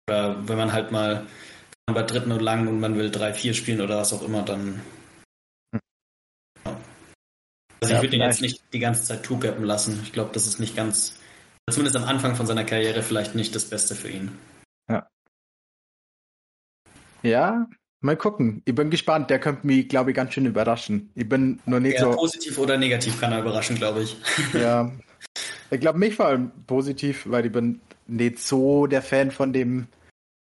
Oder 0.08 0.48
wenn 0.48 0.56
man 0.56 0.72
halt 0.72 0.90
mal 0.90 1.26
bei 1.86 2.02
dritten 2.02 2.32
und 2.32 2.40
lang 2.40 2.66
und 2.66 2.80
man 2.80 2.96
will 2.96 3.10
3-4 3.10 3.54
spielen 3.54 3.80
oder 3.80 3.98
was 3.98 4.12
auch 4.12 4.22
immer, 4.22 4.42
dann. 4.42 4.80
Hm. 5.72 5.80
Ja. 6.66 6.80
Also 7.80 7.94
ja, 7.94 7.98
ich 7.98 8.02
würde 8.02 8.16
ihn 8.16 8.22
jetzt 8.22 8.40
nicht 8.40 8.62
die 8.72 8.78
ganze 8.78 9.04
Zeit 9.04 9.22
two-gappen 9.22 9.64
lassen. 9.64 10.00
Ich 10.02 10.12
glaube, 10.12 10.30
das 10.32 10.46
ist 10.46 10.58
nicht 10.58 10.74
ganz, 10.74 11.18
zumindest 11.70 11.96
am 11.96 12.04
Anfang 12.04 12.34
von 12.34 12.46
seiner 12.46 12.64
Karriere 12.64 13.02
vielleicht 13.02 13.34
nicht 13.34 13.54
das 13.54 13.66
Beste 13.66 13.94
für 13.94 14.08
ihn. 14.08 14.32
Ja. 17.22 17.30
Ja, 17.30 17.66
mal 18.00 18.16
gucken. 18.16 18.62
Ich 18.64 18.74
bin 18.74 18.90
gespannt. 18.90 19.30
Der 19.30 19.38
könnte 19.38 19.66
mich, 19.66 19.88
glaube 19.88 20.10
ich, 20.10 20.16
ganz 20.16 20.34
schön 20.34 20.46
überraschen. 20.46 21.10
Ich 21.14 21.28
bin 21.28 21.60
nur 21.66 21.80
nicht 21.80 21.98
ja, 21.98 22.04
so. 22.04 22.10
Positiv 22.12 22.58
oder 22.58 22.76
negativ 22.76 23.20
kann 23.20 23.32
er 23.32 23.40
überraschen, 23.40 23.76
glaube 23.76 24.02
ich. 24.02 24.16
Ja. 24.54 24.90
Ich 25.70 25.80
glaube 25.80 25.98
mich 25.98 26.14
vor 26.14 26.26
allem 26.26 26.50
positiv, 26.66 27.24
weil 27.26 27.44
ich 27.44 27.52
bin 27.52 27.80
nicht 28.06 28.38
so 28.38 28.86
der 28.86 29.02
Fan 29.02 29.30
von 29.30 29.52
dem 29.52 29.86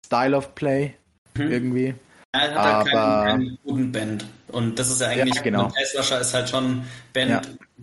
Style 0.06 0.36
of 0.36 0.54
Play 0.54 0.94
hm. 1.36 1.50
irgendwie. 1.50 1.94
Er 2.32 2.40
hat 2.42 2.50
halt 2.54 2.58
aber, 2.58 2.90
keinen, 2.90 3.26
keinen 3.26 3.58
guten 3.64 3.92
Band. 3.92 4.26
Und 4.48 4.78
das 4.78 4.90
ist 4.90 5.00
ja 5.00 5.08
eigentlich, 5.08 5.34
ja, 5.34 5.42
genau. 5.42 5.72
Eiswascher 5.76 6.20
ist 6.20 6.32
halt 6.32 6.48
schon 6.48 6.84
Band 7.12 7.30
ja. 7.30 7.42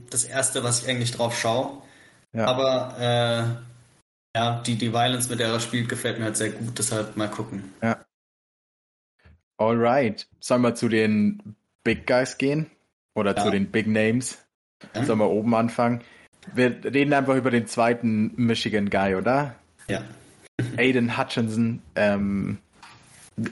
das 0.09 0.23
erste, 0.23 0.63
was 0.63 0.83
ich 0.83 0.89
eigentlich 0.89 1.11
drauf 1.11 1.37
schaue. 1.37 1.81
Ja. 2.33 2.45
Aber 2.45 2.95
äh, 2.97 4.37
ja, 4.37 4.61
die, 4.65 4.75
die 4.75 4.93
Violence, 4.93 5.29
mit 5.29 5.39
der 5.39 5.49
er 5.49 5.59
spielt, 5.59 5.89
gefällt 5.89 6.19
mir 6.19 6.25
halt 6.25 6.37
sehr 6.37 6.51
gut, 6.51 6.77
deshalb 6.77 7.17
mal 7.17 7.29
gucken. 7.29 7.73
Ja. 7.81 7.97
Alright. 9.57 10.27
Sollen 10.39 10.61
wir 10.61 10.75
zu 10.75 10.89
den 10.89 11.55
Big 11.83 12.05
Guys 12.07 12.37
gehen? 12.37 12.69
Oder 13.15 13.35
ja. 13.35 13.43
zu 13.43 13.51
den 13.51 13.71
Big 13.71 13.87
Names? 13.87 14.37
Ja. 14.95 15.03
Sollen 15.03 15.19
wir 15.19 15.29
oben 15.29 15.55
anfangen? 15.55 16.01
Wir 16.53 16.83
reden 16.83 17.13
einfach 17.13 17.35
über 17.35 17.51
den 17.51 17.67
zweiten 17.67 18.31
Michigan 18.35 18.89
Guy, 18.89 19.15
oder? 19.15 19.55
Ja. 19.87 20.03
Aiden 20.77 21.17
Hutchinson, 21.17 21.81
ähm, 21.95 22.57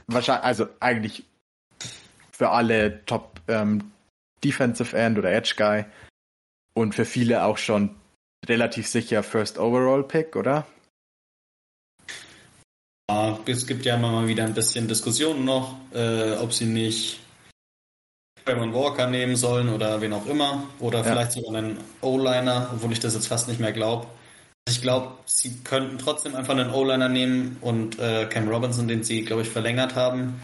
wahrscheinlich, 0.08 0.46
also 0.46 0.68
eigentlich 0.80 1.24
für 2.32 2.50
alle 2.50 3.06
Top 3.06 3.40
ähm, 3.48 3.92
Defensive 4.44 4.96
End 4.98 5.18
oder 5.18 5.32
Edge 5.32 5.54
Guy 5.58 5.86
und 6.74 6.96
für 6.96 7.06
viele 7.06 7.44
auch 7.44 7.58
schon 7.58 7.96
relativ 8.48 8.88
sicher 8.88 9.24
First 9.24 9.58
Overall 9.58 10.04
Pick, 10.04 10.36
oder? 10.36 10.66
Ja, 13.16 13.40
es 13.46 13.66
gibt 13.66 13.86
ja 13.86 13.96
immer 13.96 14.12
mal 14.12 14.28
wieder 14.28 14.44
ein 14.44 14.54
bisschen 14.54 14.90
Diskussionen 14.90 15.46
noch, 15.46 15.78
äh, 15.94 16.34
ob 16.34 16.52
sie 16.52 16.66
nicht 16.66 17.22
Raymond 18.46 18.74
Walker 18.74 19.08
nehmen 19.08 19.38
sollen 19.38 19.70
oder 19.70 20.02
wen 20.02 20.12
auch 20.12 20.26
immer. 20.26 20.68
Oder 20.80 20.98
ja. 20.98 21.04
vielleicht 21.06 21.32
sogar 21.32 21.56
einen 21.56 21.78
O-Liner, 22.02 22.72
obwohl 22.74 22.92
ich 22.92 23.00
das 23.00 23.14
jetzt 23.14 23.28
fast 23.28 23.48
nicht 23.48 23.62
mehr 23.62 23.72
glaube. 23.72 24.08
Ich 24.68 24.82
glaube, 24.82 25.14
sie 25.26 25.64
könnten 25.64 25.98
trotzdem 25.98 26.36
einfach 26.36 26.58
einen 26.58 26.72
O-Liner 26.72 27.08
nehmen 27.08 27.56
und 27.62 27.98
äh, 28.00 28.26
Cam 28.26 28.50
Robinson, 28.50 28.90
den 28.90 29.04
sie, 29.04 29.24
glaube 29.24 29.44
ich, 29.44 29.50
verlängert 29.50 29.96
haben, 29.96 30.42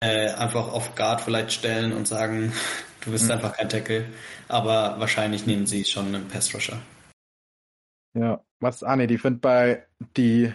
äh, 0.00 0.28
einfach 0.32 0.68
auf 0.68 0.94
Guard 0.96 1.22
vielleicht 1.22 1.52
stellen 1.52 1.94
und 1.94 2.06
sagen, 2.06 2.52
du 3.00 3.12
bist 3.12 3.24
mhm. 3.24 3.30
einfach 3.32 3.56
kein 3.56 3.70
Tackle. 3.70 4.04
Aber 4.46 4.96
wahrscheinlich 4.98 5.46
nehmen 5.46 5.66
sie 5.66 5.86
schon 5.86 6.14
einen 6.14 6.28
Pass-Rusher. 6.28 6.82
Ja, 8.12 8.42
was, 8.58 8.82
ah 8.82 8.96
nee, 8.96 9.06
die 9.06 9.18
finde 9.18 9.38
bei 9.38 9.86
die 10.18 10.52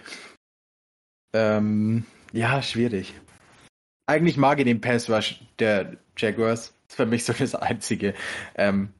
ähm, 1.36 2.04
ja, 2.32 2.62
schwierig. 2.62 3.14
Eigentlich 4.06 4.36
mag 4.36 4.58
ich 4.58 4.64
den 4.64 4.80
Pass 4.80 5.10
Rush 5.10 5.40
der 5.58 5.96
Jaguars. 6.16 6.72
Das 6.86 6.92
ist 6.92 6.96
für 6.96 7.06
mich 7.06 7.24
so 7.24 7.32
das 7.32 7.54
einzige. 7.54 8.14
Ähm, 8.54 8.90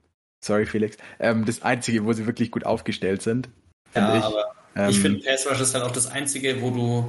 sorry, 0.45 0.67
Felix. 0.67 0.97
Ähm, 1.19 1.45
das 1.45 1.63
einzige, 1.63 2.05
wo 2.05 2.13
sie 2.13 2.27
wirklich 2.27 2.51
gut 2.51 2.67
aufgestellt 2.67 3.23
sind. 3.23 3.49
Ja, 3.95 4.17
ich. 4.17 4.25
aber 4.25 4.55
ähm, 4.75 4.91
ich 4.91 5.01
finde 5.01 5.21
Pass 5.25 5.49
Rush 5.49 5.61
ist 5.61 5.75
halt 5.75 5.85
auch 5.85 5.93
das 5.93 6.09
einzige, 6.09 6.61
wo 6.61 6.71
du 6.71 7.09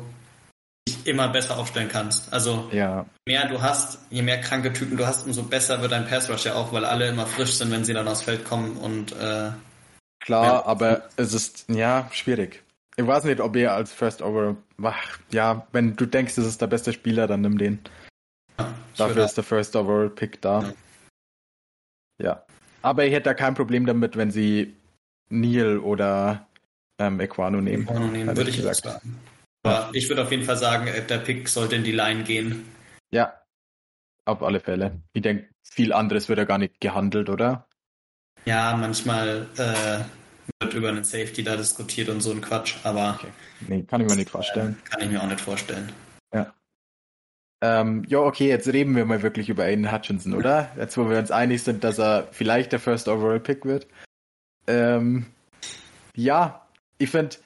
dich 0.88 1.08
immer 1.08 1.28
besser 1.30 1.58
aufstellen 1.58 1.90
kannst. 1.90 2.32
Also 2.32 2.70
ja. 2.72 3.06
je 3.28 3.34
mehr 3.34 3.50
du 3.50 3.62
hast, 3.62 4.00
je 4.10 4.22
mehr 4.22 4.40
kranke 4.40 4.72
Typen 4.72 4.96
du 4.96 5.06
hast, 5.06 5.26
umso 5.26 5.44
besser 5.44 5.82
wird 5.82 5.92
dein 5.92 6.08
Pass 6.08 6.30
Rush 6.30 6.46
ja 6.46 6.56
auch, 6.56 6.72
weil 6.72 6.86
alle 6.86 7.10
immer 7.10 7.26
frisch 7.26 7.54
sind, 7.54 7.72
wenn 7.72 7.84
sie 7.84 7.94
dann 7.94 8.08
aufs 8.08 8.22
Feld 8.22 8.46
kommen 8.46 8.78
und 8.78 9.12
äh, 9.14 9.52
Klar, 10.20 10.66
aber 10.66 11.04
es 11.16 11.34
ist 11.34 11.66
ja 11.70 12.10
schwierig. 12.12 12.64
Ich 13.00 13.06
weiß 13.06 13.26
nicht, 13.26 13.40
ob 13.40 13.56
er 13.56 13.74
als 13.74 13.94
First 13.94 14.24
Over. 14.24 14.58
Ach, 14.82 15.20
ja, 15.32 15.68
wenn 15.72 15.96
du 15.96 16.08
denkst, 16.08 16.36
das 16.36 16.46
ist 16.46 16.62
der 16.62 16.68
beste 16.68 16.92
Spieler, 16.92 17.28
dann 17.28 17.42
nimm 17.42 17.58
den. 17.58 17.80
Ja, 18.58 18.74
Dafür 18.98 19.24
ist 19.24 19.38
der 19.38 19.44
First 19.44 19.76
Overall 19.76 20.10
Pick 20.10 20.42
da. 20.42 20.74
Ja. 22.20 22.26
ja. 22.26 22.46
Aber 22.82 23.06
ich 23.06 23.14
hätte 23.14 23.26
da 23.26 23.34
kein 23.36 23.54
Problem 23.54 23.86
damit, 23.86 24.18
wenn 24.18 24.32
sie 24.32 24.76
Neil 25.30 25.78
oder 25.78 26.48
ähm, 26.98 27.20
Equano 27.20 27.62
nehmen. 27.62 27.84
Equano 27.84 28.08
nehmen, 28.08 28.36
würde 28.36 28.50
ich 28.50 28.58
gesagt. 28.58 28.78
sagen. 28.78 29.20
Aber 29.64 29.90
ich 29.94 30.10
würde 30.10 30.24
auf 30.24 30.32
jeden 30.32 30.44
Fall 30.44 30.58
sagen, 30.58 30.90
der 31.08 31.18
Pick 31.20 31.48
sollte 31.50 31.76
in 31.76 31.84
die 31.84 31.92
Line 31.92 32.24
gehen. 32.24 32.66
Ja, 33.12 33.42
auf 34.26 34.42
alle 34.42 34.60
Fälle. 34.60 35.02
Ich 35.14 35.22
denke, 35.22 35.50
viel 35.62 35.94
anderes 35.94 36.30
wird 36.30 36.40
ja 36.40 36.46
gar 36.46 36.58
nicht 36.58 36.82
gehandelt, 36.82 37.30
oder? 37.30 37.68
Ja, 38.46 38.76
manchmal 38.76 39.48
äh, 39.58 40.04
wird 40.62 40.74
über 40.74 40.90
einen 40.90 41.04
Safety 41.04 41.44
da 41.44 41.56
diskutiert 41.56 42.10
und 42.10 42.22
so 42.22 42.32
ein 42.32 42.42
Quatsch, 42.42 42.76
aber. 42.84 43.18
Okay. 43.20 43.32
Nee, 43.68 43.84
kann 43.84 44.02
ich 44.02 44.08
mir 44.08 44.16
nicht 44.16 44.30
vorstellen. 44.30 44.78
Kann 44.90 45.02
ich 45.02 45.10
mir 45.10 45.22
auch 45.22 45.28
nicht 45.28 45.42
vorstellen. 45.42 45.92
Ja. 46.34 46.54
Ähm, 47.62 48.04
ja, 48.08 48.20
okay, 48.20 48.48
jetzt 48.48 48.68
reden 48.68 48.96
wir 48.96 49.06
mal 49.06 49.24
wirklich 49.24 49.50
über 49.50 49.64
Aiden 49.64 49.92
Hutchinson, 49.92 50.34
oder? 50.34 50.72
Jetzt, 50.78 50.98
wo 50.98 51.10
wir 51.10 51.18
uns 51.18 51.32
einig 51.32 51.64
sind, 51.64 51.84
dass 51.84 51.98
er 51.98 52.28
vielleicht 52.32 52.72
der 52.72 52.80
First 52.80 53.08
Overall 53.08 53.40
Pick 53.40 53.66
wird. 53.66 53.88
Ähm, 54.68 55.26
ja, 56.16 56.68
ich 56.98 57.10
finde, 57.10 57.38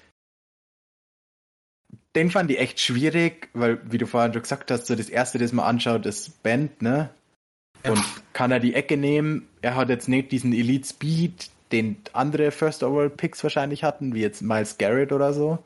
den 2.16 2.30
fand 2.30 2.52
ich 2.52 2.60
echt 2.60 2.80
schwierig, 2.80 3.50
weil, 3.54 3.80
wie 3.90 3.98
du 3.98 4.06
vorhin 4.06 4.34
schon 4.34 4.42
gesagt 4.42 4.72
hast, 4.72 4.88
so 4.88 4.96
das 4.96 5.10
erste, 5.10 5.38
das 5.38 5.54
man 5.54 5.66
anschaut, 5.66 6.06
ist 6.06 6.44
Band, 6.44 6.82
ne? 6.82 7.10
Ja. 7.86 7.92
Und 7.92 8.04
kann 8.34 8.52
er 8.52 8.60
die 8.60 8.74
Ecke 8.74 8.98
nehmen? 8.98 9.48
Er 9.62 9.76
hat 9.76 9.90
jetzt 9.90 10.10
nicht 10.10 10.32
diesen 10.32 10.54
Elite 10.54 10.88
Speed, 10.88 11.50
den 11.72 12.02
andere 12.14 12.52
First 12.52 12.84
Overall 12.84 13.10
Picks 13.10 13.44
wahrscheinlich 13.44 13.84
hatten, 13.84 14.14
wie 14.14 14.22
jetzt 14.22 14.42
Miles 14.42 14.78
Garrett 14.78 15.12
oder 15.12 15.34
so. 15.34 15.64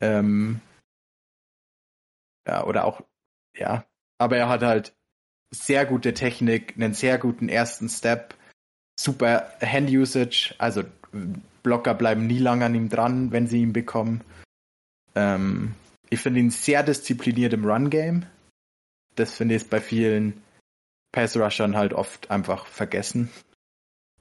Ähm, 0.00 0.60
ja, 2.46 2.64
oder 2.64 2.84
auch, 2.84 3.02
ja. 3.56 3.84
Aber 4.18 4.36
er 4.36 4.48
hat 4.48 4.62
halt 4.62 4.94
sehr 5.50 5.86
gute 5.86 6.14
Technik, 6.14 6.74
einen 6.76 6.94
sehr 6.94 7.18
guten 7.18 7.48
ersten 7.48 7.88
Step, 7.88 8.34
super 8.98 9.52
Hand 9.60 9.90
Usage, 9.90 10.54
also 10.58 10.84
Blocker 11.62 11.94
bleiben 11.94 12.26
nie 12.26 12.38
lange 12.38 12.64
an 12.64 12.74
ihm 12.74 12.88
dran, 12.88 13.32
wenn 13.32 13.46
sie 13.46 13.62
ihn 13.62 13.72
bekommen. 13.72 14.22
Ähm, 15.14 15.74
ich 16.08 16.20
finde 16.20 16.40
ihn 16.40 16.50
sehr 16.50 16.82
diszipliniert 16.82 17.52
im 17.52 17.64
Run-Game. 17.64 18.26
Das 19.16 19.34
finde 19.36 19.56
ich 19.56 19.68
bei 19.68 19.80
vielen 19.80 20.42
Pass-Rushern 21.12 21.76
halt 21.76 21.92
oft 21.92 22.30
einfach 22.30 22.66
vergessen. 22.66 23.30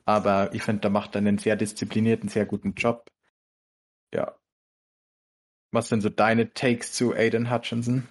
Aber 0.09 0.55
ich 0.55 0.63
finde, 0.63 0.81
da 0.81 0.89
macht 0.89 1.13
er 1.13 1.19
einen 1.19 1.37
sehr 1.37 1.55
disziplinierten, 1.55 2.29
sehr 2.29 2.47
guten 2.47 2.73
Job. 2.73 3.11
Ja. 4.11 4.33
Was 5.71 5.89
sind 5.89 6.01
so 6.01 6.09
deine 6.09 6.51
Takes 6.55 6.93
zu 6.93 7.13
Aiden 7.13 7.51
Hutchinson? 7.51 8.07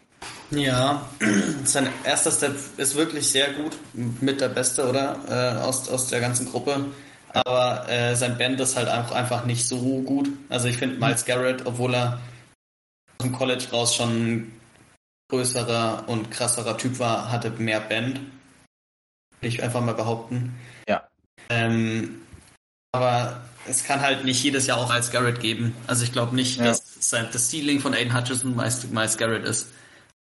Ja, 0.53 1.09
sein 1.64 1.88
erster 2.05 2.30
Step 2.30 2.55
ist 2.76 2.94
wirklich 2.94 3.28
sehr 3.28 3.53
gut, 3.53 3.76
mit 3.94 4.40
der 4.40 4.49
Beste, 4.49 4.88
oder? 4.88 5.18
Äh, 5.28 5.59
aus, 5.59 5.88
aus 5.88 6.07
der 6.07 6.20
ganzen 6.20 6.46
Gruppe. 6.46 6.86
Aber 7.32 7.88
äh, 7.88 8.14
sein 8.14 8.38
Band 8.38 8.61
ist 8.61 8.76
halt 8.76 8.88
auch 8.88 9.11
einfach 9.11 9.44
nicht 9.44 9.66
so 9.66 10.01
gut. 10.03 10.30
Also 10.49 10.68
ich 10.68 10.78
finde 10.78 11.01
Miles 11.01 11.24
Garrett, 11.24 11.66
obwohl 11.66 11.96
er 11.96 12.20
aus 13.18 13.32
College 13.32 13.66
raus 13.72 13.96
schon 13.96 14.11
ein 14.11 14.61
größerer 15.32 16.05
und 16.07 16.30
krasserer 16.30 16.78
Typ 16.78 17.01
war, 17.01 17.32
hatte 17.32 17.51
mehr 17.51 17.80
Band. 17.80 18.20
Will 19.40 19.49
ich 19.49 19.64
einfach 19.64 19.80
mal 19.80 19.94
behaupten. 19.94 20.55
Ja. 21.51 21.57
Ähm, 21.57 22.22
aber 22.92 23.42
es 23.66 23.84
kann 23.84 24.01
halt 24.01 24.24
nicht 24.24 24.42
jedes 24.42 24.66
Jahr 24.66 24.78
auch 24.78 24.88
Miles 24.88 25.11
Garrett 25.11 25.40
geben. 25.40 25.74
Also 25.86 26.05
ich 26.05 26.12
glaube 26.12 26.34
nicht, 26.34 26.59
ja. 26.59 26.64
dass 26.64 26.99
das 27.11 27.51
Ceiling 27.51 27.80
von 27.80 27.94
Aiden 27.94 28.16
Hutchinson 28.16 28.57
Miles, 28.57 28.86
Miles 28.88 29.18
Garrett 29.18 29.44
ist. 29.44 29.68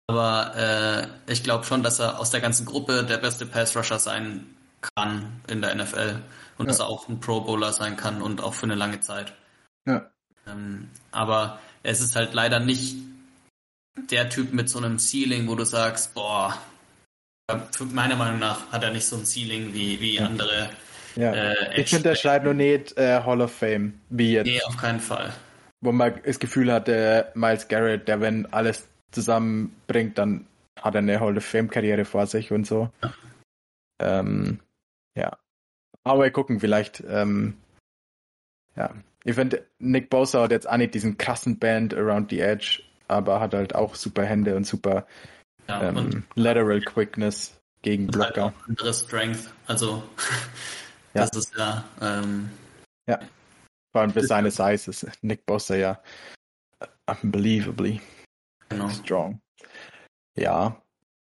Aber 0.07 0.55
äh, 0.55 1.32
ich 1.32 1.43
glaube 1.43 1.64
schon, 1.64 1.84
dass 1.84 1.99
er 1.99 2.20
aus 2.20 2.32
der 2.32 2.41
ganzen 2.41 2.66
Gruppe 2.66 3.05
der 3.05 3.18
beste 3.18 3.45
Pass 3.45 3.76
Rusher 3.76 3.99
sein 3.99 4.45
kann 4.95 5.41
in 5.47 5.62
der 5.62 5.76
NFL 5.76 6.22
und 6.57 6.66
ja. 6.66 6.72
dass 6.72 6.80
er 6.80 6.88
auch 6.88 7.07
ein 7.07 7.20
Pro 7.20 7.41
Bowler 7.41 7.72
sein 7.72 7.95
kann 7.95 8.22
und 8.22 8.41
auch 8.41 8.53
für 8.53 8.66
eine 8.66 8.76
lange 8.76 8.99
Zeit. 8.99 9.34
Ja. 9.86 10.09
Ähm, 10.47 10.89
aber 11.12 11.59
es 11.84 12.01
ist 12.01 12.16
halt 12.16 12.34
leider 12.34 12.59
nicht 12.59 12.97
der 14.09 14.30
Typ 14.30 14.53
mit 14.53 14.70
so 14.70 14.80
einem 14.80 14.99
Ceiling, 14.99 15.47
wo 15.47 15.55
du 15.55 15.66
sagst, 15.66 16.14
boah, 16.14 16.57
meiner 17.91 18.16
Meinung 18.16 18.39
nach 18.39 18.72
hat 18.72 18.84
er 18.84 18.91
nicht 18.91 19.05
so 19.05 19.18
ein 19.18 19.26
Ceiling 19.26 19.74
wie, 19.74 19.99
wie 19.99 20.20
andere. 20.20 20.70
Ja. 21.16 21.34
Äh, 21.34 21.82
ich 21.82 21.89
finde, 21.89 22.09
der 22.09 22.16
schreibt 22.16 22.45
nur 22.45 22.53
nicht 22.53 22.97
äh, 22.97 23.22
Hall 23.22 23.41
of 23.41 23.51
Fame, 23.51 23.99
wie 24.09 24.34
jetzt. 24.34 24.47
Nee, 24.47 24.62
auf 24.64 24.78
keinen 24.78 24.99
Fall. 24.99 25.32
Wo 25.82 25.91
man 25.91 26.20
das 26.24 26.39
Gefühl 26.39 26.72
hat, 26.72 26.88
der 26.88 27.32
Miles 27.36 27.68
Garrett, 27.68 28.07
der 28.07 28.22
wenn 28.22 28.51
alles 28.53 28.88
zusammenbringt, 29.12 30.18
dann 30.18 30.45
hat 30.80 30.95
er 30.95 30.99
eine 30.99 31.20
Hall 31.20 31.38
of 31.38 31.45
Fame-Karriere 31.45 32.05
vor 32.05 32.28
sich 32.28 32.51
und 32.51 32.66
so. 32.66 32.89
Ja. 33.03 33.14
Ähm, 33.99 34.59
ja. 35.16 35.38
Aber 36.03 36.24
wir 36.24 36.32
gucken, 36.32 36.59
vielleicht, 36.59 37.03
ähm, 37.07 37.55
ja. 38.76 38.93
Ich 39.24 39.36
finde, 39.36 39.68
Nick 39.78 40.09
Bosa 40.09 40.41
hat 40.41 40.51
jetzt 40.51 40.68
auch 40.68 40.78
nicht 40.78 40.95
diesen 40.95 41.18
krassen 41.18 41.59
Band 41.59 41.93
Around 41.93 42.32
the 42.32 42.39
Edge, 42.39 42.82
aber 43.07 43.39
hat 43.39 43.53
halt 43.53 43.76
auch 43.76 43.93
super 43.93 44.24
Hände 44.24 44.55
und 44.55 44.66
super 44.66 45.05
ja, 45.68 45.84
ähm, 45.84 45.97
und 45.97 46.24
Lateral 46.36 46.82
Quickness 46.82 47.59
gegen 47.84 48.05
halt 48.05 48.12
Blocker. 48.14 48.43
Halt 48.43 48.53
andere 48.68 48.93
Strength, 48.93 49.53
also 49.68 50.01
das 51.14 51.30
ja. 51.34 51.39
ist 51.39 51.53
ja. 51.57 51.84
Ähm, 52.01 52.49
ja. 53.07 53.20
Vor 53.91 54.01
allem 54.01 54.12
für 54.12 54.24
seine 54.24 54.51
Size 54.51 54.89
ist 54.89 55.07
Nick 55.22 55.45
Bosa 55.45 55.76
ja 55.76 55.99
unbelievably 57.05 57.99
genau. 58.70 58.89
strong. 58.89 59.41
Ja. 60.36 60.82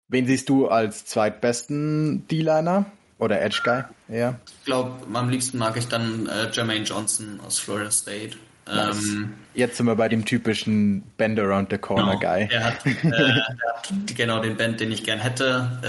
Wen 0.10 0.28
siehst 0.28 0.50
du 0.50 0.68
als 0.68 1.06
zweitbesten 1.06 2.28
D-Liner 2.28 2.86
oder 3.18 3.42
Edge 3.42 3.62
Guy? 3.64 3.84
Ja. 4.10 4.40
Ich 4.46 4.66
glaube, 4.66 5.06
am 5.14 5.30
liebsten 5.30 5.58
mag 5.58 5.78
ich 5.78 5.88
dann 5.88 6.28
äh, 6.28 6.50
Jermaine 6.52 6.84
Johnson 6.84 7.40
aus 7.40 7.60
Florida 7.60 7.92
State. 7.92 8.36
Nice. 8.68 9.06
Ähm, 9.06 9.34
Jetzt 9.54 9.78
sind 9.78 9.86
wir 9.86 9.96
bei 9.96 10.10
dem 10.10 10.26
typischen 10.26 11.02
Bend 11.18 11.40
Around 11.40 11.72
the 11.72 11.78
Corner 11.78 12.18
genau, 12.18 12.34
Guy. 12.34 12.48
Er 12.52 12.66
hat, 12.66 12.86
äh, 12.86 12.98
er 13.04 13.46
hat, 13.46 13.94
genau 14.16 14.42
den 14.42 14.58
Band, 14.58 14.82
den 14.82 14.92
ich 14.92 15.04
gern 15.04 15.20
hätte. 15.20 15.80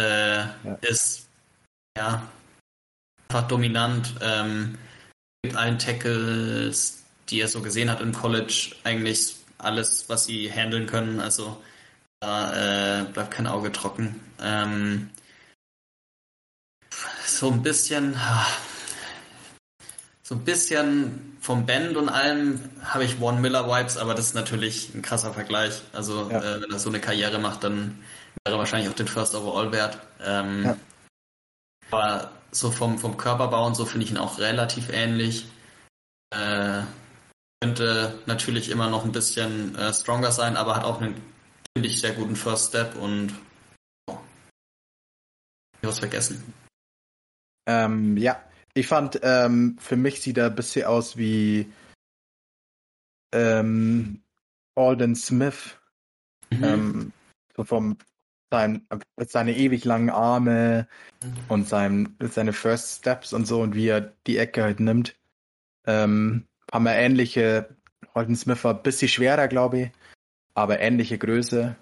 Äh, 0.64 0.68
ja. 0.68 0.78
Ist 0.82 1.28
ja 1.96 2.22
einfach 3.32 3.48
dominant. 3.48 4.14
Ähm, 4.20 4.76
mit 5.44 5.56
allen 5.56 5.78
Tackles, 5.78 7.02
die 7.28 7.40
er 7.40 7.48
so 7.48 7.62
gesehen 7.62 7.90
hat 7.90 8.00
im 8.00 8.12
College, 8.12 8.76
eigentlich 8.84 9.36
alles, 9.58 10.08
was 10.08 10.26
sie 10.26 10.52
handeln 10.52 10.86
können. 10.86 11.18
Also 11.18 11.60
da 12.20 13.00
äh, 13.00 13.04
bleibt 13.04 13.32
kein 13.32 13.46
Auge 13.46 13.72
trocken. 13.72 14.20
Ähm, 14.40 15.10
so 17.26 17.50
ein 17.50 17.62
bisschen, 17.62 18.16
so 20.22 20.34
ein 20.34 20.44
bisschen 20.44 21.36
vom 21.40 21.66
Band 21.66 21.96
und 21.96 22.08
allem 22.08 22.60
habe 22.84 23.04
ich 23.04 23.20
One 23.20 23.40
Miller 23.40 23.66
Vibes, 23.66 23.96
aber 23.96 24.14
das 24.14 24.26
ist 24.26 24.34
natürlich 24.34 24.94
ein 24.94 25.02
krasser 25.02 25.32
Vergleich. 25.32 25.82
Also 25.92 26.30
ja. 26.30 26.38
äh, 26.38 26.62
wenn 26.62 26.70
er 26.70 26.78
so 26.78 26.90
eine 26.90 27.00
Karriere 27.00 27.38
macht, 27.38 27.64
dann 27.64 27.98
wäre 28.44 28.56
er 28.56 28.58
wahrscheinlich 28.58 28.90
auch 28.90 28.94
den 28.94 29.08
First 29.08 29.34
Overall 29.34 29.72
wert. 29.72 29.98
Ähm, 30.22 30.64
ja. 30.64 30.76
Aber 31.90 32.30
so 32.52 32.70
vom, 32.70 32.98
vom 32.98 33.16
Körperbau 33.16 33.66
und 33.66 33.74
so 33.74 33.86
finde 33.86 34.04
ich 34.04 34.12
ihn 34.12 34.18
auch 34.18 34.38
relativ 34.38 34.90
ähnlich. 34.90 35.46
Äh, 36.30 36.82
könnte 37.60 38.18
natürlich 38.26 38.70
immer 38.70 38.90
noch 38.90 39.04
ein 39.04 39.12
bisschen 39.12 39.74
äh, 39.76 39.92
stronger 39.94 40.32
sein, 40.32 40.56
aber 40.56 40.76
hat 40.76 40.84
auch 40.84 41.00
einen, 41.00 41.14
finde 41.76 41.88
ich, 41.88 42.00
sehr 42.00 42.12
guten 42.12 42.36
First 42.36 42.68
Step 42.68 42.96
und 42.96 43.34
oh, 44.10 44.18
ich 45.80 45.88
was 45.88 46.00
vergessen. 46.00 46.52
Ähm, 47.66 48.16
ja, 48.16 48.42
ich 48.74 48.86
fand, 48.86 49.20
ähm, 49.22 49.76
für 49.78 49.96
mich 49.96 50.20
sieht 50.20 50.38
er 50.38 50.46
ein 50.46 50.54
bisschen 50.54 50.86
aus 50.86 51.16
wie 51.16 51.70
ähm, 53.32 54.22
Alden 54.74 55.14
Smith. 55.14 55.78
Mhm. 56.50 56.64
Ähm, 56.64 57.12
so 57.56 57.64
vom 57.64 57.96
sein, 58.52 58.86
seine 59.16 59.56
ewig 59.56 59.84
langen 59.86 60.10
Arme 60.10 60.86
mhm. 61.24 61.32
und 61.48 61.68
sein, 61.68 62.14
seine 62.20 62.52
First 62.52 62.98
Steps 62.98 63.32
und 63.32 63.46
so 63.46 63.62
und 63.62 63.74
wie 63.74 63.88
er 63.88 64.12
die 64.26 64.36
Ecke 64.36 64.62
halt 64.62 64.78
nimmt. 64.78 65.16
Ähm, 65.86 66.46
haben 66.70 66.84
wir 66.84 66.92
ähnliche, 66.92 67.74
Holden 68.14 68.36
Smith 68.36 68.62
war 68.62 68.74
ein 68.74 68.82
bisschen 68.82 69.08
schwerer, 69.08 69.48
glaube 69.48 69.80
ich, 69.80 69.90
aber 70.54 70.80
ähnliche 70.80 71.16
Größe. 71.16 71.76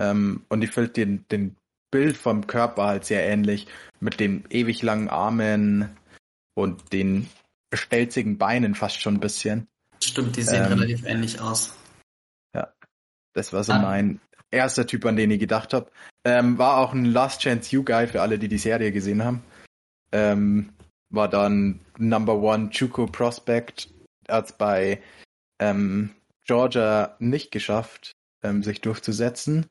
Ähm, 0.00 0.44
und 0.48 0.64
ich 0.64 0.70
finde 0.70 0.90
den, 0.90 1.28
den 1.28 1.56
Bild 1.90 2.16
vom 2.16 2.46
Körper 2.46 2.84
halt 2.84 3.04
sehr 3.04 3.24
ähnlich, 3.26 3.66
mit 4.00 4.18
den 4.18 4.44
ewig 4.48 4.82
langen 4.82 5.10
Armen 5.10 5.94
und 6.54 6.92
den 6.94 7.28
stelzigen 7.72 8.38
Beinen 8.38 8.74
fast 8.74 9.00
schon 9.00 9.16
ein 9.16 9.20
bisschen. 9.20 9.68
Stimmt, 10.02 10.36
die 10.36 10.42
sehen 10.42 10.64
ähm, 10.64 10.72
relativ 10.72 11.04
ähnlich 11.04 11.40
aus. 11.40 11.76
Ja, 12.54 12.72
das 13.34 13.52
war 13.52 13.62
so 13.62 13.72
ah. 13.72 13.78
mein 13.78 14.20
erster 14.50 14.86
Typ, 14.86 15.04
an 15.04 15.16
den 15.16 15.30
ich 15.30 15.40
gedacht 15.40 15.74
habe. 15.74 15.90
Ähm, 16.24 16.58
war 16.58 16.78
auch 16.78 16.92
ein 16.92 17.04
Last 17.04 17.42
Chance 17.42 17.74
You 17.74 17.84
Guy 17.84 18.06
für 18.06 18.22
alle, 18.22 18.38
die 18.38 18.48
die 18.48 18.58
Serie 18.58 18.92
gesehen 18.92 19.22
haben. 19.22 19.42
Ähm, 20.12 20.70
war 21.10 21.28
dann 21.28 21.80
Number 21.98 22.36
One 22.36 22.70
Chuko 22.70 23.06
Prospect 23.06 23.88
hat 24.28 24.56
bei 24.58 25.02
ähm, 25.58 26.10
Georgia 26.46 27.16
nicht 27.18 27.50
geschafft, 27.50 28.12
ähm, 28.42 28.62
sich 28.62 28.80
durchzusetzen. 28.80 29.66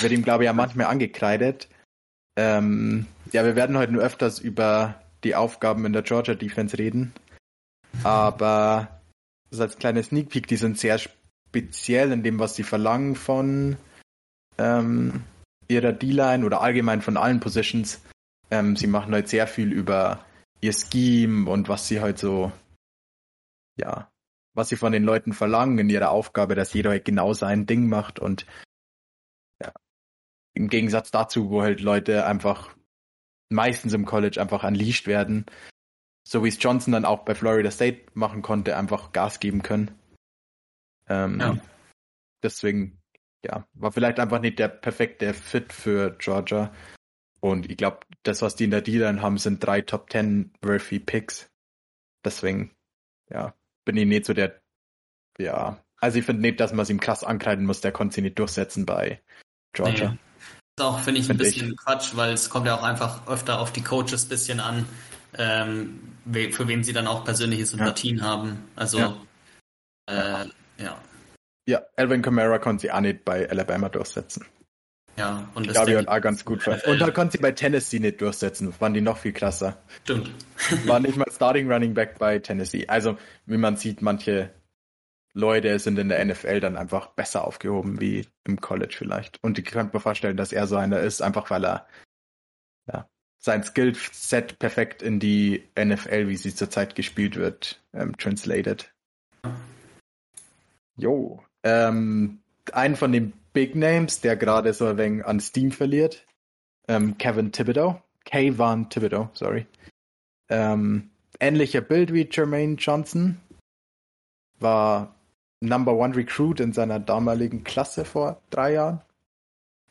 Wird 0.00 0.12
ihm, 0.12 0.22
glaube 0.22 0.44
ich, 0.44 0.46
ja 0.46 0.52
manchmal 0.52 0.86
angekreidet. 0.86 1.68
Ähm, 2.36 3.06
ja, 3.32 3.44
wir 3.44 3.56
werden 3.56 3.78
heute 3.78 3.92
nur 3.92 4.02
öfters 4.02 4.38
über 4.38 5.00
die 5.22 5.34
Aufgaben 5.34 5.84
in 5.86 5.92
der 5.92 6.02
Georgia 6.02 6.34
Defense 6.34 6.78
reden. 6.78 7.12
Aber 8.02 9.00
das 9.50 9.60
als 9.60 9.78
kleiner 9.78 10.02
Sneak 10.02 10.30
Peek, 10.30 10.48
die 10.48 10.56
sind 10.56 10.78
sehr 10.78 10.98
speziell 10.98 12.12
in 12.12 12.22
dem, 12.22 12.38
was 12.38 12.56
sie 12.56 12.64
verlangen 12.64 13.14
von 13.14 13.76
ähm, 14.58 15.22
ihrer 15.68 15.92
D-Line 15.92 16.44
oder 16.44 16.60
allgemein 16.60 17.02
von 17.02 17.16
allen 17.16 17.40
Positions. 17.40 18.02
Ähm, 18.50 18.76
sie 18.76 18.86
machen 18.86 19.14
heute 19.14 19.28
sehr 19.28 19.46
viel 19.46 19.72
über 19.72 20.24
ihr 20.60 20.72
Scheme 20.72 21.50
und 21.50 21.68
was 21.68 21.88
sie 21.88 22.00
heute 22.00 22.20
so 22.20 22.52
ja, 23.76 24.10
was 24.54 24.68
sie 24.68 24.76
von 24.76 24.92
den 24.92 25.04
Leuten 25.04 25.32
verlangen 25.32 25.78
in 25.78 25.90
ihrer 25.90 26.10
Aufgabe, 26.10 26.54
dass 26.54 26.72
jeder 26.72 26.90
halt 26.90 27.04
genau 27.04 27.32
sein 27.32 27.66
Ding 27.66 27.88
macht 27.88 28.18
und 28.18 28.46
ja, 29.60 29.72
im 30.54 30.68
Gegensatz 30.68 31.10
dazu, 31.10 31.50
wo 31.50 31.62
halt 31.62 31.80
Leute 31.80 32.26
einfach 32.26 32.74
meistens 33.50 33.92
im 33.92 34.06
College 34.06 34.40
einfach 34.40 34.64
unleashed 34.64 35.06
werden, 35.06 35.46
so 36.26 36.44
wie 36.44 36.48
es 36.48 36.62
Johnson 36.62 36.92
dann 36.92 37.04
auch 37.04 37.24
bei 37.24 37.34
Florida 37.34 37.70
State 37.70 38.06
machen 38.14 38.42
konnte, 38.42 38.76
einfach 38.76 39.12
Gas 39.12 39.40
geben 39.40 39.62
können. 39.62 39.90
Ähm, 41.08 41.40
ja. 41.40 41.56
Deswegen, 42.42 43.00
ja, 43.44 43.66
war 43.74 43.92
vielleicht 43.92 44.18
einfach 44.18 44.40
nicht 44.40 44.58
der 44.58 44.68
perfekte 44.68 45.34
Fit 45.34 45.72
für 45.72 46.16
Georgia. 46.18 46.72
Und 47.40 47.70
ich 47.70 47.76
glaube, 47.76 48.00
das, 48.22 48.42
was 48.42 48.56
die 48.56 48.64
in 48.64 48.70
der 48.70 48.80
D-Line 48.80 49.20
haben, 49.20 49.38
sind 49.38 49.64
drei 49.64 49.82
Top 49.82 50.08
Ten 50.08 50.52
worthy 50.62 50.98
Picks. 50.98 51.50
Deswegen, 52.24 52.74
ja, 53.30 53.54
bin 53.84 53.96
ich 53.96 54.06
nicht 54.06 54.24
so 54.24 54.32
der, 54.32 54.60
ja, 55.38 55.78
also 56.00 56.18
ich 56.18 56.24
finde 56.24 56.42
nicht, 56.42 56.60
dass 56.60 56.72
man 56.72 56.84
es 56.84 56.90
ihm 56.90 57.00
krass 57.00 57.22
ankreiden 57.22 57.66
muss, 57.66 57.80
der 57.80 57.92
konnte 57.92 58.14
sich 58.14 58.24
nicht 58.24 58.38
durchsetzen 58.38 58.86
bei 58.86 59.20
Georgia. 59.72 60.10
Nee. 60.10 60.18
Das 60.76 60.86
ist 60.86 60.92
auch, 60.92 61.00
finde 61.00 61.20
ich, 61.20 61.26
find 61.26 61.40
ein 61.40 61.44
bisschen 61.44 61.70
ich. 61.70 61.76
Quatsch, 61.76 62.16
weil 62.16 62.32
es 62.32 62.50
kommt 62.50 62.66
ja 62.66 62.76
auch 62.76 62.82
einfach 62.82 63.26
öfter 63.26 63.60
auf 63.60 63.72
die 63.72 63.82
Coaches 63.82 64.24
ein 64.24 64.28
bisschen 64.28 64.60
an, 64.60 64.86
ähm, 65.36 66.00
für 66.50 66.66
wen 66.66 66.82
sie 66.82 66.92
dann 66.92 67.06
auch 67.06 67.24
persönliche 67.24 67.66
Sympathien 67.66 68.18
ja. 68.18 68.24
haben. 68.24 68.64
Also, 68.74 68.98
ja. 68.98 69.16
Äh, 70.06 70.48
ja. 70.78 70.98
Ja, 71.66 71.82
Alvin 71.96 72.22
Kamara 72.22 72.58
konnte 72.58 72.82
sie 72.82 72.92
auch 72.92 73.00
nicht 73.00 73.24
bei 73.24 73.48
Alabama 73.48 73.88
durchsetzen. 73.88 74.44
Ja, 75.16 75.48
und 75.54 75.68
das 75.68 75.76
Gabi 75.76 75.92
hat 75.92 76.08
auch 76.08 76.20
ganz 76.20 76.44
gut 76.44 76.66
NFL. 76.66 76.90
Und 76.90 77.00
da 77.00 77.10
konnte 77.10 77.32
sie 77.32 77.42
bei 77.42 77.52
Tennessee 77.52 78.00
nicht 78.00 78.20
durchsetzen. 78.20 78.74
Waren 78.80 78.94
die 78.94 79.00
noch 79.00 79.16
viel 79.16 79.32
krasser. 79.32 79.78
Stimmt. 80.02 80.30
War 80.86 80.98
nicht 80.98 81.16
mal 81.16 81.30
Starting 81.30 81.70
Running 81.70 81.94
Back 81.94 82.18
bei 82.18 82.38
Tennessee. 82.40 82.86
Also, 82.88 83.16
wie 83.46 83.56
man 83.56 83.76
sieht, 83.76 84.02
manche 84.02 84.50
Leute 85.32 85.78
sind 85.78 85.98
in 85.98 86.08
der 86.08 86.24
NFL 86.24 86.60
dann 86.60 86.76
einfach 86.76 87.08
besser 87.08 87.44
aufgehoben 87.44 88.00
wie 88.00 88.26
im 88.44 88.60
College 88.60 88.94
vielleicht. 88.96 89.42
Und 89.42 89.58
ich 89.58 89.64
könnte 89.64 89.96
mir 89.96 90.00
vorstellen, 90.00 90.36
dass 90.36 90.52
er 90.52 90.66
so 90.66 90.76
einer 90.76 91.00
ist, 91.00 91.22
einfach 91.22 91.50
weil 91.50 91.64
er 91.64 91.86
ja, 92.86 93.08
sein 93.38 93.62
Skillset 93.62 94.58
perfekt 94.58 95.02
in 95.02 95.18
die 95.18 95.68
NFL, 95.78 96.28
wie 96.28 96.36
sie 96.36 96.54
zurzeit 96.54 96.94
gespielt 96.94 97.36
wird, 97.36 97.82
ähm, 97.92 98.16
translated. 98.16 98.94
Jo. 100.96 101.42
Ähm, 101.64 102.38
einen 102.72 102.94
von 102.94 103.10
den 103.10 103.32
Big 103.52 103.74
Names, 103.74 104.20
der 104.20 104.36
gerade 104.36 104.72
so 104.74 104.86
ein 104.86 104.98
wenig 104.98 105.24
an 105.24 105.40
Steam 105.40 105.72
verliert, 105.72 106.26
ähm, 106.88 107.18
Kevin 107.18 107.52
Thibodeau. 107.52 108.00
Kayvon 108.24 108.88
Thibodeau, 108.88 109.28
sorry. 109.32 109.66
Ähm, 110.48 111.10
ähnlicher 111.40 111.80
Bild 111.80 112.12
wie 112.12 112.28
Jermaine 112.30 112.74
Johnson. 112.76 113.40
War 114.60 115.14
Number 115.60 115.94
One 115.94 116.16
Recruit 116.16 116.60
in 116.60 116.72
seiner 116.72 117.00
damaligen 117.00 117.64
Klasse 117.64 118.04
vor 118.04 118.40
drei 118.50 118.74
Jahren. 118.74 119.00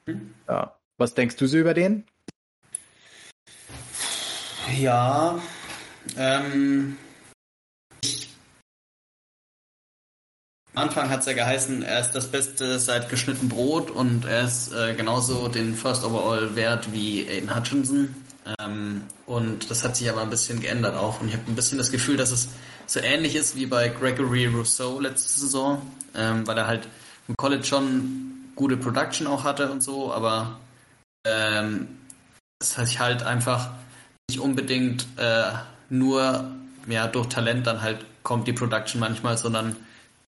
Mhm. 0.05 0.34
Ja. 0.47 0.78
Was 0.97 1.15
denkst 1.15 1.36
du 1.38 1.47
so 1.47 1.57
über 1.57 1.74
den? 1.74 2.05
Ja, 4.78 5.39
ähm, 6.17 6.97
Am 10.76 10.84
Anfang 10.84 11.09
hat 11.09 11.19
es 11.19 11.28
ja 11.28 11.34
geheißen, 11.34 11.84
er 11.84 11.99
ist 11.99 12.11
das 12.13 12.28
Beste 12.28 12.80
seit 12.80 13.07
geschnitten 13.07 13.47
Brot 13.47 13.91
und 13.91 14.26
er 14.26 14.45
ist 14.45 14.74
äh, 14.74 14.95
genauso 14.95 15.47
den 15.47 15.76
First 15.76 16.03
Overall 16.03 16.55
wert 16.55 16.91
wie 16.91 17.28
Aiden 17.30 17.55
Hutchinson. 17.55 18.15
Ähm, 18.59 19.03
und 19.28 19.69
das 19.69 19.84
hat 19.84 19.95
sich 19.95 20.09
aber 20.09 20.21
ein 20.21 20.32
bisschen 20.32 20.59
geändert 20.61 20.95
auch. 20.95 21.21
Und 21.21 21.28
ich 21.28 21.36
habe 21.36 21.43
ein 21.47 21.55
bisschen 21.55 21.78
das 21.78 21.91
Gefühl, 21.91 22.17
dass 22.17 22.32
es 22.32 22.49
so 22.88 22.99
ähnlich 22.99 23.36
ist 23.36 23.55
wie 23.55 23.67
bei 23.67 23.88
Gregory 23.89 24.47
Rousseau 24.47 24.99
letzte 24.99 25.41
Saison, 25.41 25.82
ähm, 26.15 26.47
weil 26.47 26.57
er 26.57 26.65
halt 26.65 26.88
im 27.28 27.36
College 27.38 27.63
schon 27.63 28.34
gute 28.55 28.76
Production 28.76 29.28
auch 29.28 29.43
hatte 29.43 29.71
und 29.71 29.82
so, 29.82 30.11
aber 30.11 30.59
ähm, 31.26 31.88
es 32.59 32.78
hat 32.80 32.88
sich 32.88 32.99
halt 32.99 33.21
einfach 33.21 33.69
nicht 34.28 34.39
unbedingt 34.39 35.05
äh, 35.17 35.51
nur 35.89 36.51
ja, 36.88 37.07
durch 37.07 37.28
Talent 37.28 37.67
dann 37.67 37.82
halt 37.84 38.05
kommt 38.24 38.47
die 38.47 38.53
Production 38.53 38.99
manchmal, 38.99 39.38
sondern 39.38 39.76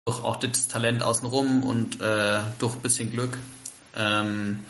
durch 0.06 0.24
auch 0.24 0.38
das 0.38 0.68
Talent 0.68 1.04
außenrum 1.04 1.64
und 1.64 2.02
äh, 2.02 2.42
durch 2.60 2.76
ein 2.76 2.82
bisschen 2.82 3.12
Glück. 3.12 3.38
Ähm, 3.96 4.66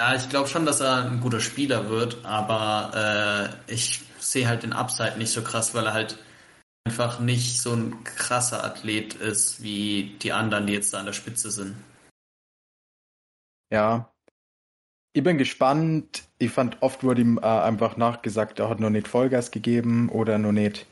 ja, 0.00 0.14
ich 0.14 0.28
glaube 0.28 0.48
schon, 0.48 0.64
dass 0.64 0.80
er 0.80 1.04
ein 1.04 1.20
guter 1.20 1.40
Spieler 1.40 1.88
wird, 1.88 2.24
aber 2.24 3.54
äh, 3.68 3.72
ich 3.72 4.00
sehe 4.18 4.48
halt 4.48 4.62
den 4.62 4.72
Upside 4.72 5.18
nicht 5.18 5.32
so 5.32 5.42
krass, 5.42 5.74
weil 5.74 5.86
er 5.86 5.92
halt 5.92 6.18
einfach 6.84 7.20
nicht 7.20 7.60
so 7.60 7.72
ein 7.72 8.02
krasser 8.04 8.64
Athlet 8.64 9.14
ist 9.14 9.62
wie 9.62 10.16
die 10.22 10.32
anderen, 10.32 10.66
die 10.66 10.72
jetzt 10.72 10.92
da 10.94 10.98
an 10.98 11.06
der 11.06 11.12
Spitze 11.12 11.50
sind. 11.50 11.76
Ja. 13.70 14.10
Ich 15.12 15.22
bin 15.22 15.38
gespannt. 15.38 16.24
Ich 16.38 16.50
fand, 16.50 16.82
oft 16.82 17.04
wurde 17.04 17.20
ihm 17.20 17.38
äh, 17.38 17.42
einfach 17.42 17.96
nachgesagt, 17.96 18.58
er 18.58 18.68
hat 18.68 18.80
noch 18.80 18.90
nicht 18.90 19.08
Vollgas 19.08 19.50
gegeben 19.50 20.08
oder 20.08 20.38
noch 20.38 20.52
nicht. 20.52 20.86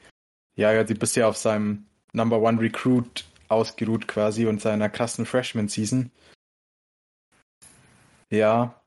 Ja, 0.57 0.73
er 0.73 0.81
hat 0.81 0.89
sich 0.89 0.99
bisher 0.99 1.29
auf 1.29 1.37
seinem 1.37 1.88
Number 2.13 2.41
One 2.41 2.61
Recruit 2.61 3.25
ausgeruht 3.49 4.09
quasi 4.09 4.47
und 4.47 4.61
seiner 4.61 4.89
krassen 4.89 5.27
Freshman 5.27 5.69
Season. 5.69 6.11
Ja. 8.31 8.81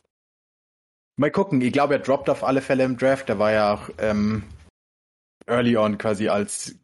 Mal 1.17 1.31
gucken. 1.31 1.61
Ich 1.61 1.73
glaube, 1.73 1.95
er 1.95 1.99
droppt 1.99 2.29
auf 2.29 2.43
alle 2.43 2.61
Fälle 2.61 2.83
im 2.83 2.97
Draft. 2.97 3.29
Er 3.29 3.39
war 3.39 3.51
ja 3.51 3.73
auch 3.73 3.89
ähm, 3.97 4.43
early 5.47 5.77
on 5.77 5.97
quasi 5.97 6.29
als 6.29 6.75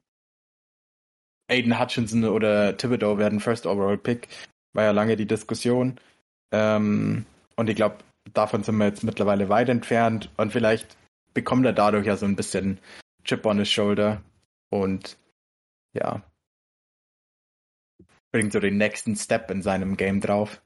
Aiden 1.50 1.80
Hutchinson 1.80 2.26
oder 2.26 2.76
Thibodeau 2.78 3.18
werden 3.18 3.40
First 3.40 3.66
Overall 3.66 3.98
Pick. 3.98 4.28
War 4.74 4.84
ja 4.84 4.92
lange 4.92 5.16
die 5.16 5.26
Diskussion. 5.26 6.00
Ähm, 6.52 7.26
und 7.56 7.70
ich 7.70 7.76
glaube, 7.76 7.98
davon 8.34 8.64
sind 8.64 8.78
wir 8.78 8.86
jetzt 8.86 9.04
mittlerweile 9.04 9.50
weit 9.50 9.70
entfernt. 9.70 10.30
Und 10.38 10.52
vielleicht 10.52 10.98
bekommt 11.34 11.66
er 11.66 11.74
dadurch 11.74 12.06
ja 12.06 12.18
so 12.18 12.26
ein 12.26 12.36
bisschen 12.36 12.80
Chip 13.24 13.46
on 13.46 13.60
his 13.60 13.70
shoulder. 13.70 14.22
Und 14.70 15.18
ja, 15.98 16.24
bringt 18.32 18.54
so 18.54 18.60
den 18.60 18.78
nächsten 18.78 19.16
Step 19.16 19.50
in 19.52 19.62
seinem 19.62 19.98
Game 19.98 20.22
drauf. 20.22 20.62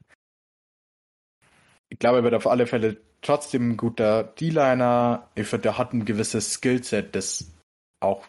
Ich 1.88 1.98
glaube, 1.98 2.18
er 2.18 2.24
wird 2.24 2.34
auf 2.34 2.46
alle 2.46 2.66
Fälle 2.66 3.00
trotzdem 3.20 3.70
ein 3.70 3.76
guter 3.76 4.24
D-Liner. 4.24 5.30
Ich 5.34 5.46
finde, 5.46 5.70
er 5.70 5.78
hat 5.78 5.92
ein 5.92 6.04
gewisses 6.04 6.54
Skillset, 6.54 7.14
das 7.14 7.52
auch 8.00 8.26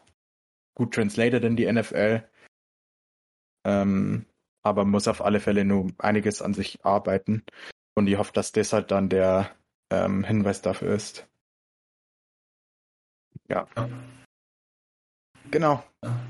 gut 0.76 0.93
translated 0.93 1.43
in 1.43 1.56
die 1.56 1.72
NFL. 1.72 2.24
Ähm, 3.66 4.26
aber 4.64 4.86
muss 4.86 5.08
auf 5.08 5.22
alle 5.22 5.39
Fälle 5.39 5.66
nur 5.66 5.91
einiges 5.97 6.41
an 6.41 6.54
sich 6.54 6.86
arbeiten. 6.86 7.43
Und 7.95 8.08
ich 8.08 8.18
hoffe, 8.18 8.34
dass 8.34 8.51
das 8.51 8.74
halt 8.74 8.91
dann 8.91 9.10
der 9.10 9.56
ähm, 9.91 10.24
Hinweis 10.24 10.62
dafür 10.62 10.93
ist. 10.93 11.28
Ja. 13.49 13.68
Genau. 15.51 15.84
Ja. 16.04 16.22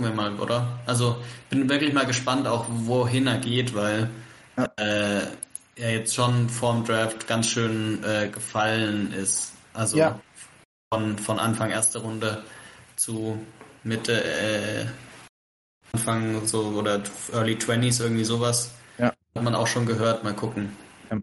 Gucken 0.00 0.16
wir 0.16 0.22
mal, 0.30 0.40
oder? 0.40 0.80
Also 0.86 1.22
bin 1.50 1.68
wirklich 1.68 1.92
mal 1.92 2.06
gespannt, 2.06 2.46
auch 2.46 2.64
wohin 2.70 3.26
er 3.26 3.36
geht, 3.36 3.74
weil 3.74 4.08
ja. 4.56 4.64
äh, 4.76 5.26
er 5.76 5.92
jetzt 5.92 6.14
schon 6.14 6.48
vorm 6.48 6.86
Draft 6.86 7.26
ganz 7.26 7.48
schön 7.48 8.02
äh, 8.02 8.28
gefallen 8.28 9.12
ist. 9.12 9.52
Also 9.74 9.98
ja. 9.98 10.18
von, 10.90 11.18
von 11.18 11.38
Anfang 11.38 11.70
erste 11.70 11.98
Runde 11.98 12.42
zu 12.96 13.44
Mitte, 13.84 14.24
äh, 14.24 14.86
Anfang 15.92 16.46
so 16.46 16.68
oder 16.68 17.02
Early 17.34 17.56
20s, 17.56 18.02
irgendwie 18.02 18.24
sowas. 18.24 18.70
Ja. 18.96 19.12
Hat 19.34 19.42
man 19.42 19.54
auch 19.54 19.66
schon 19.66 19.84
gehört, 19.84 20.24
mal 20.24 20.32
gucken. 20.32 20.74
Ja. 21.10 21.18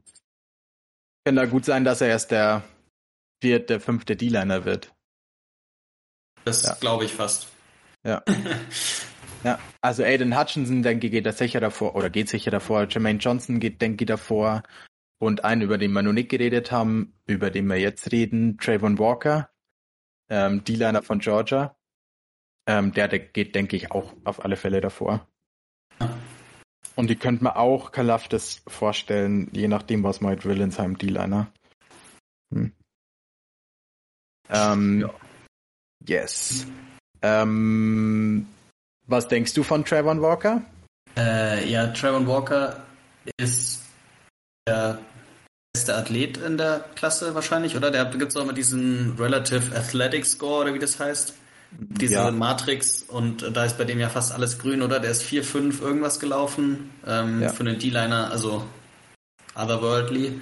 Kann 1.26 1.36
da 1.36 1.48
gut 1.48 1.66
sein, 1.66 1.84
dass 1.84 2.02
er 2.02 2.10
erst 2.10 2.30
der 2.30 2.62
vierte, 3.42 3.80
fünfte 3.80 4.16
D-Liner 4.16 4.66
wird. 4.66 4.94
Das 6.46 6.80
glaube 6.80 7.06
ich 7.06 7.14
fast. 7.14 7.48
Ja. 8.04 8.24
ja, 9.44 9.60
also 9.82 10.04
Aiden 10.04 10.40
Hutchinson, 10.40 10.84
denke 10.84 11.08
ich, 11.08 11.12
geht 11.12 11.26
da 11.26 11.32
sicher 11.32 11.60
davor, 11.60 11.96
oder 11.96 12.10
geht 12.10 12.30
sicher 12.30 12.52
davor. 12.52 12.88
Jermaine 12.88 13.20
Johnson 13.20 13.60
geht, 13.60 13.82
denke 13.82 14.04
ich, 14.04 14.08
davor. 14.08 14.64
Und 15.20 15.44
einen, 15.44 15.62
über 15.62 15.78
den 15.78 15.94
wir 15.94 16.04
noch 16.04 16.14
nicht 16.14 16.30
geredet 16.30 16.72
haben, 16.72 17.14
über 17.26 17.50
den 17.50 17.68
wir 17.68 17.78
jetzt 17.78 18.12
reden, 18.12 18.58
Trayvon 18.60 19.00
Walker, 19.00 19.50
ähm, 20.30 20.64
D-Liner 20.64 21.02
von 21.02 21.20
Georgia. 21.20 21.76
Ähm, 22.68 22.92
der, 22.94 23.08
der 23.08 23.20
geht, 23.20 23.56
denke 23.56 23.76
ich, 23.76 23.92
auch 23.92 24.14
auf 24.26 24.44
alle 24.44 24.58
Fälle 24.58 24.82
davor. 24.82 25.28
Und 26.96 27.10
die 27.10 27.16
könnte 27.16 27.44
man 27.44 27.54
auch 27.54 27.92
Kalaftis 27.92 28.64
vorstellen, 28.68 29.50
je 29.54 29.68
nachdem, 29.68 30.04
was 30.04 30.20
man 30.20 30.30
halt 30.30 30.46
will 30.46 30.60
in 30.62 30.72
seinem 30.72 30.98
D-Liner. 30.98 31.52
Hm. 32.54 32.74
Ähm, 34.50 35.02
ja. 35.02 35.14
Yes. 36.08 36.68
Ähm, 37.22 38.48
was 39.08 39.28
denkst 39.28 39.54
du 39.54 39.64
von 39.64 39.86
Trayvon 39.86 40.22
Walker? 40.22 40.62
Äh, 41.18 41.70
ja, 41.70 41.88
Trayvon 41.88 42.28
Walker 42.28 42.84
ist 43.38 43.82
der 44.68 45.00
beste 45.74 45.96
Athlet 45.96 46.38
in 46.38 46.58
der 46.58 46.86
Klasse 46.96 47.34
wahrscheinlich, 47.36 47.76
oder? 47.76 47.92
Der 47.92 48.06
gibt 48.06 48.32
es 48.32 48.38
auch 48.38 48.44
immer 48.44 48.54
diesen 48.54 49.16
Relative 49.18 49.76
Athletic 49.76 50.26
Score, 50.26 50.64
oder 50.64 50.74
wie 50.74 50.80
das 50.80 51.00
heißt. 51.00 51.34
Diese 51.72 52.14
ja. 52.14 52.32
Matrix 52.32 53.04
und 53.04 53.56
da 53.56 53.66
ist 53.66 53.78
bei 53.78 53.84
dem 53.84 54.00
ja 54.00 54.08
fast 54.08 54.34
alles 54.34 54.58
grün, 54.58 54.82
oder? 54.82 55.00
Der 55.00 55.12
ist 55.12 55.24
4-5 55.24 55.82
irgendwas 55.82 56.20
gelaufen 56.20 56.92
ähm, 57.06 57.42
ja. 57.42 57.50
für 57.50 57.60
einen 57.62 57.78
D-Liner, 57.78 58.32
also 58.32 58.64
otherworldly. 59.54 60.40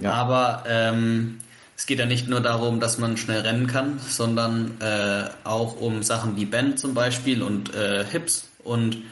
Ja. 0.00 0.12
Aber 0.12 0.64
ähm, 0.66 1.38
es 1.76 1.84
geht 1.84 1.98
ja 1.98 2.06
nicht 2.06 2.26
nur 2.26 2.40
darum, 2.40 2.80
dass 2.80 2.96
man 2.96 3.18
schnell 3.18 3.42
rennen 3.42 3.66
kann, 3.66 3.98
sondern 3.98 4.80
äh, 4.80 5.28
auch 5.44 5.78
um 5.78 6.02
Sachen 6.02 6.36
wie 6.36 6.46
Band 6.46 6.78
zum 6.78 6.94
Beispiel 6.94 7.42
und 7.42 7.74
äh, 7.74 8.04
Hips. 8.04 8.48
Und 8.64 9.02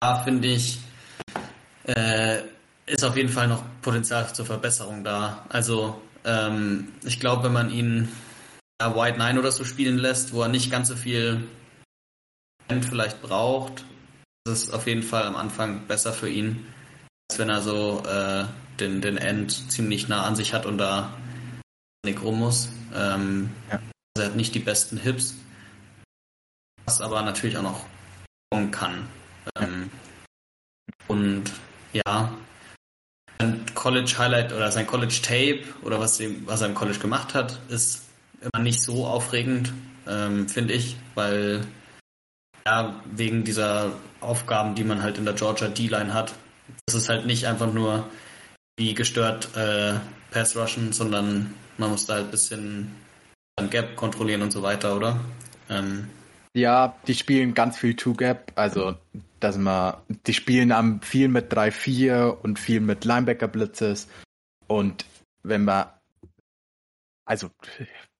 da 0.00 0.22
finde 0.24 0.48
ich, 0.48 0.78
äh, 1.84 2.38
ist 2.86 3.04
auf 3.04 3.16
jeden 3.16 3.28
Fall 3.28 3.48
noch 3.48 3.62
Potenzial 3.82 4.32
zur 4.32 4.46
Verbesserung 4.46 5.04
da. 5.04 5.44
Also 5.50 6.00
ähm, 6.24 6.88
ich 7.04 7.20
glaube, 7.20 7.44
wenn 7.44 7.52
man 7.52 7.70
ihn 7.70 8.08
ja, 8.80 8.96
White 8.96 9.18
Nine 9.18 9.38
oder 9.38 9.52
so 9.52 9.64
spielen 9.64 9.98
lässt, 9.98 10.32
wo 10.32 10.42
er 10.42 10.48
nicht 10.48 10.70
ganz 10.70 10.88
so 10.88 10.96
viel 10.96 11.44
Band 12.66 12.86
vielleicht 12.86 13.20
braucht, 13.20 13.84
ist 14.48 14.64
es 14.64 14.70
auf 14.70 14.86
jeden 14.86 15.02
Fall 15.02 15.24
am 15.24 15.36
Anfang 15.36 15.86
besser 15.86 16.14
für 16.14 16.30
ihn, 16.30 16.66
als 17.30 17.38
wenn 17.38 17.50
er 17.50 17.60
so 17.60 18.02
äh, 18.06 18.44
den, 18.80 19.02
den 19.02 19.18
End 19.18 19.70
ziemlich 19.70 20.08
nah 20.08 20.22
an 20.22 20.34
sich 20.34 20.54
hat 20.54 20.64
und 20.64 20.78
da 20.78 21.12
Nick 22.06 22.22
Rumus. 22.22 22.70
Ähm, 22.94 23.50
ja. 23.70 23.80
Er 24.18 24.26
hat 24.26 24.36
nicht 24.36 24.54
die 24.54 24.60
besten 24.60 24.96
Hips, 24.96 25.34
was 26.86 27.02
aber 27.02 27.20
natürlich 27.20 27.58
auch 27.58 27.62
noch 27.62 27.84
kann. 28.70 29.06
Ähm, 29.58 29.90
und 31.08 31.44
ja, 31.92 32.32
sein 33.38 33.66
College 33.74 34.14
Highlight 34.16 34.52
oder 34.54 34.72
sein 34.72 34.86
College 34.86 35.20
Tape 35.22 35.64
oder 35.82 36.00
was, 36.00 36.18
was 36.46 36.62
er 36.62 36.68
im 36.68 36.74
College 36.74 36.98
gemacht 36.98 37.34
hat, 37.34 37.60
ist 37.68 38.04
immer 38.40 38.62
nicht 38.62 38.80
so 38.80 39.06
aufregend, 39.06 39.74
ähm, 40.06 40.48
finde 40.48 40.72
ich, 40.72 40.96
weil 41.14 41.66
Ja, 42.66 43.00
wegen 43.04 43.44
dieser 43.44 43.92
Aufgaben, 44.20 44.74
die 44.74 44.82
man 44.82 45.02
halt 45.02 45.18
in 45.18 45.24
der 45.24 45.34
Georgia 45.34 45.68
D-Line 45.68 46.12
hat. 46.12 46.34
Das 46.86 46.96
ist 46.96 47.08
halt 47.08 47.26
nicht 47.26 47.46
einfach 47.46 47.72
nur 47.72 48.08
wie 48.76 48.94
gestört 48.94 49.54
äh, 49.56 49.94
Pass 50.32 50.56
rushen, 50.56 50.92
sondern 50.92 51.54
man 51.78 51.90
muss 51.90 52.06
da 52.06 52.14
halt 52.14 52.26
ein 52.26 52.30
bisschen 52.30 52.94
Gap 53.70 53.96
kontrollieren 53.96 54.42
und 54.42 54.52
so 54.52 54.62
weiter, 54.62 54.96
oder? 54.96 55.18
Ähm, 55.68 56.08
ja, 56.54 56.96
die 57.06 57.14
spielen 57.14 57.54
ganz 57.54 57.78
viel 57.78 57.96
Two-Gap, 57.96 58.52
also 58.54 58.96
dass 59.40 59.58
man, 59.58 59.96
die 60.26 60.34
spielen 60.34 60.72
am 60.72 61.02
viel 61.02 61.28
mit 61.28 61.52
3-4 61.52 62.28
und 62.28 62.58
viel 62.58 62.80
mit 62.80 63.04
Linebacker-Blitzes 63.04 64.08
und 64.66 65.04
wenn 65.42 65.64
man, 65.64 65.86
also 67.24 67.50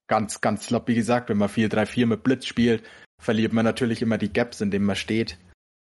ganz, 0.07 0.41
ganz 0.41 0.67
sloppy 0.67 0.95
gesagt, 0.95 1.29
wenn 1.29 1.37
man 1.37 1.49
4-3-4 1.49 2.05
mit 2.05 2.23
Blitz 2.23 2.45
spielt, 2.45 2.83
verliert 3.21 3.53
man 3.53 3.65
natürlich 3.65 4.01
immer 4.01 4.17
die 4.17 4.31
Gaps, 4.31 4.61
in 4.61 4.71
denen 4.71 4.85
man 4.85 4.95
steht. 4.95 5.37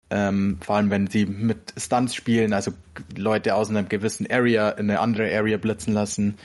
Ähm, 0.10 0.58
vor 0.62 0.78
allem, 0.78 0.90
wenn 0.90 1.08
sie 1.08 1.26
mit 1.26 1.74
Stunts 1.78 2.16
spielen, 2.16 2.54
also 2.54 2.72
Leute 3.16 3.54
aus 3.54 3.70
einem 3.70 3.88
gewissen 3.90 4.30
Area 4.30 4.70
in 4.70 4.90
eine 4.90 5.00
andere 5.00 5.36
Area 5.36 5.58
blitzen 5.58 5.94
lassen. 5.94 6.38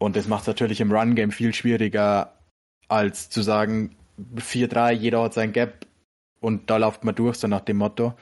Und 0.00 0.16
das 0.16 0.26
macht 0.26 0.42
es 0.42 0.46
natürlich 0.46 0.80
im 0.80 0.92
Run-Game 0.92 1.30
viel 1.30 1.52
schwieriger, 1.52 2.32
als 2.88 3.28
zu 3.28 3.42
sagen, 3.42 3.96
4-3, 4.36 4.92
jeder 4.92 5.22
hat 5.22 5.34
sein 5.34 5.52
Gap 5.52 5.86
und 6.40 6.70
da 6.70 6.78
läuft 6.78 7.04
man 7.04 7.14
durch, 7.14 7.36
so 7.36 7.46
nach 7.46 7.60
dem 7.60 7.76
Motto. 7.76 8.14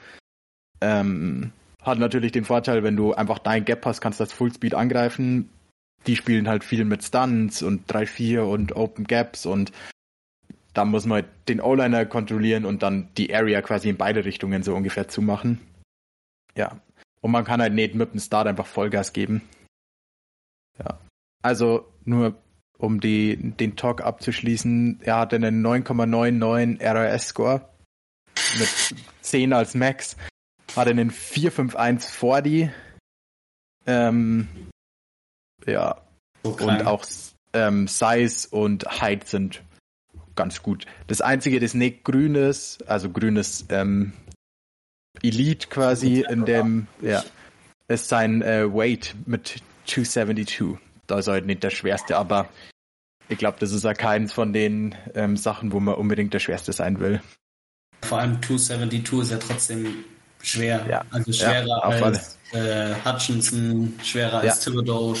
Ähm, 0.81 1.51
hat 1.81 1.97
natürlich 1.97 2.33
den 2.33 2.43
Vorteil, 2.43 2.83
wenn 2.83 2.97
du 2.97 3.13
einfach 3.13 3.39
dein 3.39 3.63
Gap 3.63 3.85
hast, 3.85 4.01
kannst 4.01 4.19
du 4.19 4.25
das 4.25 4.33
Fullspeed 4.33 4.75
angreifen. 4.75 5.49
Die 6.05 6.17
spielen 6.17 6.49
halt 6.49 6.65
viel 6.65 6.83
mit 6.83 7.03
Stunts 7.03 7.63
und 7.63 7.89
3-4 7.91 8.41
und 8.41 8.75
Open 8.75 9.05
Gaps 9.05 9.45
und 9.45 9.71
da 10.73 10.83
muss 10.83 11.05
man 11.05 11.23
den 11.47 11.61
O-Liner 11.61 12.05
kontrollieren 12.05 12.65
und 12.65 12.83
dann 12.83 13.07
die 13.17 13.33
Area 13.33 13.61
quasi 13.61 13.89
in 13.89 13.97
beide 13.97 14.25
Richtungen 14.25 14.63
so 14.63 14.75
ungefähr 14.75 15.07
zumachen. 15.07 15.61
Ja. 16.55 16.81
Und 17.21 17.31
man 17.31 17.45
kann 17.45 17.61
halt 17.61 17.73
nicht 17.73 17.95
mit 17.95 18.13
dem 18.13 18.19
Start 18.19 18.47
einfach 18.47 18.65
Vollgas 18.65 19.13
geben. 19.13 19.41
Ja. 20.77 20.99
Also 21.41 21.91
nur 22.05 22.35
um 22.77 22.99
die, 22.99 23.35
den 23.37 23.75
Talk 23.75 24.01
abzuschließen, 24.01 25.01
er 25.03 25.17
hatte 25.17 25.35
einen 25.35 25.65
9,99 25.65 26.81
RAS-Score 26.81 27.69
mit 28.57 28.69
10 29.21 29.53
als 29.53 29.75
Max, 29.75 30.15
hatte 30.75 30.91
einen 30.91 31.11
451 31.11 32.09
40. 32.09 32.69
Ähm, 33.85 34.47
ja. 35.65 36.01
So 36.43 36.51
und 36.51 36.85
auch 36.85 37.05
ähm, 37.53 37.87
Size 37.87 38.47
und 38.51 39.01
Height 39.01 39.27
sind 39.27 39.61
ganz 40.35 40.63
gut. 40.63 40.85
Das 41.07 41.19
einzige, 41.19 41.59
das 41.59 41.73
nicht 41.73 42.05
grün 42.05 42.35
ist, 42.35 42.87
also 42.87 43.09
grünes 43.09 43.65
ähm, 43.69 44.13
Elite 45.21 45.67
quasi 45.67 46.23
in 46.29 46.45
dem, 46.45 46.87
ja, 47.01 47.23
ist 47.89 48.07
sein 48.07 48.41
äh, 48.41 48.73
Weight 48.73 49.15
mit 49.25 49.61
272. 49.85 50.77
Da 51.09 51.19
ist 51.19 51.27
halt 51.27 51.45
nicht 51.45 51.63
der 51.63 51.69
schwerste, 51.69 52.17
aber 52.17 52.49
ich 53.27 53.37
glaube, 53.37 53.57
das 53.59 53.71
ist 53.71 53.83
ja 53.83 53.93
keins 53.93 54.33
von 54.33 54.53
den 54.53 54.95
ähm, 55.13 55.37
Sachen, 55.37 55.71
wo 55.71 55.79
man 55.79 55.95
unbedingt 55.95 56.33
der 56.33 56.39
schwerste 56.39 56.73
sein 56.73 56.99
will. 56.99 57.21
Vor 58.01 58.19
allem 58.19 58.41
272 58.41 59.19
ist 59.19 59.31
ja 59.31 59.37
trotzdem 59.37 60.05
schwer. 60.41 60.85
Ja. 60.89 61.05
Also 61.11 61.33
schwerer 61.33 61.67
ja, 61.67 61.81
als 61.81 62.37
äh, 62.51 62.95
Hutchinson, 63.05 63.99
schwerer 64.03 64.43
ja. 64.43 64.51
als 64.51 64.61
Thibodeau. 64.61 65.15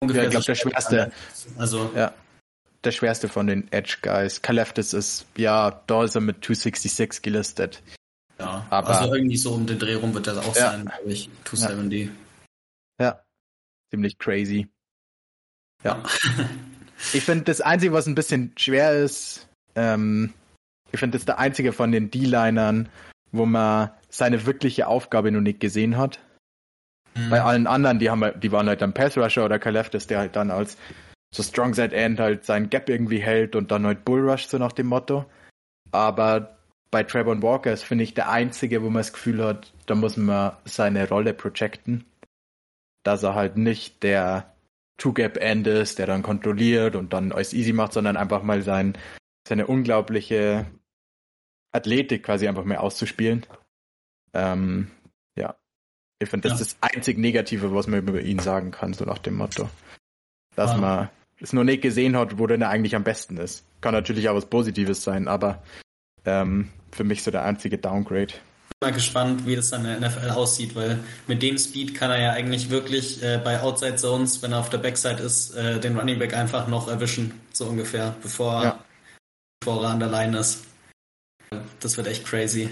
Ungefähr 0.00 0.24
ja, 0.24 0.28
ich 0.28 0.32
glaube, 0.32 0.46
der 0.46 0.54
schwerste. 0.54 1.12
Also, 1.56 1.90
ja 1.94 2.12
der 2.84 2.92
schwerste 2.92 3.28
von 3.28 3.46
den 3.46 3.70
Edge 3.72 3.98
Guys. 4.02 4.42
Kaleftis 4.42 4.92
ist, 4.92 5.26
ja, 5.36 5.82
da 5.86 6.04
ist 6.04 6.14
er 6.14 6.20
mit 6.20 6.44
266 6.44 7.22
gelistet. 7.22 7.82
Ja, 8.38 8.66
aber 8.70 9.00
also 9.00 9.14
irgendwie 9.14 9.36
so 9.36 9.52
um 9.52 9.66
den 9.66 9.78
Dreh 9.78 9.94
rum 9.94 10.12
wird 10.14 10.26
das 10.26 10.38
auch 10.38 10.54
sein, 10.54 10.86
glaube 10.86 11.12
ich. 11.12 11.30
270. 11.44 12.10
Ja. 12.98 13.06
ja. 13.06 13.20
ziemlich 13.90 14.18
crazy. 14.18 14.68
Ja. 15.84 16.02
ich 17.12 17.22
finde, 17.22 17.44
das 17.44 17.60
Einzige, 17.60 17.92
was 17.92 18.06
ein 18.06 18.14
bisschen 18.14 18.52
schwer 18.56 18.92
ist, 18.92 19.48
ähm, 19.74 20.32
ich 20.92 21.00
finde, 21.00 21.16
das 21.16 21.22
ist 21.22 21.28
der 21.28 21.38
einzige 21.38 21.72
von 21.72 21.92
den 21.92 22.10
D-Linern, 22.10 22.88
wo 23.32 23.46
man 23.46 23.90
seine 24.08 24.46
wirkliche 24.46 24.86
Aufgabe 24.86 25.30
noch 25.32 25.40
nicht 25.40 25.60
gesehen 25.60 25.96
hat. 25.96 26.20
Mhm. 27.14 27.30
Bei 27.30 27.42
allen 27.42 27.66
anderen, 27.66 27.98
die 27.98 28.10
haben 28.10 28.24
die 28.40 28.52
waren 28.52 28.68
halt 28.68 28.80
dann 28.80 28.94
Pass 28.94 29.16
Rusher 29.18 29.44
oder 29.44 29.58
Kaleftis, 29.58 30.06
der 30.06 30.18
halt 30.18 30.36
dann 30.36 30.50
als 30.50 30.76
so 31.34 31.42
Strong 31.42 31.74
Side 31.74 31.94
End 31.94 32.20
halt 32.20 32.44
sein 32.44 32.70
Gap 32.70 32.88
irgendwie 32.88 33.18
hält 33.18 33.56
und 33.56 33.72
dann 33.72 33.86
halt 33.86 34.04
Bullrush, 34.04 34.46
so 34.46 34.58
nach 34.58 34.72
dem 34.72 34.86
Motto. 34.86 35.26
Aber 35.90 36.56
bei 36.92 37.02
Trevor 37.02 37.42
Walker 37.42 37.72
ist, 37.72 37.82
finde 37.82 38.04
ich, 38.04 38.14
der 38.14 38.30
einzige, 38.30 38.82
wo 38.82 38.86
man 38.86 39.00
das 39.00 39.12
Gefühl 39.12 39.44
hat, 39.44 39.72
da 39.86 39.96
muss 39.96 40.16
man 40.16 40.52
seine 40.64 41.08
Rolle 41.08 41.34
projecten. 41.34 42.04
Dass 43.02 43.24
er 43.24 43.34
halt 43.34 43.56
nicht 43.56 44.04
der 44.04 44.53
Two-Gap-End 44.96 45.66
ist, 45.66 45.98
der 45.98 46.06
dann 46.06 46.22
kontrolliert 46.22 46.96
und 46.96 47.12
dann 47.12 47.32
alles 47.32 47.52
easy 47.52 47.72
macht, 47.72 47.92
sondern 47.92 48.16
einfach 48.16 48.42
mal 48.42 48.62
sein, 48.62 48.96
seine 49.46 49.66
unglaubliche 49.66 50.66
Athletik 51.72 52.22
quasi 52.22 52.46
einfach 52.46 52.64
mehr 52.64 52.82
auszuspielen. 52.82 53.44
Ähm, 54.32 54.90
ja. 55.36 55.56
Ich 56.20 56.28
finde, 56.28 56.48
das 56.48 56.58
ja. 56.58 56.62
ist 56.64 56.78
das 56.80 56.92
einzig 56.94 57.18
Negative, 57.18 57.74
was 57.74 57.86
man 57.86 58.00
über 58.00 58.20
ihn 58.20 58.38
sagen 58.38 58.70
kann, 58.70 58.94
so 58.94 59.04
nach 59.04 59.18
dem 59.18 59.34
Motto. 59.34 59.68
Dass 60.54 60.70
ah. 60.72 60.76
man 60.76 61.10
es 61.40 61.52
nur 61.52 61.64
nicht 61.64 61.82
gesehen 61.82 62.16
hat, 62.16 62.38
wo 62.38 62.46
denn 62.46 62.62
er 62.62 62.70
eigentlich 62.70 62.94
am 62.94 63.04
besten 63.04 63.36
ist. 63.36 63.66
Kann 63.80 63.92
natürlich 63.94 64.28
auch 64.28 64.36
was 64.36 64.46
Positives 64.46 65.02
sein, 65.02 65.26
aber 65.26 65.62
ähm, 66.24 66.70
für 66.92 67.04
mich 67.04 67.22
so 67.22 67.30
der 67.30 67.44
einzige 67.44 67.78
Downgrade. 67.78 68.34
Mal 68.84 68.92
gespannt, 68.92 69.46
wie 69.46 69.56
das 69.56 69.70
dann 69.70 69.84
in 69.84 70.00
der 70.00 70.10
NFL 70.10 70.30
aussieht, 70.30 70.74
weil 70.74 70.98
mit 71.26 71.42
dem 71.42 71.56
Speed 71.58 71.94
kann 71.94 72.10
er 72.10 72.20
ja 72.20 72.30
eigentlich 72.32 72.70
wirklich 72.70 73.22
äh, 73.22 73.40
bei 73.42 73.60
Outside 73.60 73.96
Zones, 73.96 74.42
wenn 74.42 74.52
er 74.52 74.58
auf 74.58 74.70
der 74.70 74.78
Backside 74.78 75.22
ist, 75.22 75.54
äh, 75.54 75.80
den 75.80 75.98
Running 75.98 76.18
Back 76.18 76.34
einfach 76.34 76.68
noch 76.68 76.88
erwischen, 76.88 77.40
so 77.52 77.66
ungefähr, 77.66 78.14
bevor, 78.22 78.62
ja. 78.62 78.84
bevor 79.60 79.84
er 79.84 79.90
an 79.90 80.00
der 80.00 80.10
Line 80.10 80.38
ist. 80.38 80.64
Das 81.80 81.96
wird 81.96 82.06
echt 82.08 82.26
crazy. 82.26 82.68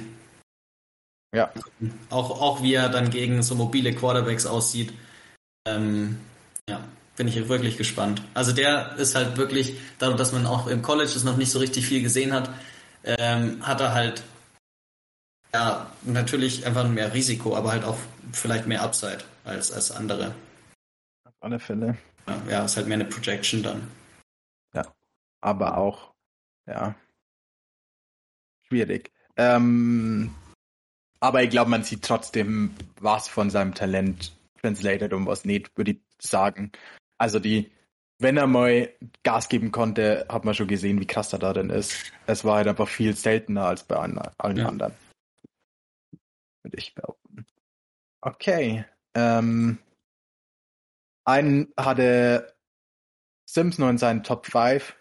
Ja. 1.35 1.51
Auch, 2.11 2.41
auch 2.41 2.63
wie 2.63 2.75
er 2.75 2.89
dann 2.89 3.11
gegen 3.11 3.43
so 3.43 3.55
mobile 3.55 3.95
Quarterbacks 3.95 4.45
aussieht. 4.45 4.93
Ähm, 5.67 6.19
ja, 6.69 6.81
bin 7.17 7.29
ich 7.29 7.49
wirklich 7.49 7.79
gespannt. 7.79 8.23
Also 8.35 8.53
der 8.53 8.97
ist 8.97 9.15
halt 9.15 9.37
wirklich, 9.37 9.77
dadurch, 9.99 10.19
dass 10.19 10.33
man 10.33 10.47
auch 10.47 10.67
im 10.67 10.83
College 10.83 11.13
es 11.15 11.25
noch 11.25 11.37
nicht 11.37 11.51
so 11.51 11.59
richtig 11.59 11.87
viel 11.87 12.03
gesehen 12.03 12.33
hat, 12.33 12.51
ähm, 13.05 13.67
hat 13.67 13.81
er 13.81 13.95
halt 13.95 14.23
ja 15.55 15.91
natürlich 16.03 16.67
einfach 16.67 16.89
mehr 16.89 17.13
Risiko, 17.13 17.57
aber 17.57 17.73
halt 17.73 17.85
auch 17.85 17.99
vielleicht 18.33 18.67
mehr 18.67 18.83
Upside 18.83 19.25
als, 19.45 19.73
als 19.73 19.91
andere. 19.91 20.35
Auf 21.25 21.35
alle 21.41 21.59
Fälle. 21.59 21.97
Ja, 22.27 22.43
ja, 22.49 22.65
ist 22.65 22.77
halt 22.77 22.87
mehr 22.87 22.97
eine 22.97 23.05
Projection 23.05 23.63
dann. 23.63 23.89
Ja, 24.75 24.87
aber 25.41 25.77
auch, 25.77 26.13
ja, 26.67 26.95
schwierig. 28.69 29.13
Ähm, 29.37 30.35
aber 31.21 31.43
ich 31.43 31.51
glaube, 31.51 31.71
man 31.71 31.85
sieht 31.85 32.03
trotzdem 32.05 32.75
was 33.01 33.29
von 33.29 33.51
seinem 33.51 33.75
Talent 33.75 34.33
translated 34.61 35.13
und 35.13 35.27
was 35.27 35.45
nicht, 35.45 35.77
würde 35.77 35.93
ich 35.93 36.01
sagen. 36.19 36.73
Also 37.19 37.39
die, 37.39 37.71
wenn 38.19 38.37
er 38.37 38.47
mal 38.47 38.91
Gas 39.23 39.49
geben 39.49 39.73
konnte, 39.73 40.27
hat 40.29 40.45
man 40.45 40.55
schon 40.55 40.69
gesehen, 40.69 41.01
wie 41.01 41.07
krass 41.07 41.33
er 41.33 41.39
da 41.39 41.53
denn 41.53 41.71
ist. 41.71 42.13
Es 42.27 42.45
war 42.45 42.57
halt 42.57 42.69
einfach 42.69 42.89
viel 42.89 43.15
seltener 43.15 43.67
als 43.67 43.85
bei 43.85 43.97
allen 43.97 44.57
ja. 44.57 44.67
anderen. 44.67 44.93
Würde 46.63 46.79
ich 46.79 46.95
behaupten. 46.95 47.47
Okay. 48.21 48.85
Ähm, 49.15 49.79
einen 51.25 51.73
hatte 51.77 52.55
Simpson 53.45 53.91
in 53.91 53.99
seinen 53.99 54.23
Top 54.23 54.47
5. 54.47 54.97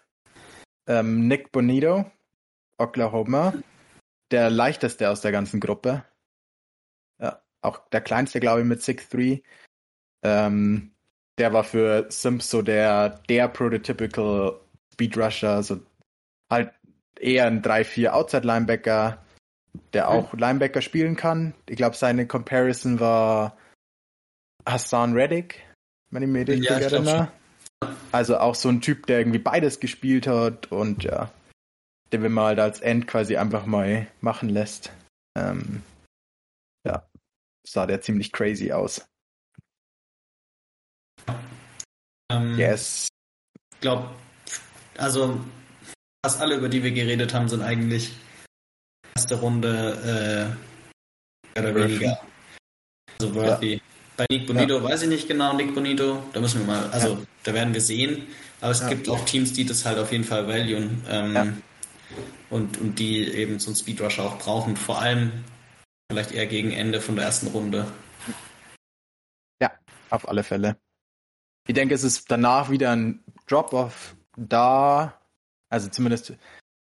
Ähm, 0.86 1.28
Nick 1.28 1.52
Bonito, 1.52 2.10
Oklahoma. 2.78 3.54
Der 4.30 4.50
leichteste 4.50 5.10
aus 5.10 5.20
der 5.20 5.32
ganzen 5.32 5.60
Gruppe. 5.60 6.04
Ja, 7.18 7.42
auch 7.60 7.88
der 7.90 8.00
kleinste, 8.00 8.40
glaube 8.40 8.62
ich, 8.62 8.66
mit 8.66 8.80
6'3. 8.80 9.42
Ähm, 10.22 10.92
der 11.38 11.52
war 11.52 11.64
für 11.64 12.06
Sims 12.10 12.50
so 12.50 12.62
der, 12.62 13.20
der 13.28 13.48
prototypical 13.48 14.60
Speedrusher, 14.92 15.62
so 15.62 15.80
halt 16.50 16.72
eher 17.18 17.46
ein 17.46 17.62
3-4 17.62 18.10
Outside 18.10 18.46
Linebacker, 18.46 19.24
der 19.92 20.08
auch. 20.08 20.32
Linebacker 20.34 20.82
spielen 20.82 21.16
kann. 21.16 21.54
Ich 21.68 21.76
glaube, 21.76 21.96
seine 21.96 22.26
Comparison 22.26 23.00
war 23.00 23.56
Hassan 24.66 25.14
Reddick, 25.14 25.60
wenn 26.10 26.22
ich 26.22 26.28
mich 26.28 26.48
richtig 26.48 26.70
ja, 26.70 26.78
erinnere. 26.78 27.32
Also 28.12 28.38
auch 28.38 28.54
so 28.54 28.68
ein 28.68 28.80
Typ, 28.80 29.06
der 29.06 29.18
irgendwie 29.18 29.38
beides 29.38 29.80
gespielt 29.80 30.26
hat 30.26 30.70
und 30.70 31.04
ja, 31.04 31.32
den 32.12 32.22
wir 32.22 32.30
mal 32.30 32.46
halt 32.46 32.60
als 32.60 32.80
End 32.80 33.08
quasi 33.08 33.36
einfach 33.36 33.66
mal 33.66 34.06
machen 34.20 34.48
lässt. 34.48 34.92
Ähm, 35.36 35.82
ja, 36.86 37.06
sah 37.66 37.86
der 37.86 38.00
ziemlich 38.00 38.32
crazy 38.32 38.72
aus. 38.72 39.04
Ähm, 42.30 42.58
yes. 42.58 43.08
Ich 43.74 43.80
glaube, 43.80 44.10
also 44.96 45.40
fast 46.24 46.40
alle, 46.40 46.56
über 46.56 46.68
die 46.68 46.82
wir 46.82 46.92
geredet 46.92 47.34
haben, 47.34 47.48
sind 47.48 47.62
eigentlich 47.62 48.12
erste 49.22 49.36
Runde 49.36 50.56
äh, 51.54 51.60
mehr 51.60 51.70
oder 51.70 51.86
weniger. 51.86 52.20
Also 53.20 53.34
Worthy. 53.36 53.74
Ja. 53.74 53.80
Bei 54.16 54.26
Nick 54.30 54.48
Bonito 54.48 54.78
ja. 54.78 54.82
weiß 54.82 55.02
ich 55.02 55.08
nicht 55.08 55.28
genau, 55.28 55.54
Nick 55.54 55.74
Bonito, 55.74 56.24
da 56.32 56.40
müssen 56.40 56.60
wir 56.60 56.66
mal, 56.66 56.90
also 56.90 57.14
ja. 57.14 57.18
da 57.44 57.54
werden 57.54 57.72
wir 57.72 57.80
sehen. 57.80 58.26
Aber 58.60 58.72
es 58.72 58.86
gibt 58.86 59.08
auch 59.08 59.24
Teams, 59.24 59.52
die 59.52 59.64
das 59.64 59.86
halt 59.86 59.98
auf 59.98 60.10
jeden 60.10 60.24
Fall 60.24 60.48
valuen 60.48 61.02
ähm, 61.08 61.62
und, 62.50 62.78
und 62.78 62.98
die 62.98 63.26
eben 63.26 63.58
so 63.60 63.70
einen 63.70 63.76
Speedrush 63.76 64.18
auch 64.18 64.38
brauchen. 64.38 64.76
Vor 64.76 65.00
allem 65.00 65.44
vielleicht 66.10 66.32
eher 66.32 66.46
gegen 66.46 66.72
Ende 66.72 67.00
von 67.00 67.14
der 67.14 67.24
ersten 67.24 67.46
Runde. 67.48 67.86
Ja, 69.60 69.70
auf 70.10 70.28
alle 70.28 70.42
Fälle. 70.42 70.76
Ich 71.68 71.74
denke, 71.74 71.94
es 71.94 72.02
ist 72.02 72.28
danach 72.30 72.70
wieder 72.70 72.90
ein 72.90 73.22
Drop-off 73.46 74.16
da. 74.36 75.20
Also 75.70 75.88
zumindest, 75.88 76.34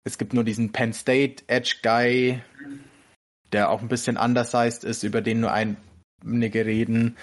es 0.07 0.17
gibt 0.17 0.33
nur 0.33 0.43
diesen 0.43 0.71
Penn 0.71 0.93
State 0.93 1.43
Edge 1.47 1.77
Guy, 1.83 2.41
der 3.51 3.69
auch 3.69 3.81
ein 3.81 3.87
bisschen 3.87 4.17
undersized 4.17 4.83
ist, 4.83 5.03
über 5.03 5.21
den 5.21 5.41
nur 5.41 5.51
einige 5.51 6.65
reden. 6.65 7.17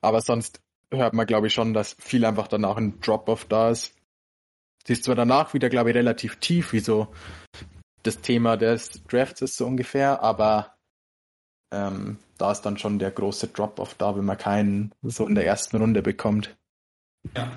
Aber 0.00 0.20
sonst 0.20 0.60
hört 0.92 1.12
man, 1.12 1.26
glaube 1.26 1.48
ich, 1.48 1.54
schon, 1.54 1.74
dass 1.74 1.96
viel 1.98 2.24
einfach 2.24 2.48
danach 2.48 2.76
ein 2.76 3.00
Drop-off 3.00 3.44
da 3.44 3.70
ist. 3.70 3.94
Sie 4.86 4.94
ist 4.94 5.04
zwar 5.04 5.14
danach 5.14 5.52
wieder, 5.52 5.68
glaube 5.68 5.90
ich, 5.90 5.96
relativ 5.96 6.36
tief, 6.36 6.72
wie 6.72 6.80
so 6.80 7.08
das 8.02 8.20
Thema 8.20 8.56
des 8.56 9.02
Drafts 9.04 9.42
ist 9.42 9.56
so 9.56 9.66
ungefähr, 9.66 10.22
aber 10.22 10.74
ähm, 11.72 12.18
da 12.38 12.50
ist 12.50 12.62
dann 12.62 12.78
schon 12.78 12.98
der 12.98 13.10
große 13.10 13.48
Drop-off 13.48 13.94
da, 13.94 14.16
wenn 14.16 14.24
man 14.24 14.38
keinen 14.38 14.92
so 15.02 15.26
in 15.26 15.34
der 15.34 15.44
ersten 15.46 15.76
Runde 15.76 16.00
bekommt. 16.00 16.56
Ja. 17.36 17.52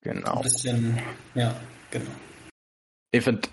Genau. 0.00 0.36
Ein 0.36 0.42
bisschen, 0.42 0.98
ja, 1.34 1.54
genau. 1.90 2.10
Ich 3.10 3.24
finde, 3.24 3.48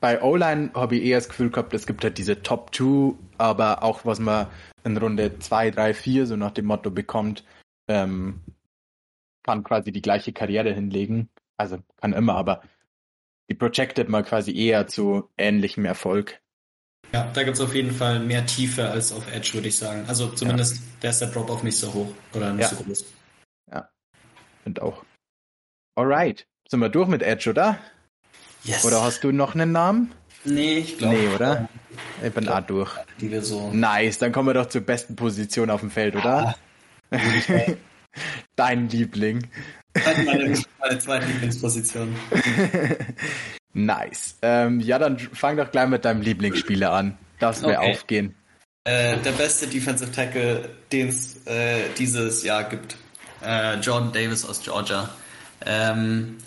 bei 0.00 0.22
O-Line 0.22 0.70
habe 0.74 0.96
ich 0.96 1.04
eher 1.04 1.18
das 1.18 1.28
Gefühl 1.28 1.50
gehabt, 1.50 1.74
es 1.74 1.86
gibt 1.86 2.04
halt 2.04 2.18
diese 2.18 2.42
Top 2.42 2.74
2, 2.74 3.14
aber 3.38 3.82
auch 3.82 4.04
was 4.04 4.18
man 4.18 4.46
in 4.84 4.96
Runde 4.96 5.38
2, 5.38 5.70
3, 5.70 5.94
4 5.94 6.26
so 6.26 6.36
nach 6.36 6.52
dem 6.52 6.66
Motto 6.66 6.90
bekommt, 6.90 7.44
ähm, 7.88 8.40
kann 9.42 9.64
quasi 9.64 9.92
die 9.92 10.02
gleiche 10.02 10.32
Karriere 10.32 10.72
hinlegen. 10.72 11.28
Also 11.56 11.78
kann 12.00 12.12
immer, 12.12 12.36
aber 12.36 12.62
die 13.50 13.54
projected 13.54 14.08
mal 14.08 14.22
quasi 14.22 14.56
eher 14.56 14.86
zu 14.86 15.28
ähnlichem 15.36 15.84
Erfolg. 15.84 16.40
Ja, 17.12 17.28
da 17.34 17.42
gibt 17.42 17.56
es 17.56 17.60
auf 17.60 17.74
jeden 17.74 17.90
Fall 17.90 18.20
mehr 18.20 18.46
Tiefe 18.46 18.88
als 18.88 19.12
auf 19.12 19.30
Edge, 19.32 19.54
würde 19.54 19.68
ich 19.68 19.76
sagen. 19.76 20.04
Also 20.06 20.28
zumindest 20.28 20.76
ja. 20.76 20.82
da 21.00 21.08
ist 21.10 21.20
der 21.20 21.28
Drop-Off 21.28 21.64
nicht 21.64 21.76
so 21.76 21.92
hoch 21.92 22.12
oder 22.32 22.52
nicht 22.52 22.70
ja. 22.70 22.76
so 22.76 22.82
groß. 22.84 23.04
Ja, 23.72 23.90
finde 24.62 24.82
auch. 24.82 25.04
Alright, 25.96 26.46
sind 26.68 26.80
wir 26.80 26.88
durch 26.88 27.08
mit 27.08 27.22
Edge, 27.22 27.50
oder? 27.50 27.78
Yes. 28.64 28.84
Oder 28.84 29.02
hast 29.02 29.24
du 29.24 29.32
noch 29.32 29.54
einen 29.54 29.72
Namen? 29.72 30.12
Nee, 30.44 30.78
ich 30.78 30.98
glaube. 30.98 31.16
Nee, 31.16 31.28
oder? 31.34 31.68
Ich 32.22 32.32
bin 32.32 32.48
auch 32.48 32.60
durch. 32.60 32.90
Die 33.20 33.30
wir 33.30 33.42
so. 33.42 33.70
Nice, 33.72 34.18
dann 34.18 34.32
kommen 34.32 34.48
wir 34.48 34.54
doch 34.54 34.66
zur 34.66 34.82
besten 34.82 35.16
Position 35.16 35.70
auf 35.70 35.80
dem 35.80 35.90
Feld, 35.90 36.16
oder? 36.16 36.54
Ah, 37.10 37.18
Dein 38.56 38.88
Liebling. 38.88 39.46
Meine, 39.94 40.56
meine 40.78 40.98
zweite 40.98 41.26
Lieblingsposition. 41.26 42.14
nice. 43.72 44.36
Ähm, 44.42 44.80
ja, 44.80 44.98
dann 44.98 45.18
fang 45.18 45.56
doch 45.56 45.70
gleich 45.70 45.88
mit 45.88 46.04
deinem 46.04 46.22
Lieblingsspieler 46.22 46.92
an. 46.92 47.18
Darfst 47.38 47.62
mir 47.62 47.78
okay. 47.78 47.92
aufgehen. 47.92 48.34
Äh, 48.84 49.18
der 49.18 49.32
beste 49.32 49.66
Defensive 49.66 50.10
Tackle, 50.12 50.70
den 50.92 51.08
es 51.08 51.46
äh, 51.46 51.88
dieses 51.98 52.44
Jahr 52.44 52.64
gibt. 52.64 52.96
Äh, 53.42 53.78
Jordan 53.80 54.12
Davis 54.12 54.44
aus 54.44 54.62
Georgia. 54.62 55.10
Ähm, 55.66 56.38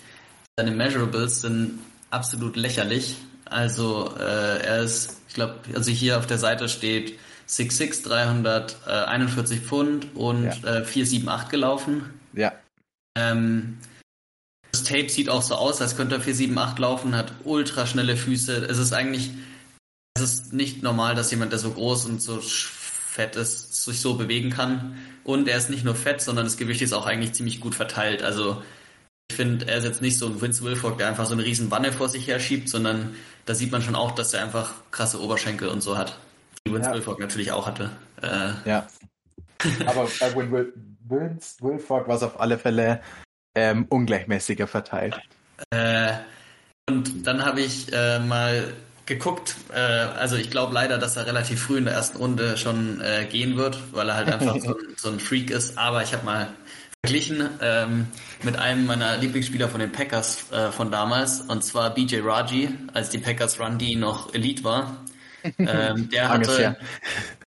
seine 0.56 0.70
Measurables 0.70 1.42
sind 1.42 1.78
absolut 2.14 2.56
lächerlich. 2.56 3.16
Also 3.44 4.14
äh, 4.18 4.64
er 4.64 4.82
ist, 4.82 5.20
ich 5.28 5.34
glaube, 5.34 5.56
also 5.74 5.90
hier 5.90 6.18
auf 6.18 6.26
der 6.26 6.38
Seite 6.38 6.68
steht 6.68 7.18
6'6, 7.48 8.04
341 8.04 9.60
Pfund 9.60 10.06
und 10.14 10.44
ja. 10.44 10.78
äh, 10.78 10.84
478 10.84 11.50
gelaufen. 11.50 12.14
Ja. 12.32 12.52
Ähm, 13.16 13.78
das 14.72 14.84
Tape 14.84 15.08
sieht 15.08 15.28
auch 15.28 15.42
so 15.42 15.54
aus, 15.54 15.80
als 15.80 15.96
könnte 15.96 16.16
er 16.16 16.20
478 16.20 16.78
laufen, 16.78 17.14
hat 17.14 17.32
ultra 17.44 17.86
schnelle 17.86 18.16
Füße. 18.16 18.66
Es 18.68 18.78
ist 18.78 18.92
eigentlich, 18.92 19.30
es 20.16 20.22
ist 20.22 20.52
nicht 20.52 20.82
normal, 20.82 21.14
dass 21.14 21.30
jemand, 21.30 21.52
der 21.52 21.58
so 21.58 21.70
groß 21.70 22.06
und 22.06 22.22
so 22.22 22.40
fett 22.40 23.36
ist, 23.36 23.84
sich 23.84 24.00
so 24.00 24.14
bewegen 24.14 24.50
kann. 24.50 24.96
Und 25.22 25.48
er 25.48 25.58
ist 25.58 25.70
nicht 25.70 25.84
nur 25.84 25.94
fett, 25.94 26.20
sondern 26.20 26.46
das 26.46 26.56
Gewicht 26.56 26.82
ist 26.82 26.92
auch 26.92 27.06
eigentlich 27.06 27.34
ziemlich 27.34 27.60
gut 27.60 27.74
verteilt. 27.74 28.22
Also 28.22 28.62
ich 29.34 29.36
finde, 29.36 29.66
er 29.66 29.78
ist 29.78 29.84
jetzt 29.84 30.00
nicht 30.00 30.16
so 30.16 30.26
ein 30.26 30.40
Vince 30.40 30.62
Wilfork, 30.62 30.98
der 30.98 31.08
einfach 31.08 31.26
so 31.26 31.34
eine 31.34 31.44
riesen 31.44 31.68
Wanne 31.72 31.92
vor 31.92 32.08
sich 32.08 32.28
her 32.28 32.38
schiebt, 32.38 32.68
sondern 32.68 33.16
da 33.46 33.54
sieht 33.54 33.72
man 33.72 33.82
schon 33.82 33.96
auch, 33.96 34.12
dass 34.12 34.32
er 34.32 34.44
einfach 34.44 34.74
krasse 34.92 35.20
Oberschenkel 35.20 35.68
und 35.68 35.80
so 35.80 35.98
hat. 35.98 36.16
Die 36.64 36.72
Vince 36.72 36.90
ja. 36.90 36.94
Wilfork 36.94 37.18
natürlich 37.18 37.50
auch 37.50 37.66
hatte. 37.66 37.90
Äh, 38.22 38.68
ja. 38.68 38.86
Aber 39.86 40.08
bei 40.20 40.66
Vince 41.00 41.56
Wilfork 41.60 42.06
war 42.06 42.14
es 42.14 42.22
auf 42.22 42.38
alle 42.38 42.58
Fälle 42.58 43.00
ähm, 43.56 43.86
ungleichmäßiger 43.88 44.68
verteilt. 44.68 45.20
Äh, 45.70 46.12
und 46.88 47.26
dann 47.26 47.44
habe 47.44 47.60
ich 47.60 47.92
äh, 47.92 48.20
mal 48.20 48.72
geguckt, 49.06 49.56
äh, 49.74 49.78
also 49.80 50.36
ich 50.36 50.50
glaube 50.50 50.72
leider, 50.72 50.98
dass 50.98 51.16
er 51.16 51.26
relativ 51.26 51.60
früh 51.60 51.78
in 51.78 51.86
der 51.86 51.94
ersten 51.94 52.18
Runde 52.18 52.56
schon 52.56 53.00
äh, 53.00 53.26
gehen 53.26 53.56
wird, 53.56 53.78
weil 53.90 54.08
er 54.08 54.14
halt 54.14 54.28
einfach 54.28 54.60
so, 54.60 54.76
so, 54.96 55.08
ein 55.10 55.18
Freak 55.18 55.50
ist. 55.50 55.76
Aber 55.76 56.04
ich 56.04 56.12
habe 56.12 56.24
mal 56.24 56.48
verglichen 57.04 57.50
ähm, 57.60 58.06
mit 58.42 58.56
einem 58.56 58.86
meiner 58.86 59.18
Lieblingsspieler 59.18 59.68
von 59.68 59.80
den 59.80 59.92
Packers 59.92 60.50
äh, 60.50 60.72
von 60.72 60.90
damals, 60.90 61.42
und 61.42 61.62
zwar 61.62 61.94
BJ 61.94 62.20
Raji, 62.22 62.70
als 62.94 63.10
die 63.10 63.18
Packers 63.18 63.60
Run 63.60 63.78
D 63.78 63.94
noch 63.96 64.32
Elite 64.34 64.64
war. 64.64 64.96
Ähm, 65.58 66.08
der 66.08 66.30
hatte, 66.30 66.78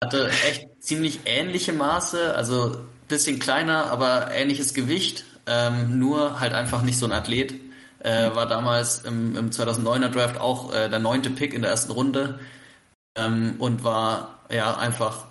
hatte 0.05 0.29
echt 0.47 0.67
ziemlich 0.81 1.21
ähnliche 1.25 1.73
Maße, 1.73 2.35
also 2.35 2.77
bisschen 3.09 3.39
kleiner, 3.39 3.87
aber 3.87 4.33
ähnliches 4.33 4.75
Gewicht, 4.75 5.25
ähm, 5.47 5.99
nur 5.99 6.39
halt 6.39 6.53
einfach 6.53 6.83
nicht 6.83 6.99
so 6.99 7.07
ein 7.07 7.13
Athlet. 7.13 7.55
Äh, 8.01 8.35
war 8.35 8.47
damals 8.47 8.99
im, 8.99 9.35
im 9.35 9.49
2009er 9.49 10.11
Draft 10.11 10.39
auch 10.39 10.75
äh, 10.75 10.91
der 10.91 10.99
neunte 10.99 11.31
Pick 11.31 11.55
in 11.55 11.63
der 11.63 11.71
ersten 11.71 11.91
Runde 11.91 12.39
ähm, 13.17 13.55
und 13.61 13.83
war 13.83 14.41
ja 14.51 14.77
einfach 14.77 15.25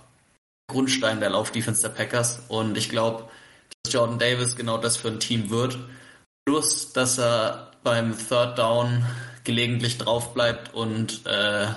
Grundstein 0.66 1.20
der 1.20 1.30
Laufdefense 1.30 1.84
der 1.84 1.90
Packers. 1.90 2.42
Und 2.48 2.80
ich 2.80 2.90
glaube, 2.90 3.30
Jordan 3.92 4.20
Davis 4.20 4.56
genau 4.56 4.78
das 4.78 4.98
für 4.98 5.10
ein 5.10 5.20
Team 5.20 5.50
wird. 5.50 5.78
Plus, 6.46 6.94
dass 6.94 7.18
er 7.18 7.72
beim 7.84 8.16
Third 8.18 8.58
Down 8.58 9.06
gelegentlich 9.44 9.98
drauf 9.98 10.34
bleibt 10.34 10.74
und 10.74 11.26
äh, 11.26 11.68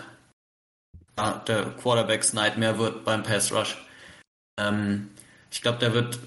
der 1.46 1.64
Quarterbacks 1.80 2.32
Nightmare 2.32 2.78
wird 2.78 3.04
beim 3.04 3.22
Pass 3.22 3.52
Rush. 3.52 3.76
Ähm, 4.58 5.10
ich 5.50 5.62
glaube, 5.62 5.78
der 5.78 5.94
wird 5.94 6.18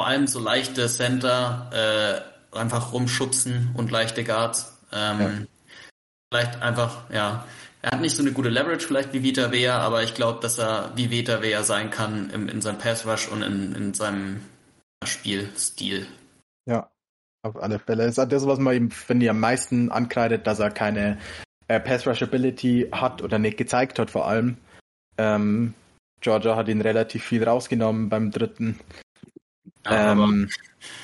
vor 0.00 0.06
allem 0.08 0.26
so 0.26 0.40
leichte 0.40 0.88
Center 0.88 2.24
äh, 2.52 2.56
einfach 2.56 2.92
rumschubsen 2.92 3.70
und 3.74 3.90
leichte 3.90 4.24
Guards. 4.24 4.78
Ähm, 4.92 5.20
ja. 5.20 5.30
Vielleicht 6.32 6.62
einfach, 6.62 7.10
ja, 7.10 7.44
er 7.82 7.90
hat 7.90 8.00
nicht 8.00 8.14
so 8.14 8.22
eine 8.22 8.32
gute 8.32 8.48
Leverage 8.48 8.86
vielleicht 8.86 9.12
wie 9.12 9.22
Vita 9.22 9.50
Vea, 9.50 9.78
aber 9.78 10.02
ich 10.02 10.14
glaube, 10.14 10.40
dass 10.40 10.58
er 10.58 10.92
wie 10.94 11.10
Vita 11.10 11.42
Vea 11.42 11.62
sein 11.64 11.90
kann 11.90 12.30
im, 12.30 12.48
in 12.48 12.62
seinem 12.62 12.78
Pass 12.78 13.06
Rush 13.06 13.28
und 13.28 13.42
in, 13.42 13.74
in 13.74 13.94
seinem 13.94 14.40
Spielstil. 15.06 16.06
Ja, 16.66 16.90
auf 17.42 17.56
alle 17.56 17.78
Fälle. 17.78 18.04
Das 18.04 18.18
ist 18.18 18.32
das, 18.32 18.46
was 18.46 18.58
man 18.58 18.74
ihm, 18.74 18.90
finde 18.90 19.26
ich, 19.26 19.30
am 19.30 19.40
meisten 19.40 19.90
ankreidet, 19.90 20.46
dass 20.46 20.60
er 20.60 20.70
keine 20.70 21.18
äh, 21.68 21.80
Pass-Rush-Ability 21.80 22.88
hat 22.92 23.22
oder 23.22 23.38
nicht 23.38 23.56
gezeigt 23.56 23.98
hat, 23.98 24.10
vor 24.10 24.26
allem. 24.28 24.56
Ähm, 25.18 25.74
Georgia 26.20 26.56
hat 26.56 26.68
ihn 26.68 26.80
relativ 26.80 27.24
viel 27.24 27.42
rausgenommen 27.44 28.08
beim 28.08 28.30
dritten. 28.30 28.78
Ja, 29.84 30.12
ähm, 30.12 30.48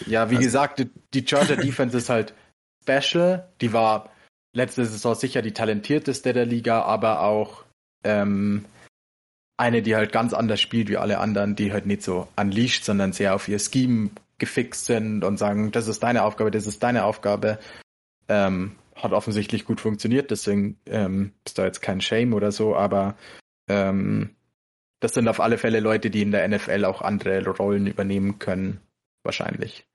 ja 0.07 0.30
wie 0.30 0.36
also, 0.36 0.46
gesagt, 0.46 0.78
die, 0.78 0.90
die 1.12 1.24
Georgia 1.24 1.57
Defense 1.61 1.96
ist 1.96 2.09
halt 2.09 2.34
special. 2.82 3.49
Die 3.61 3.72
war 3.72 4.11
letzte 4.55 4.84
Saison 4.84 5.14
sicher 5.14 5.42
die 5.42 5.53
talentierteste 5.53 6.32
der 6.32 6.46
Liga, 6.46 6.82
aber 6.82 7.22
auch 7.22 7.64
ähm, 8.05 8.64
eine, 9.59 9.82
die 9.82 9.96
halt 9.96 10.12
ganz 10.12 10.32
anders 10.32 10.61
spielt 10.61 10.88
wie 10.88 10.96
alle 10.96 11.18
anderen, 11.18 11.56
die 11.56 11.72
halt 11.72 11.84
nicht 11.84 12.02
so 12.02 12.28
unleashed, 12.36 12.84
sondern 12.84 13.12
sehr 13.12 13.34
auf 13.34 13.48
ihr 13.48 13.59
Scheme 13.59 14.11
gefixt 14.38 14.86
sind 14.86 15.24
und 15.24 15.36
sagen, 15.36 15.72
das 15.72 15.88
ist 15.88 16.02
deine 16.02 16.22
Aufgabe, 16.22 16.50
das 16.50 16.66
ist 16.66 16.82
deine 16.82 17.04
Aufgabe. 17.04 17.59
Ähm, 18.28 18.76
hat 18.94 19.12
offensichtlich 19.12 19.64
gut 19.64 19.80
funktioniert, 19.80 20.30
deswegen 20.30 20.76
ähm, 20.86 21.32
ist 21.44 21.59
da 21.59 21.64
jetzt 21.64 21.82
kein 21.82 22.00
Shame 22.00 22.34
oder 22.34 22.50
so, 22.50 22.74
aber 22.74 23.16
ähm, 23.68 24.30
das 25.00 25.14
sind 25.14 25.28
auf 25.28 25.40
alle 25.40 25.59
Fälle 25.59 25.80
Leute, 25.80 26.11
die 26.11 26.22
in 26.22 26.32
der 26.32 26.46
NFL 26.48 26.84
auch 26.84 27.02
andere 27.02 27.44
Rollen 27.48 27.86
übernehmen 27.86 28.38
können, 28.38 28.80
wahrscheinlich. 29.22 29.86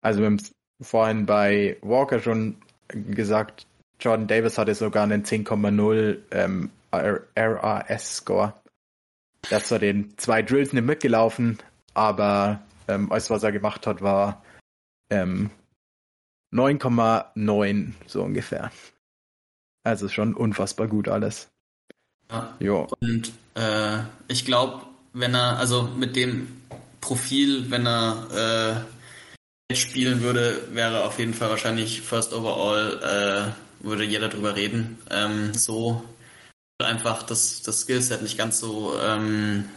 Also 0.00 0.20
wir 0.20 0.26
haben 0.26 0.40
vorhin 0.80 1.26
bei 1.26 1.76
Walker 1.82 2.20
schon 2.20 2.56
gesagt, 2.88 3.66
Jordan 3.98 4.28
Davis 4.28 4.58
hatte 4.58 4.74
sogar 4.74 5.04
einen 5.04 5.24
10,0 5.24 6.18
ähm, 6.30 6.70
RAS-Score. 6.92 8.59
Er 9.48 9.56
hat 9.56 9.66
zwar 9.66 9.78
den 9.78 10.16
zwei 10.18 10.42
Drills 10.42 10.72
nicht 10.72 10.84
mitgelaufen, 10.84 11.58
aber 11.94 12.62
ähm, 12.88 13.10
alles, 13.10 13.30
was 13.30 13.42
er 13.42 13.52
gemacht 13.52 13.86
hat, 13.86 14.02
war 14.02 14.44
ähm, 15.10 15.50
9,9 16.52 17.92
so 18.06 18.22
ungefähr. 18.22 18.70
Also 19.82 20.08
schon 20.08 20.34
unfassbar 20.34 20.88
gut 20.88 21.08
alles. 21.08 21.48
Ja. 22.30 22.54
Jo. 22.60 22.88
Und 23.00 23.32
äh, 23.54 24.00
ich 24.28 24.44
glaube, 24.44 24.86
wenn 25.12 25.34
er, 25.34 25.58
also 25.58 25.82
mit 25.82 26.16
dem 26.16 26.62
Profil, 27.00 27.70
wenn 27.70 27.86
er 27.86 28.84
äh, 29.70 29.74
spielen 29.74 30.20
würde, 30.20 30.68
wäre 30.72 31.04
auf 31.04 31.18
jeden 31.18 31.34
Fall 31.34 31.50
wahrscheinlich 31.50 32.02
First 32.02 32.32
Overall, 32.32 33.54
äh, 33.82 33.84
würde 33.86 34.04
jeder 34.04 34.28
drüber 34.28 34.56
reden. 34.56 34.98
Ähm, 35.10 35.54
so 35.54 36.04
einfach 36.82 37.22
das, 37.22 37.62
das 37.62 37.82
Skillset 37.82 38.22
nicht 38.22 38.38
ganz 38.38 38.60
so, 38.60 38.98
ähm, 39.00 39.68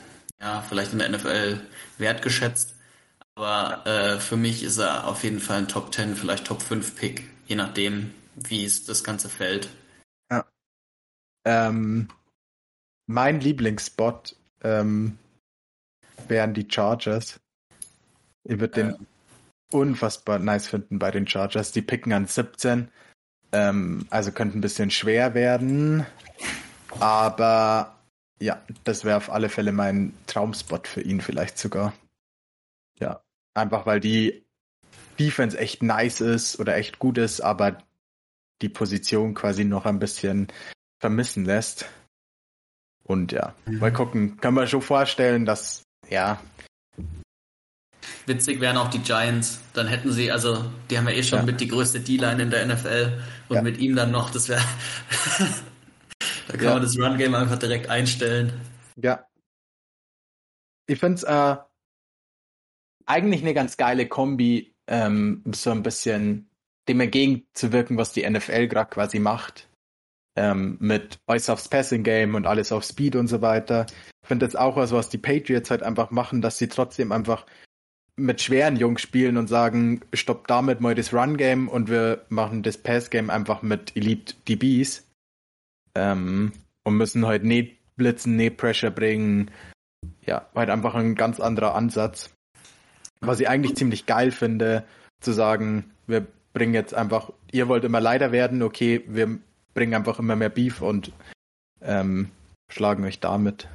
ja, 0.41 0.61
vielleicht 0.61 0.93
in 0.93 0.99
der 0.99 1.09
NFL 1.09 1.61
wertgeschätzt. 1.97 2.75
Aber 3.35 3.85
äh, 3.87 4.19
für 4.19 4.37
mich 4.37 4.63
ist 4.63 4.77
er 4.77 5.07
auf 5.07 5.23
jeden 5.23 5.39
Fall 5.39 5.59
ein 5.59 5.67
Top 5.67 5.93
10, 5.93 6.15
vielleicht 6.15 6.45
Top 6.45 6.61
5 6.61 6.95
Pick, 6.95 7.29
je 7.47 7.55
nachdem, 7.55 8.13
wie 8.35 8.63
es 8.63 8.85
das 8.85 9.03
Ganze 9.03 9.29
fällt. 9.29 9.69
Ja. 10.31 10.45
Ähm, 11.45 12.09
mein 13.07 13.39
Lieblingsspot 13.39 14.35
ähm, 14.61 15.17
wären 16.27 16.53
die 16.53 16.67
Chargers. 16.69 17.39
Ich 18.43 18.59
würde 18.59 18.73
den 18.73 18.89
ähm. 18.89 19.07
unfassbar 19.71 20.39
nice 20.39 20.67
finden 20.67 20.99
bei 20.99 21.11
den 21.11 21.27
Chargers. 21.27 21.71
Die 21.71 21.81
picken 21.81 22.13
an 22.13 22.27
17. 22.27 22.89
Ähm, 23.51 24.05
also 24.09 24.31
könnte 24.31 24.57
ein 24.57 24.61
bisschen 24.61 24.91
schwer 24.91 25.33
werden. 25.33 26.05
Aber 26.99 27.95
ja, 28.39 28.61
das 28.83 29.05
wäre 29.05 29.17
auf 29.17 29.31
alle 29.31 29.49
Fälle 29.49 29.71
mein 29.71 30.13
Traumspot 30.27 30.87
für 30.87 31.01
ihn 31.01 31.21
vielleicht 31.21 31.57
sogar. 31.57 31.93
Ja, 32.99 33.21
einfach 33.53 33.85
weil 33.85 33.99
die 33.99 34.45
Defense 35.19 35.57
echt 35.57 35.83
nice 35.83 36.21
ist 36.21 36.59
oder 36.59 36.75
echt 36.75 36.99
gut 36.99 37.17
ist, 37.17 37.41
aber 37.41 37.77
die 38.61 38.69
Position 38.69 39.33
quasi 39.33 39.63
noch 39.65 39.85
ein 39.85 39.99
bisschen 39.99 40.47
vermissen 40.99 41.45
lässt. 41.45 41.85
Und 43.03 43.31
ja, 43.31 43.53
mhm. 43.65 43.79
mal 43.79 43.93
gucken. 43.93 44.37
Kann 44.37 44.53
man 44.53 44.67
schon 44.67 44.81
vorstellen, 44.81 45.45
dass, 45.45 45.83
ja. 46.09 46.39
Witzig 48.25 48.61
wären 48.61 48.77
auch 48.77 48.89
die 48.89 48.99
Giants. 48.99 49.59
Dann 49.73 49.87
hätten 49.87 50.11
sie, 50.11 50.31
also, 50.31 50.65
die 50.89 50.97
haben 50.97 51.07
ja 51.07 51.13
eh 51.13 51.23
schon 51.23 51.39
ja. 51.39 51.45
mit 51.45 51.59
die 51.59 51.67
größte 51.67 51.99
D-Line 51.99 52.43
in 52.43 52.49
der 52.49 52.65
NFL. 52.65 53.21
Und 53.49 53.55
ja. 53.57 53.61
mit 53.61 53.77
ihm 53.77 53.95
dann 53.95 54.11
noch, 54.11 54.29
das 54.29 54.47
wäre. 54.47 54.61
da 56.47 56.57
kann 56.57 56.65
ja. 56.65 56.73
man 56.73 56.81
das 56.81 56.97
Run-Game 56.97 57.35
einfach 57.35 57.59
direkt 57.59 57.89
einstellen. 57.89 58.53
Ja. 59.01 59.25
Ich 60.87 60.99
finde 60.99 61.15
es 61.15 61.23
äh, 61.23 61.55
eigentlich 63.05 63.41
eine 63.41 63.53
ganz 63.53 63.77
geile 63.77 64.07
Kombi, 64.07 64.73
ähm, 64.87 65.43
so 65.53 65.71
ein 65.71 65.83
bisschen 65.83 66.49
dem 66.89 66.99
entgegenzuwirken, 66.99 67.97
was 67.97 68.11
die 68.11 68.29
NFL 68.29 68.67
gerade 68.67 68.89
quasi 68.89 69.19
macht 69.19 69.69
ähm, 70.35 70.77
mit 70.79 71.19
alles 71.25 71.49
aufs 71.49 71.69
Passing 71.69 72.03
Game 72.03 72.35
und 72.35 72.47
alles 72.47 72.71
auf 72.71 72.83
Speed 72.83 73.15
und 73.15 73.27
so 73.27 73.41
weiter. 73.41 73.85
Ich 74.21 74.27
finde 74.27 74.45
das 74.45 74.55
auch 74.55 74.75
was, 74.75 74.91
was 74.91 75.09
die 75.09 75.17
Patriots 75.17 75.69
halt 75.69 75.83
einfach 75.83 76.11
machen, 76.11 76.41
dass 76.41 76.57
sie 76.57 76.67
trotzdem 76.67 77.11
einfach 77.11 77.45
mit 78.15 78.41
schweren 78.41 78.75
Jungs 78.75 79.01
spielen 79.01 79.37
und 79.37 79.47
sagen, 79.47 80.01
stopp 80.13 80.47
damit 80.47 80.81
mal 80.81 80.95
das 80.95 81.13
Run 81.13 81.37
Game 81.37 81.67
und 81.67 81.89
wir 81.89 82.25
machen 82.29 82.63
das 82.63 82.77
Pass 82.77 83.09
Game 83.09 83.29
einfach 83.29 83.61
mit 83.61 83.95
Elite 83.95 84.35
DBs 84.47 85.03
ähm, 85.95 86.53
und 86.83 86.97
müssen 86.97 87.25
halt 87.25 87.43
nicht 87.43 87.77
blitzen, 87.95 88.35
nicht 88.35 88.57
Pressure 88.57 88.91
bringen. 88.91 89.51
Ja, 90.25 90.49
halt 90.55 90.69
einfach 90.69 90.95
ein 90.95 91.15
ganz 91.15 91.39
anderer 91.39 91.75
Ansatz. 91.75 92.33
Was 93.21 93.39
ich 93.39 93.47
eigentlich 93.47 93.75
ziemlich 93.75 94.05
geil 94.05 94.31
finde, 94.31 94.85
zu 95.21 95.31
sagen, 95.31 95.91
wir 96.07 96.27
bringen 96.53 96.73
jetzt 96.73 96.93
einfach, 96.93 97.31
ihr 97.51 97.67
wollt 97.67 97.83
immer 97.83 98.01
leider 98.01 98.31
werden, 98.31 98.61
okay, 98.61 99.03
wir 99.07 99.39
bringen 99.73 99.93
einfach 99.93 100.19
immer 100.19 100.35
mehr 100.35 100.49
Beef 100.49 100.81
und 100.81 101.11
ähm, 101.81 102.31
schlagen 102.69 103.03
euch 103.05 103.19
damit. 103.19 103.67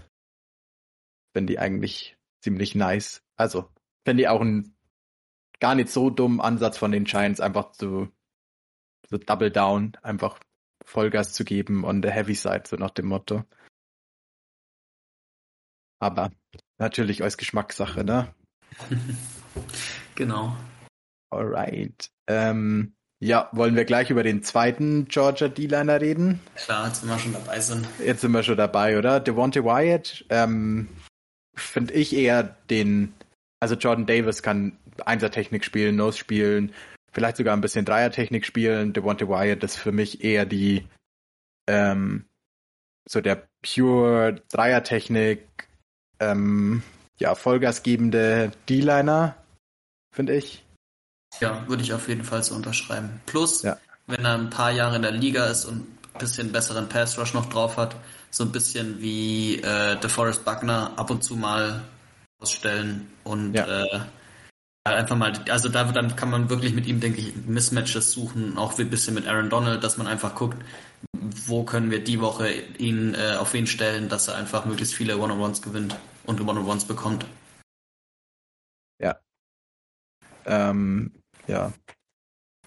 Finde 1.35 1.53
die 1.53 1.59
eigentlich 1.59 2.17
ziemlich 2.43 2.75
nice. 2.75 3.23
Also, 3.37 3.69
finde 4.05 4.23
ich 4.23 4.29
auch 4.29 4.41
einen 4.41 4.75
gar 5.61 5.75
nicht 5.75 5.91
so 5.91 6.11
dummen 6.11 6.41
Ansatz 6.41 6.79
von 6.79 6.93
den 6.93 7.05
Giants, 7.05 7.41
einfach 7.41 7.73
zu 7.73 8.09
so 9.09 9.17
Double 9.17 9.51
Down, 9.51 9.93
einfach 10.03 10.39
Vollgas 10.89 11.35
zu 11.35 11.45
geben 11.45 11.85
on 11.85 12.03
the 12.03 12.09
heavy 12.09 12.35
side, 12.35 12.63
so 12.67 12.77
nach 12.77 12.91
dem 12.91 13.07
Motto. 13.07 13.45
Aber 16.01 16.31
natürlich 16.79 17.23
als 17.23 17.37
Geschmackssache, 17.37 18.05
ne? 18.05 18.35
genau. 20.15 20.57
Alright. 21.31 22.11
Ähm, 22.27 22.95
ja, 23.21 23.51
wollen 23.53 23.77
wir 23.77 23.85
gleich 23.85 24.11
über 24.11 24.23
den 24.23 24.43
zweiten 24.43 25.07
Georgia 25.07 25.49
D-Liner 25.49 26.01
reden? 26.01 26.41
Klar, 26.55 26.87
jetzt 26.87 27.01
sind 27.01 27.11
wir 27.11 27.19
schon 27.19 27.33
dabei 27.33 27.61
sind. 27.61 27.87
Jetzt 28.03 28.23
sind 28.23 28.33
wir 28.33 28.43
schon 28.43 28.57
dabei, 28.57 28.97
oder? 28.97 29.21
Devontae 29.21 29.65
Wyatt, 29.65 30.25
ähm, 30.31 30.89
finde 31.55 31.93
ich 31.95 32.15
eher 32.15 32.57
den, 32.71 33.13
also 33.61 33.75
Jordan 33.75 34.07
Davis 34.07 34.43
kann 34.43 34.79
Einsertechnik 35.05 35.65
spielen, 35.65 35.97
Nose 35.97 36.17
spielen, 36.17 36.73
vielleicht 37.13 37.37
sogar 37.37 37.57
ein 37.57 37.61
bisschen 37.61 37.85
Dreiertechnik 37.85 38.45
spielen. 38.45 38.93
Devontae 38.93 39.29
Wyatt 39.29 39.65
ist 39.65 39.77
für 39.77 39.93
mich 39.93 40.25
eher 40.25 40.47
die, 40.47 40.87
ähm, 41.67 42.27
so 43.09 43.21
der 43.21 43.49
pure 43.63 44.43
Dreiertechnik, 44.49 45.47
ähm, 46.21 46.83
ja, 47.19 47.35
vollgasgebende 47.35 48.53
D-Liner, 48.69 49.37
finde 50.15 50.37
ich. 50.37 50.65
Ja, 51.41 51.67
würde 51.69 51.83
ich 51.83 51.93
auf 51.93 52.09
jeden 52.09 52.25
Fall 52.25 52.43
so 52.43 52.55
unterschreiben. 52.55 53.21
Plus, 53.27 53.63
ja. 53.63 53.79
wenn 54.07 54.25
er 54.25 54.35
ein 54.35 54.51
paar 54.51 54.71
Jahre 54.71 54.97
in 54.97 55.03
der 55.03 55.11
Liga 55.13 55.47
ist 55.47 55.65
und 55.65 55.81
ein 56.15 56.19
bisschen 56.19 56.53
besseren 56.53 56.89
Pass 56.89 57.19
Rush 57.19 57.35
noch 57.35 57.47
drauf 57.47 57.77
hat, 57.77 57.97
so 58.31 58.45
ein 58.45 58.53
bisschen 58.53 59.01
wie 59.01 59.61
äh, 59.61 59.99
DeForest 60.01 60.45
Buckner 60.45 60.93
ab 60.97 61.11
und 61.11 61.23
zu 61.23 61.37
mal 61.37 61.83
ausstellen 62.41 63.11
und 63.25 63.55
ja. 63.55 63.85
äh, 63.85 64.01
einfach 64.95 65.17
mal, 65.17 65.33
also 65.51 65.69
da 65.69 65.85
dann 65.85 66.17
kann 66.17 66.31
man 66.31 66.51
wirklich 66.51 66.75
mit 66.75 66.87
ihm, 66.87 67.01
denke 67.01 67.21
ich, 67.21 67.35
Mismatches 67.35 68.13
suchen, 68.13 68.57
auch 68.59 68.79
ein 68.79 68.91
bisschen 68.91 69.15
mit 69.15 69.27
Aaron 69.27 69.51
Donald, 69.51 69.83
dass 69.83 69.99
man 69.99 70.07
einfach 70.07 70.35
guckt, 70.35 70.63
wo 71.47 71.65
können 71.65 71.91
wir 71.91 72.03
die 72.03 72.21
Woche 72.21 72.51
ihn 72.79 73.15
äh, 73.15 73.37
auf 73.37 73.53
wen 73.53 73.67
stellen, 73.67 74.09
dass 74.09 74.29
er 74.29 74.37
einfach 74.37 74.65
möglichst 74.65 74.95
viele 74.95 75.19
One-on-Ones 75.19 75.63
gewinnt 75.63 75.97
und 76.25 76.41
One-on-Ones 76.41 76.85
bekommt. 76.85 77.27
Ja. 79.01 79.19
Ähm, 80.47 81.13
ja. 81.47 81.73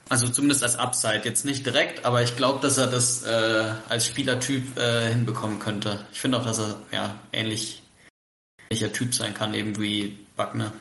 Also 0.09 0.28
zumindest 0.28 0.63
als 0.63 0.76
Upside, 0.76 1.22
jetzt 1.24 1.45
nicht 1.45 1.65
direkt, 1.65 2.03
aber 2.03 2.22
ich 2.22 2.36
glaube, 2.36 2.59
dass 2.59 2.78
er 2.78 2.88
das 2.88 3.24
äh, 3.24 3.74
als 3.88 4.05
Spielertyp 4.05 4.78
äh, 4.78 5.09
hinbekommen 5.09 5.59
könnte. 5.59 6.05
Ich 6.11 6.19
finde 6.19 6.38
auch, 6.38 6.43
dass 6.43 6.59
er 6.59 6.76
ja 6.91 7.15
ähnlich 7.32 7.82
welcher 8.69 8.91
Typ 8.91 9.13
sein 9.13 9.34
kann, 9.34 9.53
eben 9.53 9.78
wie 9.80 10.17
Buckner. 10.36 10.74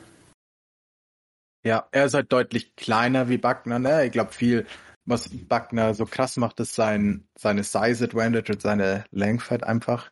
Ja, 1.63 1.87
er 1.91 2.05
ist 2.05 2.13
halt 2.13 2.31
deutlich 2.31 2.75
kleiner 2.75 3.29
wie 3.29 3.37
Buckner, 3.37 3.77
ne? 3.77 4.05
Ich 4.05 4.11
glaube, 4.11 4.31
viel, 4.31 4.65
was 5.05 5.29
Buckner 5.29 5.93
so 5.93 6.05
krass 6.05 6.37
macht, 6.37 6.59
ist 6.59 6.73
sein, 6.73 7.27
seine 7.37 7.63
Size 7.63 8.03
Advantage 8.03 8.53
und 8.53 8.61
seine 8.61 9.05
Length 9.11 9.51
halt 9.51 9.63
einfach. 9.63 10.11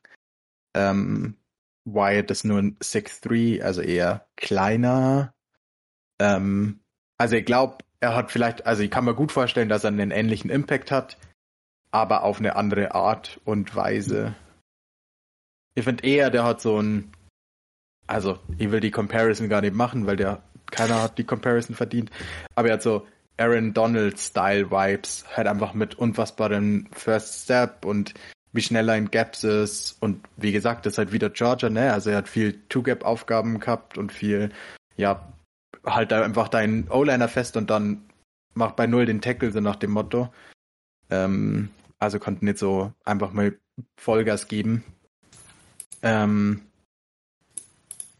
Ähm, 0.75 1.37
Wyatt 1.85 2.29
ist 2.29 2.43
nur 2.43 2.59
ein 2.59 2.77
6'3, 2.79 3.63
also 3.63 3.81
eher 3.81 4.27
kleiner. 4.35 5.33
Ähm, 6.19 6.81
also 7.17 7.35
ich 7.35 7.45
glaube, 7.45 7.79
er 7.99 8.15
hat 8.15 8.31
vielleicht, 8.31 8.65
also 8.65 8.83
ich 8.83 8.91
kann 8.91 9.05
mir 9.05 9.15
gut 9.15 9.31
vorstellen, 9.31 9.69
dass 9.69 9.83
er 9.83 9.89
einen 9.89 10.11
ähnlichen 10.11 10.49
Impact 10.51 10.91
hat, 10.91 11.17
aber 11.91 12.23
auf 12.23 12.39
eine 12.39 12.55
andere 12.55 12.93
Art 12.93 13.41
und 13.43 13.75
Weise. 13.75 14.35
Ich 15.75 15.83
finde 15.83 16.03
eher, 16.03 16.29
der 16.29 16.43
hat 16.43 16.61
so 16.61 16.81
ein, 16.81 17.11
also 18.07 18.39
ich 18.57 18.71
will 18.71 18.79
die 18.79 18.91
Comparison 18.91 19.49
gar 19.49 19.61
nicht 19.61 19.75
machen, 19.75 20.05
weil 20.05 20.15
der 20.15 20.43
keiner 20.71 21.01
hat 21.03 21.17
die 21.17 21.23
Comparison 21.23 21.75
verdient, 21.75 22.11
aber 22.55 22.69
er 22.69 22.75
hat 22.75 22.83
so 22.83 23.07
Aaron 23.37 23.73
Donald 23.73 24.19
Style 24.19 24.69
Vibes, 24.69 25.25
halt 25.35 25.47
einfach 25.47 25.73
mit 25.73 25.95
unfassbarem 25.95 26.87
First 26.91 27.43
Step 27.45 27.85
und 27.85 28.13
wie 28.51 28.61
schnell 28.61 28.89
er 28.89 28.97
in 28.97 29.11
Gaps 29.11 29.43
ist 29.43 30.01
und 30.01 30.27
wie 30.35 30.51
gesagt, 30.51 30.85
das 30.85 30.93
ist 30.93 30.97
halt 30.97 31.11
wieder 31.11 31.29
Georgia, 31.29 31.69
ne? 31.69 31.93
Also 31.93 32.09
er 32.09 32.17
hat 32.17 32.27
viel 32.29 32.61
Two-Gap-Aufgaben 32.67 33.59
gehabt 33.59 33.97
und 33.97 34.11
viel, 34.11 34.51
ja, 34.97 35.31
halt 35.85 36.11
da 36.11 36.23
einfach 36.23 36.47
deinen 36.47 36.89
O-Liner 36.89 37.27
fest 37.27 37.55
und 37.57 37.69
dann 37.69 38.09
mach 38.53 38.71
bei 38.71 38.87
Null 38.87 39.05
den 39.05 39.21
Tackle, 39.21 39.51
so 39.51 39.59
nach 39.59 39.75
dem 39.75 39.91
Motto. 39.91 40.33
Ähm, 41.09 41.69
also 41.99 42.19
konnten 42.19 42.45
nicht 42.45 42.57
so 42.57 42.93
einfach 43.05 43.33
mal 43.33 43.57
Vollgas 43.97 44.47
geben. 44.47 44.83
Ähm, 46.01 46.61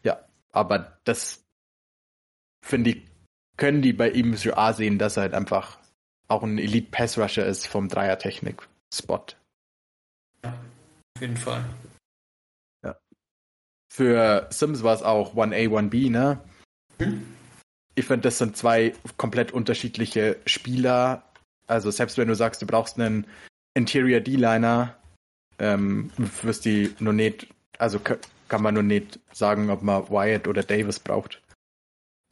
ja, 0.02 0.20
aber 0.52 0.98
das 1.04 1.39
finde 2.62 2.90
ich, 2.90 3.02
können 3.56 3.82
die 3.82 3.92
bei 3.92 4.10
ihm 4.10 4.36
so 4.36 4.54
A 4.54 4.72
sehen, 4.72 4.98
dass 4.98 5.16
er 5.16 5.22
halt 5.22 5.34
einfach 5.34 5.78
auch 6.28 6.42
ein 6.42 6.58
Elite 6.58 6.90
Pass 6.90 7.18
Rusher 7.18 7.44
ist 7.44 7.66
vom 7.66 7.88
Dreier-Technik-Spot. 7.88 9.26
Ja, 10.44 10.52
auf 10.52 11.20
jeden 11.20 11.36
Fall. 11.36 11.64
Ja. 12.84 12.96
Für 13.92 14.46
Sims 14.50 14.82
war 14.82 14.94
es 14.94 15.02
auch 15.02 15.34
1A, 15.34 15.68
1B, 15.68 16.10
ne? 16.10 16.40
Hm? 16.98 17.26
ich 18.00 18.06
finde, 18.06 18.22
das 18.22 18.38
sind 18.38 18.56
zwei 18.56 18.94
komplett 19.16 19.52
unterschiedliche 19.52 20.38
Spieler. 20.46 21.22
Also 21.66 21.90
selbst 21.90 22.18
wenn 22.18 22.28
du 22.28 22.34
sagst, 22.34 22.62
du 22.62 22.66
brauchst 22.66 22.98
einen 22.98 23.26
Interior 23.74 24.20
D-Liner, 24.20 24.96
ähm, 25.58 26.10
wirst 26.42 26.64
die 26.64 26.94
noch 26.98 27.12
nicht, 27.12 27.46
also 27.78 28.00
kann 28.00 28.62
man 28.62 28.74
nur 28.74 28.82
nicht 28.82 29.20
sagen, 29.32 29.70
ob 29.70 29.82
man 29.82 30.08
Wyatt 30.08 30.48
oder 30.48 30.62
Davis 30.62 30.98
braucht. 30.98 31.40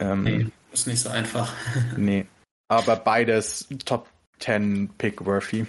Ähm, 0.01 0.23
nee, 0.23 0.47
ist 0.73 0.87
nicht 0.87 1.01
so 1.01 1.09
einfach. 1.09 1.53
nee. 1.97 2.27
Aber 2.69 2.97
beides 2.97 3.67
Top 3.85 4.09
10 4.41 4.91
Pick 4.99 5.25
worthy. 5.25 5.63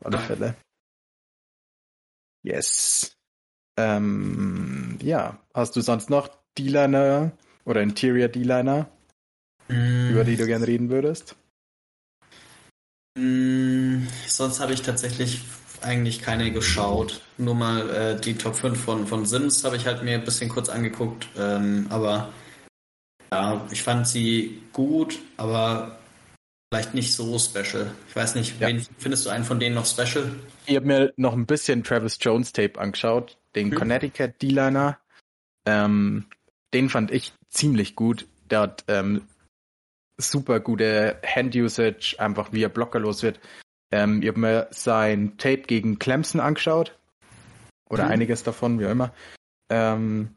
Auf 0.00 0.06
alle 0.06 0.18
Fälle. 0.18 0.54
Yes. 2.42 3.16
Ähm, 3.78 4.98
ja, 5.02 5.38
hast 5.54 5.76
du 5.76 5.80
sonst 5.80 6.10
noch 6.10 6.28
D-Liner 6.56 7.32
oder 7.64 7.82
Interior 7.82 8.28
D-Liner, 8.28 8.88
mm. 9.68 10.10
über 10.10 10.24
die 10.24 10.36
du 10.36 10.46
gerne 10.46 10.66
reden 10.66 10.90
würdest? 10.90 11.36
Mm, 13.16 14.06
sonst 14.26 14.60
habe 14.60 14.72
ich 14.72 14.82
tatsächlich 14.82 15.42
eigentlich 15.80 16.20
keine 16.20 16.50
geschaut. 16.52 17.20
Nur 17.36 17.54
mal 17.54 17.90
äh, 17.90 18.20
die 18.20 18.36
Top 18.36 18.56
5 18.56 18.80
von, 18.80 19.06
von 19.06 19.26
Sims 19.26 19.64
habe 19.64 19.76
ich 19.76 19.86
halt 19.86 20.02
mir 20.02 20.14
ein 20.14 20.24
bisschen 20.24 20.48
kurz 20.48 20.68
angeguckt. 20.68 21.28
Ähm, 21.36 21.86
aber 21.90 22.32
ja, 23.32 23.66
ich 23.70 23.82
fand 23.82 24.06
sie 24.06 24.62
gut, 24.72 25.18
aber 25.36 25.98
vielleicht 26.72 26.94
nicht 26.94 27.14
so 27.14 27.38
special. 27.38 27.92
Ich 28.08 28.16
weiß 28.16 28.34
nicht, 28.34 28.60
ja. 28.60 28.68
wen 28.68 28.86
findest 28.98 29.26
du 29.26 29.30
einen 29.30 29.44
von 29.44 29.60
denen 29.60 29.74
noch 29.74 29.86
special? 29.86 30.30
Ich 30.66 30.76
habe 30.76 30.86
mir 30.86 31.12
noch 31.16 31.32
ein 31.32 31.46
bisschen 31.46 31.82
Travis 31.84 32.18
Jones 32.20 32.52
Tape 32.52 32.78
angeschaut, 32.78 33.38
den 33.54 33.70
hm. 33.70 33.78
Connecticut 33.78 34.40
D-Liner. 34.42 34.98
Ähm, 35.66 36.26
den 36.74 36.88
fand 36.88 37.10
ich 37.10 37.32
ziemlich 37.48 37.96
gut. 37.96 38.26
Der 38.50 38.60
hat 38.60 38.84
ähm, 38.88 39.22
super 40.18 40.60
gute 40.60 41.20
Hand-Usage, 41.24 42.16
einfach 42.18 42.52
wie 42.52 42.62
er 42.62 42.68
blockerlos 42.68 43.22
wird. 43.22 43.40
Ähm, 43.90 44.22
ich 44.22 44.28
habe 44.28 44.40
mir 44.40 44.68
sein 44.70 45.38
Tape 45.38 45.62
gegen 45.62 45.98
Clemson 45.98 46.40
angeschaut. 46.40 46.98
Oder 47.88 48.04
mhm. 48.04 48.10
einiges 48.10 48.42
davon, 48.42 48.78
wie 48.78 48.86
auch 48.86 48.90
immer. 48.90 49.14
Ähm, 49.70 50.34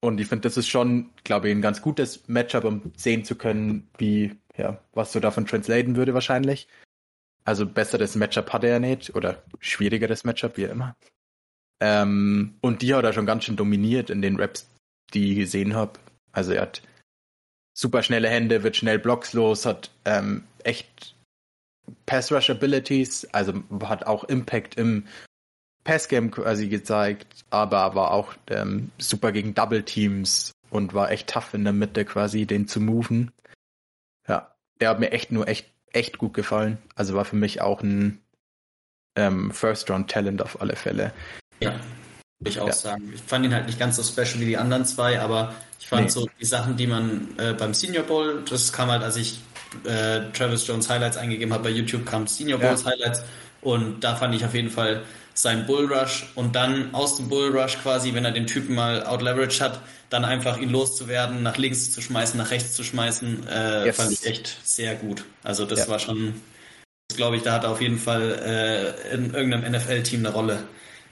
und 0.00 0.20
ich 0.20 0.28
finde, 0.28 0.42
das 0.42 0.56
ist 0.56 0.68
schon, 0.68 1.10
glaube 1.24 1.48
ich, 1.48 1.54
ein 1.54 1.62
ganz 1.62 1.82
gutes 1.82 2.26
Matchup, 2.26 2.64
um 2.64 2.92
sehen 2.96 3.24
zu 3.24 3.34
können, 3.34 3.88
wie, 3.98 4.36
ja, 4.56 4.78
was 4.92 5.12
so 5.12 5.20
davon 5.20 5.46
translaten 5.46 5.96
würde 5.96 6.14
wahrscheinlich. 6.14 6.68
Also 7.44 7.66
besseres 7.66 8.16
Matchup 8.16 8.52
hat 8.52 8.64
er 8.64 8.70
ja 8.70 8.78
nicht, 8.78 9.14
oder 9.14 9.42
schwierigeres 9.60 10.24
Matchup, 10.24 10.56
wie 10.56 10.64
immer. 10.64 10.96
Ähm, 11.80 12.54
und 12.60 12.82
die 12.82 12.94
hat 12.94 13.04
er 13.04 13.12
schon 13.12 13.26
ganz 13.26 13.44
schön 13.44 13.56
dominiert 13.56 14.10
in 14.10 14.22
den 14.22 14.38
Raps, 14.38 14.70
die 15.12 15.32
ich 15.32 15.38
gesehen 15.38 15.74
habe. 15.74 15.98
Also 16.32 16.52
er 16.52 16.62
hat 16.62 16.82
super 17.74 18.02
schnelle 18.02 18.28
Hände, 18.28 18.62
wird 18.62 18.76
schnell 18.76 18.98
blockslos, 18.98 19.66
hat 19.66 19.90
ähm, 20.04 20.44
echt 20.64 21.14
Pass 22.06 22.30
Rush 22.30 22.50
Abilities, 22.50 23.26
also 23.32 23.62
hat 23.84 24.06
auch 24.06 24.24
Impact 24.24 24.76
im 24.76 25.06
Passgame 25.84 26.30
quasi 26.30 26.68
gezeigt, 26.68 27.44
aber 27.50 27.94
war 27.94 28.10
auch 28.10 28.34
ähm, 28.48 28.90
super 28.98 29.32
gegen 29.32 29.54
Double 29.54 29.82
Teams 29.82 30.52
und 30.70 30.94
war 30.94 31.10
echt 31.10 31.28
tough 31.28 31.54
in 31.54 31.64
der 31.64 31.72
Mitte 31.72 32.04
quasi, 32.04 32.46
den 32.46 32.68
zu 32.68 32.80
moven. 32.80 33.32
Ja, 34.28 34.54
der 34.80 34.90
hat 34.90 35.00
mir 35.00 35.12
echt 35.12 35.32
nur 35.32 35.48
echt, 35.48 35.66
echt 35.92 36.18
gut 36.18 36.34
gefallen. 36.34 36.78
Also 36.94 37.14
war 37.14 37.24
für 37.24 37.36
mich 37.36 37.60
auch 37.60 37.82
ein 37.82 38.20
ähm, 39.16 39.50
First-Round-Talent 39.50 40.42
auf 40.42 40.60
alle 40.60 40.76
Fälle. 40.76 41.12
Ja, 41.60 41.72
würde 42.38 42.50
ich 42.50 42.60
auch 42.60 42.68
ja. 42.68 42.72
sagen. 42.72 43.12
Ich 43.14 43.22
fand 43.22 43.44
ihn 43.44 43.54
halt 43.54 43.66
nicht 43.66 43.78
ganz 43.78 43.96
so 43.96 44.02
special 44.02 44.40
wie 44.40 44.46
die 44.46 44.56
anderen 44.56 44.84
zwei, 44.84 45.20
aber 45.20 45.54
ich 45.78 45.88
fand 45.88 46.04
nee. 46.04 46.08
so 46.08 46.28
die 46.38 46.44
Sachen, 46.44 46.76
die 46.76 46.86
man 46.86 47.28
äh, 47.38 47.52
beim 47.54 47.74
Senior 47.74 48.04
Bowl, 48.04 48.44
das 48.48 48.72
kam 48.72 48.90
halt, 48.90 49.02
als 49.02 49.16
ich 49.16 49.40
äh, 49.84 50.30
Travis 50.32 50.66
Jones 50.66 50.88
Highlights 50.88 51.16
eingegeben 51.16 51.52
habe 51.52 51.64
bei 51.64 51.70
YouTube, 51.70 52.06
kam 52.06 52.26
Senior 52.26 52.58
Bowls 52.58 52.84
ja. 52.84 52.92
Highlights 52.92 53.22
und 53.60 54.00
da 54.00 54.16
fand 54.16 54.34
ich 54.34 54.44
auf 54.44 54.54
jeden 54.54 54.70
Fall 54.70 55.02
sein 55.42 55.66
Bullrush 55.66 56.26
und 56.34 56.56
dann 56.56 56.94
aus 56.94 57.16
dem 57.16 57.28
Bullrush 57.28 57.78
quasi, 57.78 58.14
wenn 58.14 58.24
er 58.24 58.32
den 58.32 58.46
Typen 58.46 58.74
mal 58.74 59.04
outleveraged 59.04 59.60
hat, 59.60 59.80
dann 60.08 60.24
einfach 60.24 60.58
ihn 60.58 60.70
loszuwerden, 60.70 61.42
nach 61.42 61.56
links 61.56 61.92
zu 61.92 62.00
schmeißen, 62.00 62.36
nach 62.38 62.50
rechts 62.50 62.74
zu 62.74 62.82
schmeißen, 62.82 63.46
äh, 63.48 63.86
yes. 63.86 63.96
fand 63.96 64.12
ich 64.12 64.26
echt 64.26 64.58
sehr 64.64 64.94
gut. 64.96 65.24
Also 65.42 65.64
das 65.64 65.80
ja. 65.80 65.88
war 65.88 65.98
schon, 65.98 66.34
glaube 67.16 67.36
ich, 67.36 67.42
da 67.42 67.52
hat 67.54 67.64
er 67.64 67.70
auf 67.70 67.80
jeden 67.80 67.98
Fall 67.98 68.94
äh, 69.10 69.14
in 69.14 69.34
irgendeinem 69.34 69.72
NFL-Team 69.72 70.20
eine 70.20 70.34
Rolle. 70.34 70.64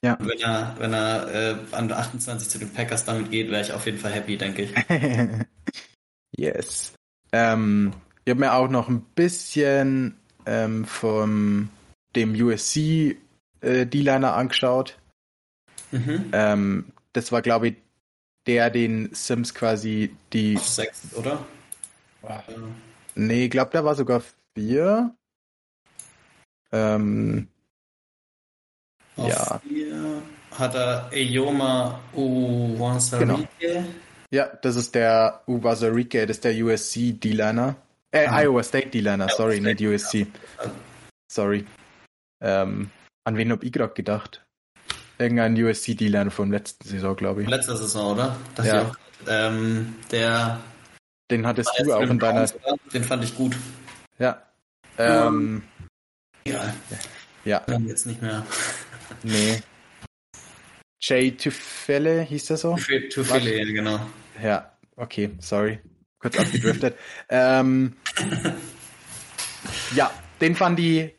Ja. 0.02 0.16
Wenn 0.20 0.38
er, 0.38 0.76
wenn 0.78 0.92
er 0.92 1.34
äh, 1.34 1.56
an 1.72 1.90
28 1.90 2.48
zu 2.48 2.58
den 2.58 2.72
Packers 2.72 3.04
damit 3.04 3.30
geht, 3.30 3.50
wäre 3.50 3.62
ich 3.62 3.72
auf 3.72 3.86
jeden 3.86 3.98
Fall 3.98 4.12
happy, 4.12 4.36
denke 4.36 4.62
ich. 4.62 4.74
yes. 6.36 6.92
Ähm, 7.32 7.92
ich 8.24 8.30
habe 8.30 8.40
mir 8.40 8.52
auch 8.52 8.68
noch 8.68 8.88
ein 8.88 9.02
bisschen 9.14 10.16
ähm, 10.46 10.84
vom 10.84 11.68
dem 12.14 12.34
USC 12.34 13.16
äh, 13.60 13.86
D-Liner 13.86 14.34
angeschaut. 14.34 14.98
Mhm. 15.90 16.30
Ähm, 16.32 16.92
das 17.12 17.32
war, 17.32 17.42
glaube 17.42 17.68
ich, 17.68 17.76
der, 18.46 18.70
den 18.70 19.10
Sims 19.12 19.54
quasi 19.54 20.14
die. 20.32 20.56
Auf 20.56 20.66
sechs, 20.66 21.14
oder? 21.14 21.44
Oh. 22.22 22.28
Nee, 23.14 23.44
ich 23.44 23.50
glaube, 23.50 23.70
der 23.70 23.84
war 23.84 23.94
sogar 23.94 24.22
vier. 24.54 25.14
Ähm, 26.72 27.48
Auf 29.16 29.28
ja. 29.28 29.60
Vier 29.66 30.22
hat 30.52 30.74
er 30.74 31.10
Eyoma 31.12 32.00
Uwazarike. 32.14 33.48
Genau. 33.58 33.84
Ja, 34.30 34.46
das 34.62 34.76
ist 34.76 34.94
der 34.94 35.42
Uwazarike, 35.46 36.26
das 36.26 36.36
ist 36.38 36.44
der 36.44 36.54
USC 36.62 37.12
D-Liner. 37.12 37.76
Äh, 38.10 38.26
ah. 38.26 38.42
Iowa 38.42 38.62
State 38.62 38.88
D-Liner, 38.88 39.28
sorry, 39.30 39.60
nicht 39.60 39.80
USC. 39.80 40.26
Sorry. 41.30 41.66
Ähm, 42.40 42.90
an 43.28 43.36
wen 43.36 43.52
hab 43.52 43.62
ich 43.62 43.72
gerade 43.72 43.94
gedacht? 43.94 44.44
Irgendein 45.18 45.62
USC 45.62 45.94
D-Liner 45.94 46.30
von 46.30 46.50
letzten 46.50 46.88
Saison, 46.88 47.16
glaube 47.16 47.42
ich. 47.42 47.48
Letzte 47.48 47.76
Saison, 47.76 48.12
oder? 48.12 48.36
Das 48.54 48.66
ja. 48.66 48.92
Ähm, 49.26 49.94
der. 50.10 50.60
Den 51.30 51.46
hattest 51.46 51.70
du 51.78 51.92
auch 51.92 52.00
in 52.00 52.18
deiner. 52.18 52.48
Den 52.92 53.04
fand 53.04 53.24
ich 53.24 53.36
gut. 53.36 53.56
Ja. 54.18 54.42
Ähm, 54.96 55.62
Egal. 56.44 56.74
Ja. 57.44 57.62
ja. 57.68 57.78
Jetzt 57.80 58.06
nicht 58.06 58.22
mehr. 58.22 58.46
Nee. 59.22 59.60
Jay 61.00 61.30
Tufele 61.32 62.22
hieß 62.22 62.46
der 62.46 62.56
so? 62.56 62.76
Tufele, 63.12 63.58
ja, 63.58 63.64
genau. 63.64 64.00
Ja, 64.42 64.72
okay, 64.96 65.30
sorry 65.38 65.80
kurz 66.18 66.38
abgedriftet. 66.38 66.96
ähm, 67.28 67.96
ja, 69.94 70.10
den 70.40 70.54
fand 70.54 70.78
ich. 70.80 71.14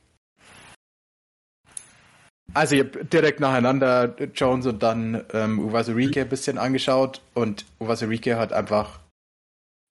Also 2.54 2.76
ich 2.76 2.82
habe 2.82 3.06
direkt 3.06 3.40
nacheinander 3.40 4.16
Jones 4.34 4.66
und 4.66 4.82
dann 4.82 5.24
ähm, 5.34 5.60
Uwazurike 5.60 6.22
ein 6.22 6.30
bisschen 6.30 6.58
angeschaut 6.58 7.22
und 7.34 7.66
Uwazurike 7.80 8.38
hat 8.38 8.54
einfach 8.54 9.00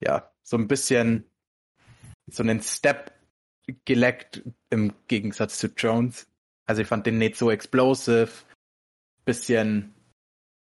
ja 0.01 0.31
so 0.43 0.57
ein 0.57 0.69
bisschen 0.69 1.25
so 2.31 2.43
einen 2.43 2.61
Step 2.61 3.13
geleckt 3.85 4.43
im 4.71 4.93
Gegensatz 5.07 5.59
zu 5.59 5.69
Jones. 5.69 6.27
Also 6.67 6.83
ich 6.83 6.89
fand 6.89 7.07
den 7.07 7.19
nicht 7.19 7.37
so 7.37 7.51
explosive, 7.51 8.31
bisschen 9.25 9.95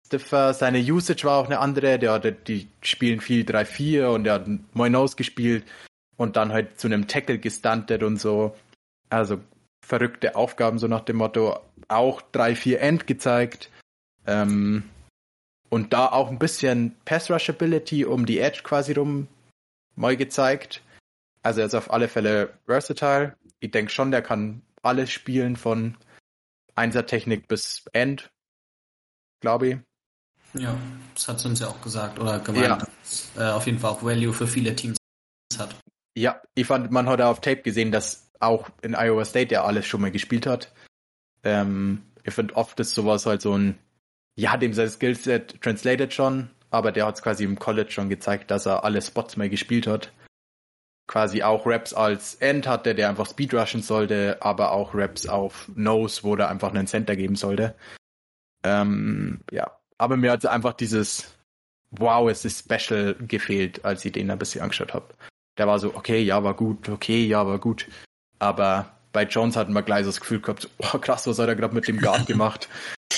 stiffer. 0.06 0.54
Seine 0.54 0.80
Usage 0.80 1.24
war 1.26 1.38
auch 1.38 1.46
eine 1.46 1.60
andere. 1.60 2.00
Der 2.00 2.14
hatte, 2.14 2.32
die 2.32 2.68
spielen 2.82 3.20
viel 3.20 3.44
3-4 3.44 4.08
und 4.08 4.24
der 4.24 4.34
hat 4.34 4.48
Moinos 4.74 5.18
gespielt 5.18 5.66
und 6.18 6.36
dann 6.36 6.52
halt 6.52 6.80
zu 6.80 6.88
einem 6.88 7.08
Tackle 7.08 7.40
gestuntet 7.40 8.04
und 8.04 8.18
so. 8.18 8.56
Also 9.10 9.40
verrückte 9.84 10.36
Aufgaben, 10.36 10.80
so 10.80 10.88
nach 10.88 11.02
dem 11.02 11.18
Motto. 11.18 11.60
Auch 11.88 12.22
3-4 12.34 12.78
End 12.78 13.08
gezeigt. 13.08 13.70
Ähm, 14.26 14.90
und 15.70 15.94
da 15.94 16.08
auch 16.08 16.30
ein 16.30 16.40
bisschen 16.40 16.96
Pass-Rush-Ability 17.06 18.06
um 18.06 18.26
die 18.26 18.40
Edge 18.40 18.62
quasi 18.64 18.94
rum 18.94 19.28
mal 19.96 20.16
gezeigt. 20.16 20.82
Also 21.42 21.60
er 21.60 21.68
ist 21.68 21.76
auf 21.76 21.92
alle 21.92 22.08
Fälle 22.08 22.54
versatile. 22.66 23.36
Ich 23.60 23.72
denke 23.72 23.92
schon, 23.92 24.12
der 24.12 24.22
kann 24.22 24.62
alles 24.82 25.12
spielen 25.12 25.56
von 25.56 25.98
Einsertechnik 26.76 27.48
bis 27.48 27.86
End, 27.92 28.32
glaube 29.42 29.68
ich. 29.68 29.78
Ja, 30.54 30.78
das 31.16 31.28
hat 31.28 31.40
sie 31.40 31.50
uns 31.50 31.60
ja 31.60 31.68
auch 31.68 31.82
gesagt 31.82 32.20
oder 32.20 32.40
gemeint, 32.40 32.66
ja. 32.66 32.78
dass 32.78 33.32
äh, 33.38 33.52
auf 33.52 33.66
jeden 33.66 33.80
Fall 33.80 33.92
auch 33.92 34.04
Value 34.04 34.34
für 34.34 34.48
viele 34.48 34.76
Teams 34.76 34.98
hat. 35.58 35.76
Ja, 36.16 36.42
ich 36.54 36.68
fand, 36.68 36.92
man 36.92 37.10
hat 37.10 37.22
auf 37.22 37.42
Tape 37.42 37.64
gesehen, 37.64 37.92
dass 37.92 38.30
auch 38.44 38.70
in 38.82 38.96
Iowa 38.96 39.26
State 39.26 39.54
ja 39.54 39.64
alles 39.64 39.86
schon 39.86 40.02
mal 40.02 40.12
gespielt 40.12 40.46
hat. 40.46 40.72
Ähm, 41.44 42.04
ich 42.24 42.34
finde 42.34 42.56
oft 42.56 42.80
ist 42.80 42.94
sowas 42.94 43.26
halt 43.26 43.42
so 43.42 43.58
ein, 43.58 43.78
ja, 44.36 44.58
dem 44.58 44.74
sein 44.74 44.90
Skillset 44.90 45.62
translated 45.62 46.14
schon, 46.14 46.50
aber 46.70 46.92
der 46.92 47.06
hat 47.06 47.16
es 47.16 47.22
quasi 47.22 47.44
im 47.44 47.60
College 47.60 47.92
schon 47.92 48.10
gezeigt, 48.10 48.52
dass 48.52 48.66
er 48.66 48.84
alle 48.84 49.02
Spots 49.02 49.38
mal 49.38 49.50
gespielt 49.50 49.88
hat. 49.88 50.12
Quasi 51.08 51.44
auch 51.44 51.66
Raps 51.66 51.94
als 51.94 52.36
End 52.36 52.66
hatte, 52.66 52.96
der 52.96 53.10
einfach 53.10 53.30
Speedrushen 53.30 53.82
sollte, 53.82 54.38
aber 54.42 54.72
auch 54.72 54.96
Raps 54.96 55.28
auf 55.28 55.70
Nose, 55.76 56.24
wo 56.24 56.36
der 56.36 56.50
einfach 56.50 56.70
einen 56.70 56.88
Center 56.88 57.16
geben 57.16 57.36
sollte. 57.36 57.76
Ähm, 58.64 59.42
ja, 59.52 59.78
aber 59.98 60.16
mir 60.16 60.32
hat 60.32 60.46
einfach 60.46 60.74
dieses 60.74 61.34
Wow, 62.00 62.30
es 62.30 62.44
ist 62.44 62.66
special 62.66 63.16
gefehlt, 63.16 63.86
als 63.86 64.04
ich 64.04 64.12
den 64.14 64.32
ein 64.32 64.40
bisschen 64.40 64.62
angeschaut 64.62 64.94
habe. 64.94 65.14
Der 65.58 65.68
war 65.68 65.78
so, 65.78 65.94
okay, 65.96 66.22
ja, 66.24 66.44
war 66.44 66.56
gut, 66.56 66.90
okay, 66.90 67.26
ja, 67.26 67.46
war 67.46 67.60
gut. 67.60 67.88
Aber 68.40 68.92
bei 69.12 69.24
Jones 69.24 69.56
hatten 69.56 69.74
wir 69.74 69.84
gleich 69.84 70.04
so 70.04 70.10
das 70.10 70.20
Gefühl 70.20 70.42
gehabt, 70.42 70.70
oh 70.80 70.98
krass, 70.98 71.28
was 71.28 71.40
hat 71.40 71.48
er 71.48 71.56
gerade 71.56 71.76
mit 71.76 71.88
dem 71.88 72.00
Guard 72.00 72.26
gemacht? 72.28 72.68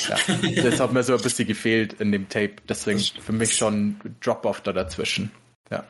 Ja, 0.08 0.18
das 0.62 0.80
hat 0.80 0.94
mir 0.94 1.04
so 1.04 1.16
ein 1.16 1.22
bisschen 1.22 1.48
gefehlt 1.48 1.94
in 1.94 2.12
dem 2.12 2.30
Tape. 2.30 2.56
Deswegen 2.68 3.00
für 3.00 3.32
mich 3.32 3.56
schon 3.56 4.00
Drop-Off 4.22 4.62
da 4.62 4.74
dazwischen. 4.74 5.32
Ja. 5.72 5.84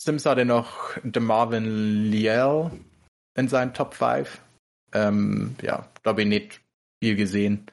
Sims 0.00 0.24
hatte 0.24 0.44
noch 0.44 0.96
The 1.02 1.20
Marvin 1.20 2.10
Liel 2.10 2.70
in 3.36 3.48
seinen 3.48 3.74
Top 3.74 3.94
5. 3.94 4.40
Ähm, 4.92 5.56
ja, 5.62 5.88
da 6.02 6.10
habe 6.10 6.22
ich 6.22 6.28
nicht 6.28 6.60
viel 7.02 7.16
gesehen. 7.16 7.66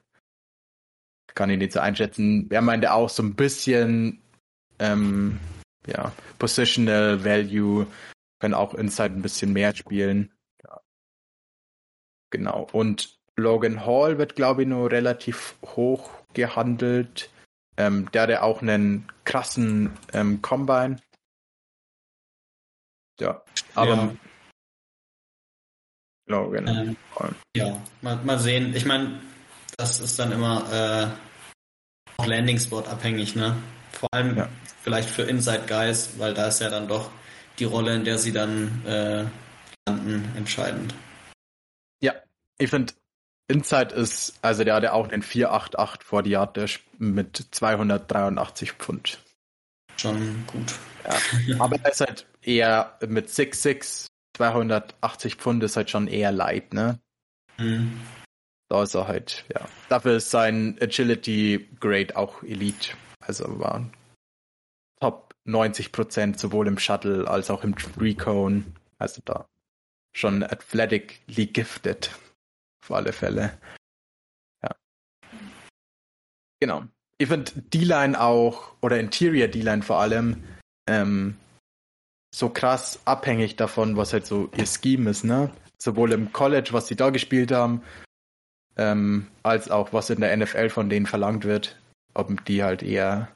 Kann 1.35 1.49
ich 1.49 1.57
nicht 1.57 1.73
so 1.73 1.79
einschätzen. 1.79 2.47
Er 2.51 2.61
meinte 2.61 2.91
auch 2.91 3.09
so 3.09 3.23
ein 3.23 3.35
bisschen 3.35 4.21
ähm, 4.79 5.39
ja, 5.87 6.11
Positional 6.39 7.23
Value, 7.23 7.87
können 8.43 8.55
auch 8.55 8.73
Inside 8.73 9.13
ein 9.13 9.21
bisschen 9.21 9.53
mehr 9.53 9.73
spielen. 9.73 10.33
Ja. 10.65 10.81
Genau. 12.29 12.67
Und 12.73 13.17
Logan 13.37 13.85
Hall 13.85 14.17
wird, 14.17 14.35
glaube 14.35 14.63
ich, 14.63 14.67
nur 14.67 14.91
relativ 14.91 15.55
hoch 15.63 16.09
gehandelt. 16.33 17.29
Ähm, 17.77 18.11
der 18.11 18.23
hatte 18.23 18.43
auch 18.43 18.61
einen 18.61 19.09
krassen 19.23 19.97
ähm, 20.11 20.41
Combine. 20.41 20.97
Ja, 23.17 23.41
aber 23.75 23.95
ja. 23.95 24.15
Logan. 26.27 26.67
Ähm, 26.67 26.97
ja, 27.55 27.81
mal, 28.01 28.17
mal 28.25 28.39
sehen. 28.39 28.75
Ich 28.75 28.83
meine, 28.83 29.21
das 29.77 30.01
ist 30.01 30.19
dann 30.19 30.33
immer 30.33 31.15
äh, 31.15 32.17
auch 32.17 32.25
Landing 32.25 32.59
Spot 32.59 32.81
abhängig, 32.81 33.37
ne? 33.37 33.55
Vor 33.93 34.09
allem 34.11 34.35
ja. 34.35 34.49
vielleicht 34.81 35.09
für 35.09 35.21
Inside 35.21 35.63
Guys, 35.65 36.19
weil 36.19 36.33
da 36.33 36.49
ist 36.49 36.59
ja 36.59 36.69
dann 36.69 36.89
doch 36.89 37.09
die 37.59 37.65
Rolle, 37.65 37.95
in 37.95 38.03
der 38.03 38.17
sie 38.17 38.31
dann 38.31 38.85
äh, 38.85 39.25
landen, 39.87 40.31
entscheidend. 40.35 40.93
Ja, 42.01 42.13
ich 42.57 42.69
finde, 42.69 42.93
Inside 43.47 43.93
ist, 43.95 44.39
also 44.41 44.63
der 44.63 44.75
hatte 44.75 44.93
auch 44.93 45.07
den 45.07 45.21
488 45.21 46.03
vor 46.03 46.23
die 46.23 46.31
Yard 46.31 46.57
mit 46.97 47.45
283 47.51 48.73
Pfund. 48.73 49.19
Schon 49.97 50.45
gut. 50.47 50.73
Ja, 51.45 51.59
aber 51.59 51.77
er 51.83 51.91
ist 51.91 52.01
halt 52.01 52.25
eher 52.41 52.97
mit 53.05 53.29
6'6, 53.29 54.07
280 54.35 55.35
Pfund 55.35 55.63
ist 55.63 55.77
halt 55.77 55.89
schon 55.89 56.07
eher 56.07 56.31
light, 56.31 56.73
ne? 56.73 56.99
Mhm. 57.57 58.01
Da 58.69 58.83
ist 58.83 58.95
er 58.95 59.07
halt, 59.07 59.45
ja. 59.53 59.61
Dafür 59.89 60.15
ist 60.15 60.31
sein 60.31 60.77
Agility 60.81 61.69
Grade 61.79 62.15
auch 62.15 62.41
Elite. 62.43 62.93
Also 63.19 63.59
war 63.59 63.85
90 65.45 65.91
Prozent 65.91 66.39
sowohl 66.39 66.67
im 66.67 66.77
Shuttle 66.77 67.27
als 67.27 67.49
auch 67.49 67.63
im 67.63 67.75
Recone. 67.97 68.63
Also 68.97 69.21
da 69.25 69.47
schon 70.13 70.43
athletically 70.43 71.47
gifted. 71.47 72.11
Auf 72.83 72.91
alle 72.91 73.13
Fälle. 73.13 73.57
Ja. 74.61 74.75
Genau. 76.59 76.83
Ich 77.17 77.27
finde 77.27 77.51
D-Line 77.55 78.19
auch, 78.19 78.73
oder 78.81 78.99
Interior 78.99 79.47
D-Line 79.47 79.81
vor 79.81 79.99
allem, 79.99 80.43
ähm, 80.87 81.37
so 82.33 82.49
krass 82.49 82.99
abhängig 83.05 83.55
davon, 83.55 83.95
was 83.95 84.13
halt 84.13 84.25
so 84.25 84.49
ihr 84.57 84.65
Scheme 84.65 85.09
ist, 85.09 85.23
ne? 85.23 85.51
Sowohl 85.77 86.11
im 86.11 86.33
College, 86.33 86.69
was 86.71 86.87
sie 86.87 86.95
da 86.95 87.09
gespielt 87.09 87.51
haben, 87.51 87.83
ähm, 88.75 89.27
als 89.43 89.69
auch 89.69 89.93
was 89.93 90.09
in 90.09 90.21
der 90.21 90.35
NFL 90.35 90.69
von 90.69 90.89
denen 90.89 91.05
verlangt 91.05 91.45
wird, 91.45 91.79
ob 92.13 92.43
die 92.45 92.63
halt 92.63 92.81
eher 92.81 93.29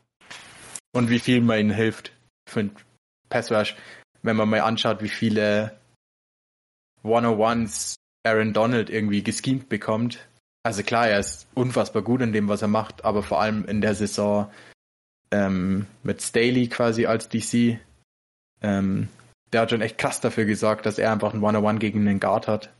und 0.93 1.09
wie 1.09 1.19
viel 1.19 1.41
man 1.41 1.59
ihnen 1.59 1.71
hilft 1.71 2.11
für 2.47 2.69
Pass 3.29 3.51
Rush. 3.51 3.75
Wenn 4.21 4.35
man 4.35 4.49
mal 4.49 4.61
anschaut, 4.61 5.01
wie 5.01 5.09
viele 5.09 5.77
101s 7.03 7.95
Aaron 8.23 8.53
Donald 8.53 8.89
irgendwie 8.89 9.23
geschemt 9.23 9.69
bekommt. 9.69 10.27
Also 10.63 10.83
klar, 10.83 11.07
er 11.07 11.19
ist 11.19 11.47
unfassbar 11.53 12.01
gut 12.01 12.21
in 12.21 12.33
dem, 12.33 12.49
was 12.49 12.61
er 12.61 12.67
macht, 12.67 13.05
aber 13.05 13.23
vor 13.23 13.39
allem 13.39 13.65
in 13.65 13.79
der 13.79 13.95
Saison 13.95 14.51
ähm, 15.31 15.85
mit 16.03 16.21
Staley 16.21 16.67
quasi 16.67 17.05
als 17.05 17.29
DC. 17.29 17.79
Ähm, 18.61 19.07
der 19.53 19.61
hat 19.61 19.69
schon 19.69 19.81
echt 19.81 19.97
krass 19.97 20.19
dafür 20.19 20.45
gesorgt, 20.45 20.85
dass 20.85 20.97
er 20.97 21.11
einfach 21.11 21.33
ein 21.33 21.41
One-on-One 21.41 21.79
gegen 21.79 22.05
den 22.05 22.19
Guard 22.19 22.47
hat. 22.47 22.73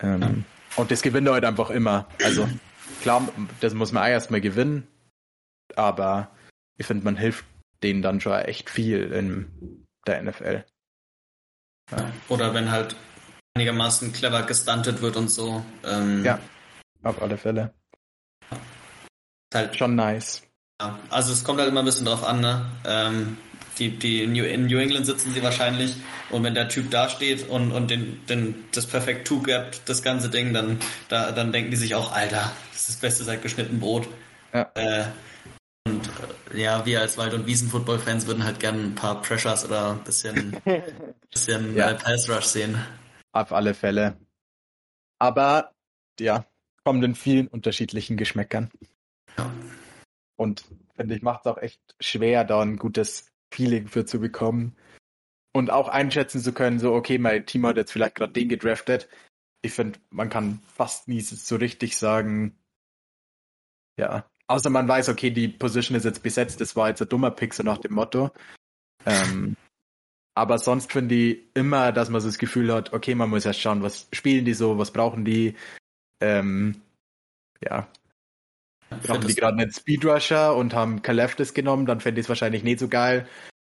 Ähm, 0.00 0.20
ja. 0.20 0.34
Und 0.76 0.90
das 0.90 1.02
gewinnt 1.02 1.28
er 1.28 1.34
halt 1.34 1.44
einfach 1.44 1.70
immer. 1.70 2.06
Also 2.22 2.48
klar, 3.02 3.28
das 3.60 3.74
muss 3.74 3.92
man 3.92 4.10
erstmal 4.10 4.40
gewinnen, 4.40 4.86
aber 5.76 6.30
ich 6.76 6.86
finde, 6.86 7.04
man 7.04 7.16
hilft 7.16 7.44
denen 7.82 8.02
dann 8.02 8.20
schon 8.20 8.32
echt 8.32 8.70
viel 8.70 9.12
in 9.12 9.84
der 10.06 10.22
NFL. 10.22 10.64
Ja. 11.90 12.12
Oder 12.28 12.54
wenn 12.54 12.70
halt 12.70 12.96
einigermaßen 13.54 14.12
clever 14.12 14.42
gestuntet 14.42 15.00
wird 15.02 15.16
und 15.16 15.30
so. 15.30 15.64
Ähm, 15.84 16.24
ja, 16.24 16.38
auf 17.02 17.20
alle 17.22 17.38
Fälle. 17.38 17.72
Halt 19.54 19.76
schon 19.76 19.94
nice. 19.94 20.42
Ja, 20.80 20.98
also 21.08 21.32
es 21.32 21.44
kommt 21.44 21.60
halt 21.60 21.70
immer 21.70 21.80
ein 21.80 21.86
bisschen 21.86 22.06
drauf 22.06 22.24
an, 22.24 22.40
ne? 22.40 22.66
Ähm, 22.84 23.38
die, 23.78 23.90
die 23.90 24.26
New, 24.26 24.44
in 24.44 24.66
New 24.66 24.78
England 24.78 25.06
sitzen 25.06 25.32
sie 25.32 25.42
wahrscheinlich 25.42 25.96
und 26.30 26.42
wenn 26.42 26.54
der 26.54 26.68
Typ 26.68 26.90
da 26.90 27.08
steht 27.08 27.48
und, 27.48 27.72
und 27.72 27.90
den, 27.90 28.24
den, 28.26 28.64
das 28.72 28.86
Perfect 28.86 29.26
Two 29.26 29.42
gapt, 29.42 29.82
das 29.86 30.02
ganze 30.02 30.30
Ding, 30.30 30.52
dann, 30.54 30.78
da, 31.08 31.32
dann 31.32 31.52
denken 31.52 31.70
die 31.70 31.76
sich 31.76 31.94
auch, 31.94 32.12
Alter, 32.12 32.52
das 32.72 32.80
ist 32.80 32.88
das 32.88 32.96
Beste 32.96 33.24
seit 33.24 33.42
geschnitten 33.42 33.78
Brot. 33.78 34.08
Ja. 34.52 34.70
Äh, 34.74 35.04
und 35.86 36.10
äh, 36.52 36.60
ja, 36.60 36.84
wir 36.84 37.00
als 37.00 37.16
Wald- 37.16 37.32
und 37.32 37.46
Wiesen-Football-Fans 37.46 38.26
würden 38.26 38.44
halt 38.44 38.58
gerne 38.60 38.82
ein 38.82 38.94
paar 38.94 39.22
Pressures 39.22 39.64
oder 39.64 39.92
ein 39.92 40.04
bisschen, 40.04 40.56
bisschen 41.32 41.76
ja. 41.76 41.92
Äh, 41.92 41.94
Pass-Rush 41.94 42.44
sehen. 42.44 42.76
Auf 43.32 43.52
alle 43.52 43.72
Fälle. 43.72 44.18
Aber 45.18 45.72
ja, 46.18 46.44
kommt 46.84 47.04
in 47.04 47.14
vielen 47.14 47.48
unterschiedlichen 47.48 48.16
Geschmäckern. 48.16 48.70
Ja. 49.38 49.50
Und 50.36 50.64
finde 50.94 51.14
ich, 51.14 51.22
macht 51.22 51.46
es 51.46 51.52
auch 51.52 51.58
echt 51.58 51.80
schwer, 52.00 52.44
da 52.44 52.60
ein 52.60 52.76
gutes 52.76 53.32
Feeling 53.52 53.88
für 53.88 54.04
zu 54.04 54.20
bekommen. 54.20 54.76
Und 55.52 55.70
auch 55.70 55.88
einschätzen 55.88 56.40
zu 56.40 56.52
können, 56.52 56.78
so, 56.78 56.92
okay, 56.94 57.18
mein 57.18 57.46
Team 57.46 57.66
hat 57.66 57.76
jetzt 57.76 57.92
vielleicht 57.92 58.16
gerade 58.16 58.32
den 58.32 58.48
gedraftet. 58.48 59.08
Ich 59.62 59.72
finde, 59.72 59.98
man 60.10 60.28
kann 60.28 60.60
fast 60.74 61.08
nie 61.08 61.20
so 61.20 61.56
richtig 61.56 61.96
sagen, 61.96 62.58
ja. 63.98 64.28
Außer 64.48 64.70
man 64.70 64.86
weiß, 64.86 65.08
okay, 65.08 65.30
die 65.30 65.48
Position 65.48 65.96
ist 65.96 66.04
jetzt 66.04 66.22
besetzt, 66.22 66.60
das 66.60 66.76
war 66.76 66.88
jetzt 66.88 67.02
ein 67.02 67.08
dummer 67.08 67.30
Pick, 67.30 67.54
so 67.54 67.62
nach 67.62 67.78
dem 67.78 67.94
Motto. 67.94 68.30
Ähm, 69.04 69.56
aber 70.34 70.58
sonst 70.58 70.92
finde 70.92 71.14
ich 71.14 71.38
immer, 71.54 71.92
dass 71.92 72.10
man 72.10 72.20
so 72.20 72.28
das 72.28 72.38
Gefühl 72.38 72.72
hat, 72.72 72.92
okay, 72.92 73.14
man 73.14 73.30
muss 73.30 73.46
erst 73.46 73.60
schauen, 73.60 73.82
was 73.82 74.08
spielen 74.12 74.44
die 74.44 74.54
so, 74.54 74.78
was 74.78 74.92
brauchen 74.92 75.24
die. 75.24 75.56
Ähm, 76.20 76.80
ja, 77.60 77.88
haben 79.08 79.26
die 79.26 79.34
gerade 79.34 79.58
einen 79.58 79.72
Speedrusher 79.72 80.54
und 80.54 80.74
haben 80.74 81.02
Kaleftis 81.02 81.54
genommen, 81.54 81.86
dann 81.86 82.00
fände 82.00 82.20
ich 82.20 82.26
es 82.26 82.28
wahrscheinlich 82.28 82.62
nicht 82.62 82.78
so 82.78 82.88
geil, 82.88 83.26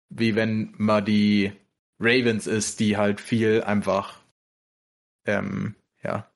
wie 0.09 0.35
wenn 0.35 0.73
man 0.77 1.03
die 1.03 1.51
Ravens 1.99 2.47
ist, 2.47 2.79
die 2.79 2.97
halt 2.97 3.19
viel 3.19 3.63
einfach 3.63 4.19
ähm, 5.25 5.75
ja, 6.03 6.31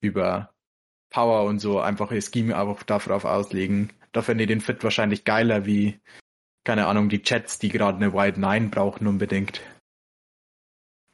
über 0.00 0.53
Power 1.14 1.44
und 1.44 1.60
so 1.60 1.78
einfach 1.78 2.10
ihr 2.10 2.20
Scheme 2.20 2.58
auch 2.58 2.82
darauf 2.82 3.24
auslegen. 3.24 3.92
Da 4.10 4.20
fände 4.20 4.42
ich 4.42 4.48
den 4.48 4.60
Fit 4.60 4.82
wahrscheinlich 4.82 5.22
geiler 5.22 5.64
wie, 5.64 6.00
keine 6.64 6.88
Ahnung, 6.88 7.08
die 7.08 7.22
Jets, 7.24 7.60
die 7.60 7.68
gerade 7.68 7.98
eine 7.98 8.12
Wide 8.12 8.40
9 8.40 8.72
brauchen 8.72 9.06
unbedingt. 9.06 9.60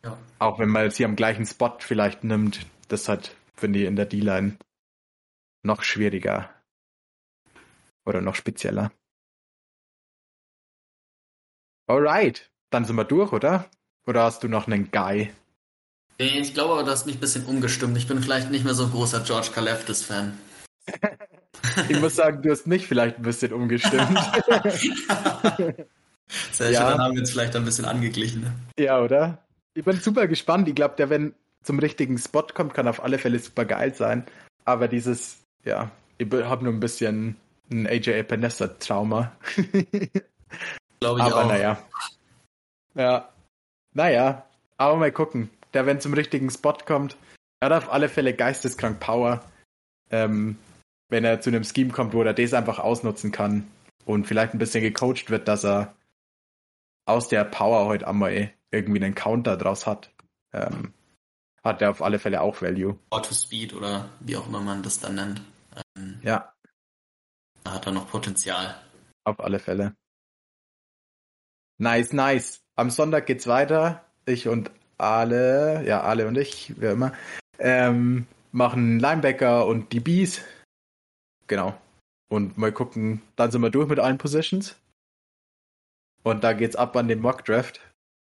Ja. 0.02 0.16
Auch 0.38 0.58
wenn 0.58 0.70
man 0.70 0.90
sie 0.90 1.04
am 1.04 1.16
gleichen 1.16 1.44
Spot 1.44 1.76
vielleicht 1.80 2.24
nimmt, 2.24 2.66
das 2.88 3.10
hat, 3.10 3.36
finde 3.54 3.80
ich, 3.80 3.84
in 3.84 3.96
der 3.96 4.06
D-Line 4.06 4.56
noch 5.62 5.82
schwieriger. 5.82 6.48
Oder 8.06 8.22
noch 8.22 8.36
spezieller. 8.36 8.92
Alright, 11.86 12.50
dann 12.70 12.86
sind 12.86 12.96
wir 12.96 13.04
durch, 13.04 13.34
oder? 13.34 13.68
Oder 14.06 14.22
hast 14.22 14.42
du 14.44 14.48
noch 14.48 14.66
einen 14.66 14.90
Guy? 14.90 15.30
Ich 16.20 16.52
glaube, 16.52 16.84
du 16.84 16.90
hast 16.90 17.06
mich 17.06 17.16
ein 17.16 17.20
bisschen 17.20 17.46
umgestimmt. 17.46 17.96
Ich 17.96 18.06
bin 18.06 18.22
vielleicht 18.22 18.50
nicht 18.50 18.62
mehr 18.62 18.74
so 18.74 18.84
ein 18.84 18.90
großer 18.90 19.20
George 19.20 19.48
Kaleftis-Fan. 19.54 20.36
ich 21.88 21.98
muss 21.98 22.14
sagen, 22.14 22.42
du 22.42 22.50
hast 22.50 22.66
mich 22.66 22.86
vielleicht 22.86 23.16
ein 23.16 23.22
bisschen 23.22 23.54
umgestimmt. 23.54 24.18
Sehr 26.52 26.70
ja. 26.70 26.80
schön, 26.80 26.90
dann 26.90 26.98
haben 26.98 27.14
wir 27.14 27.20
uns 27.20 27.30
vielleicht 27.30 27.56
ein 27.56 27.64
bisschen 27.64 27.86
angeglichen. 27.86 28.42
Ne? 28.42 28.52
Ja, 28.78 29.00
oder? 29.00 29.38
Ich 29.72 29.82
bin 29.82 29.98
super 29.98 30.26
gespannt. 30.26 30.68
Ich 30.68 30.74
glaube, 30.74 30.94
der, 30.98 31.08
wenn 31.08 31.34
zum 31.62 31.78
richtigen 31.78 32.18
Spot 32.18 32.46
kommt, 32.52 32.74
kann 32.74 32.86
auf 32.86 33.02
alle 33.02 33.16
Fälle 33.16 33.38
super 33.38 33.64
geil 33.64 33.94
sein. 33.94 34.26
Aber 34.66 34.88
dieses, 34.88 35.38
ja, 35.64 35.90
ich 36.18 36.30
habe 36.30 36.64
nur 36.64 36.74
ein 36.74 36.80
bisschen 36.80 37.36
ein 37.72 37.86
AJ 37.86 38.10
Epinesa-Trauma. 38.18 39.32
Glaube 41.00 41.20
ich 41.20 41.24
aber 41.24 41.44
auch. 41.44 41.48
naja. 41.48 41.82
Ja. 42.94 43.30
Naja, 43.94 44.44
aber 44.76 44.96
mal 44.96 45.12
gucken. 45.12 45.48
Der, 45.74 45.86
wenn 45.86 46.00
zum 46.00 46.14
richtigen 46.14 46.50
Spot 46.50 46.76
kommt, 46.84 47.16
er 47.60 47.70
hat 47.70 47.84
auf 47.84 47.92
alle 47.92 48.08
Fälle 48.08 48.34
geisteskrank 48.34 49.00
Power. 49.00 49.44
Ähm, 50.10 50.58
wenn 51.08 51.24
er 51.24 51.40
zu 51.40 51.50
einem 51.50 51.64
Scheme 51.64 51.92
kommt, 51.92 52.12
wo 52.14 52.22
er 52.22 52.34
das 52.34 52.54
einfach 52.54 52.78
ausnutzen 52.78 53.32
kann 53.32 53.68
und 54.04 54.26
vielleicht 54.26 54.54
ein 54.54 54.58
bisschen 54.58 54.82
gecoacht 54.82 55.30
wird, 55.30 55.48
dass 55.48 55.64
er 55.64 55.94
aus 57.06 57.28
der 57.28 57.44
Power 57.44 57.86
heute 57.86 58.06
einmal 58.06 58.52
irgendwie 58.70 59.02
einen 59.02 59.14
Counter 59.14 59.56
draus 59.56 59.86
hat. 59.86 60.10
Ähm, 60.52 60.92
hat 61.62 61.82
er 61.82 61.90
auf 61.90 62.02
alle 62.02 62.18
Fälle 62.18 62.40
auch 62.40 62.62
Value. 62.62 62.98
Auto 63.10 63.34
Speed 63.34 63.74
oder 63.74 64.08
wie 64.20 64.36
auch 64.36 64.46
immer 64.46 64.60
man 64.60 64.82
das 64.82 64.98
dann 65.00 65.16
nennt. 65.16 65.42
Ähm, 65.96 66.20
Ja, 66.22 66.52
da 67.64 67.74
hat 67.74 67.86
er 67.86 67.92
noch 67.92 68.08
Potenzial. 68.08 68.80
auf 69.24 69.40
alle 69.40 69.58
Fälle. 69.58 69.94
Nice, 71.78 72.12
nice. 72.12 72.62
Am 72.76 72.90
Sonntag 72.90 73.26
geht's 73.26 73.46
weiter. 73.46 74.04
Ich 74.26 74.48
und 74.48 74.70
Ale, 75.00 75.84
ja, 75.86 76.02
Ale 76.02 76.26
und 76.26 76.36
ich, 76.36 76.74
wer 76.76 76.92
immer, 76.92 77.12
ähm, 77.58 78.26
machen 78.52 78.98
Linebacker 78.98 79.66
und 79.66 79.92
DBs. 79.92 80.42
Genau. 81.46 81.74
Und 82.28 82.58
mal 82.58 82.72
gucken, 82.72 83.22
dann 83.36 83.50
sind 83.50 83.62
wir 83.62 83.70
durch 83.70 83.88
mit 83.88 83.98
allen 83.98 84.18
Positions. 84.18 84.76
Und 86.22 86.44
da 86.44 86.52
geht's 86.52 86.76
ab 86.76 86.96
an 86.96 87.08
den 87.08 87.20
Mock 87.20 87.44
Draft. 87.44 87.80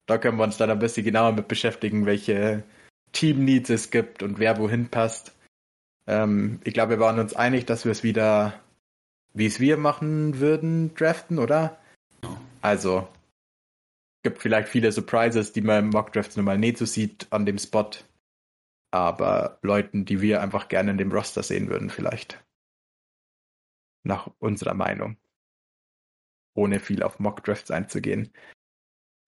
Da 0.08 0.18
können 0.18 0.38
wir 0.38 0.44
uns 0.44 0.58
dann 0.58 0.72
ein 0.72 0.80
bisschen 0.80 1.06
genauer 1.06 1.34
mit 1.34 1.48
beschäftigen, 1.48 2.06
welche 2.06 2.64
Team 3.12 3.46
Needs 3.46 3.70
es 3.70 3.92
gibt 3.92 4.24
und 4.24 4.40
wer 4.40 4.58
wohin 4.58 4.90
passt. 4.90 5.34
Ähm, 6.08 6.60
ich 6.64 6.74
glaube, 6.74 6.92
wir 6.92 7.00
waren 7.00 7.20
uns 7.20 7.36
einig, 7.36 7.66
dass 7.66 7.86
wir 7.86 7.92
es 7.92 8.04
wieder, 8.04 8.60
wie 9.34 9.46
es 9.46 9.60
wir 9.60 9.78
machen 9.78 10.40
würden, 10.40 10.96
draften, 10.96 11.38
oder? 11.38 11.78
Also, 12.62 13.08
gibt 14.24 14.42
vielleicht 14.42 14.70
viele 14.70 14.92
Surprises, 14.92 15.52
die 15.52 15.62
man 15.62 15.86
im 15.86 15.90
Mock 15.90 16.14
Drafts 16.14 16.36
normal 16.36 16.58
nicht 16.58 16.78
so 16.78 16.86
sieht 16.86 17.28
an 17.32 17.46
dem 17.46 17.58
Spot. 17.58 17.90
Aber 18.92 19.60
Leuten, 19.62 20.06
die 20.06 20.22
wir 20.22 20.42
einfach 20.42 20.68
gerne 20.68 20.92
in 20.92 20.98
dem 20.98 21.12
Roster 21.12 21.44
sehen 21.44 21.70
würden, 21.70 21.90
vielleicht. 21.90 22.44
Nach 24.04 24.30
unserer 24.40 24.74
Meinung. 24.74 25.18
Ohne 26.54 26.80
viel 26.80 27.02
auf 27.04 27.20
Mock 27.20 27.44
Drafts 27.44 27.72
einzugehen. 27.72 28.34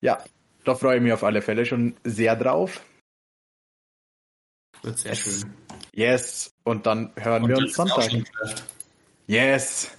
Ja, 0.02 0.22
da 0.64 0.74
freue 0.74 0.96
ich 0.96 1.02
mich 1.02 1.12
auf 1.12 1.24
alle 1.24 1.40
Fälle 1.40 1.64
schon 1.64 1.96
sehr 2.04 2.36
drauf. 2.36 2.84
Wird 4.82 4.98
sehr 4.98 5.14
schön. 5.14 5.54
Yes. 5.92 6.54
Und 6.62 6.84
dann 6.86 7.12
hören 7.16 7.44
Und 7.44 7.48
wir 7.48 7.58
uns 7.58 7.74
Sonntag. 7.74 8.10
Yes. 9.26 9.96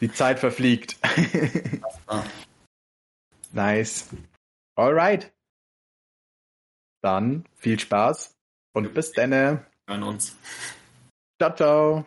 Die 0.00 0.12
Zeit 0.12 0.38
verfliegt. 0.38 0.98
Nice. 3.54 4.08
Alright. 4.76 5.32
Dann 7.02 7.44
viel 7.54 7.78
Spaß 7.78 8.34
und 8.72 8.92
bis 8.94 9.12
dann. 9.12 9.32
Hören 9.86 10.02
uns. 10.02 10.36
Ciao, 11.40 11.54
ciao. 11.54 12.06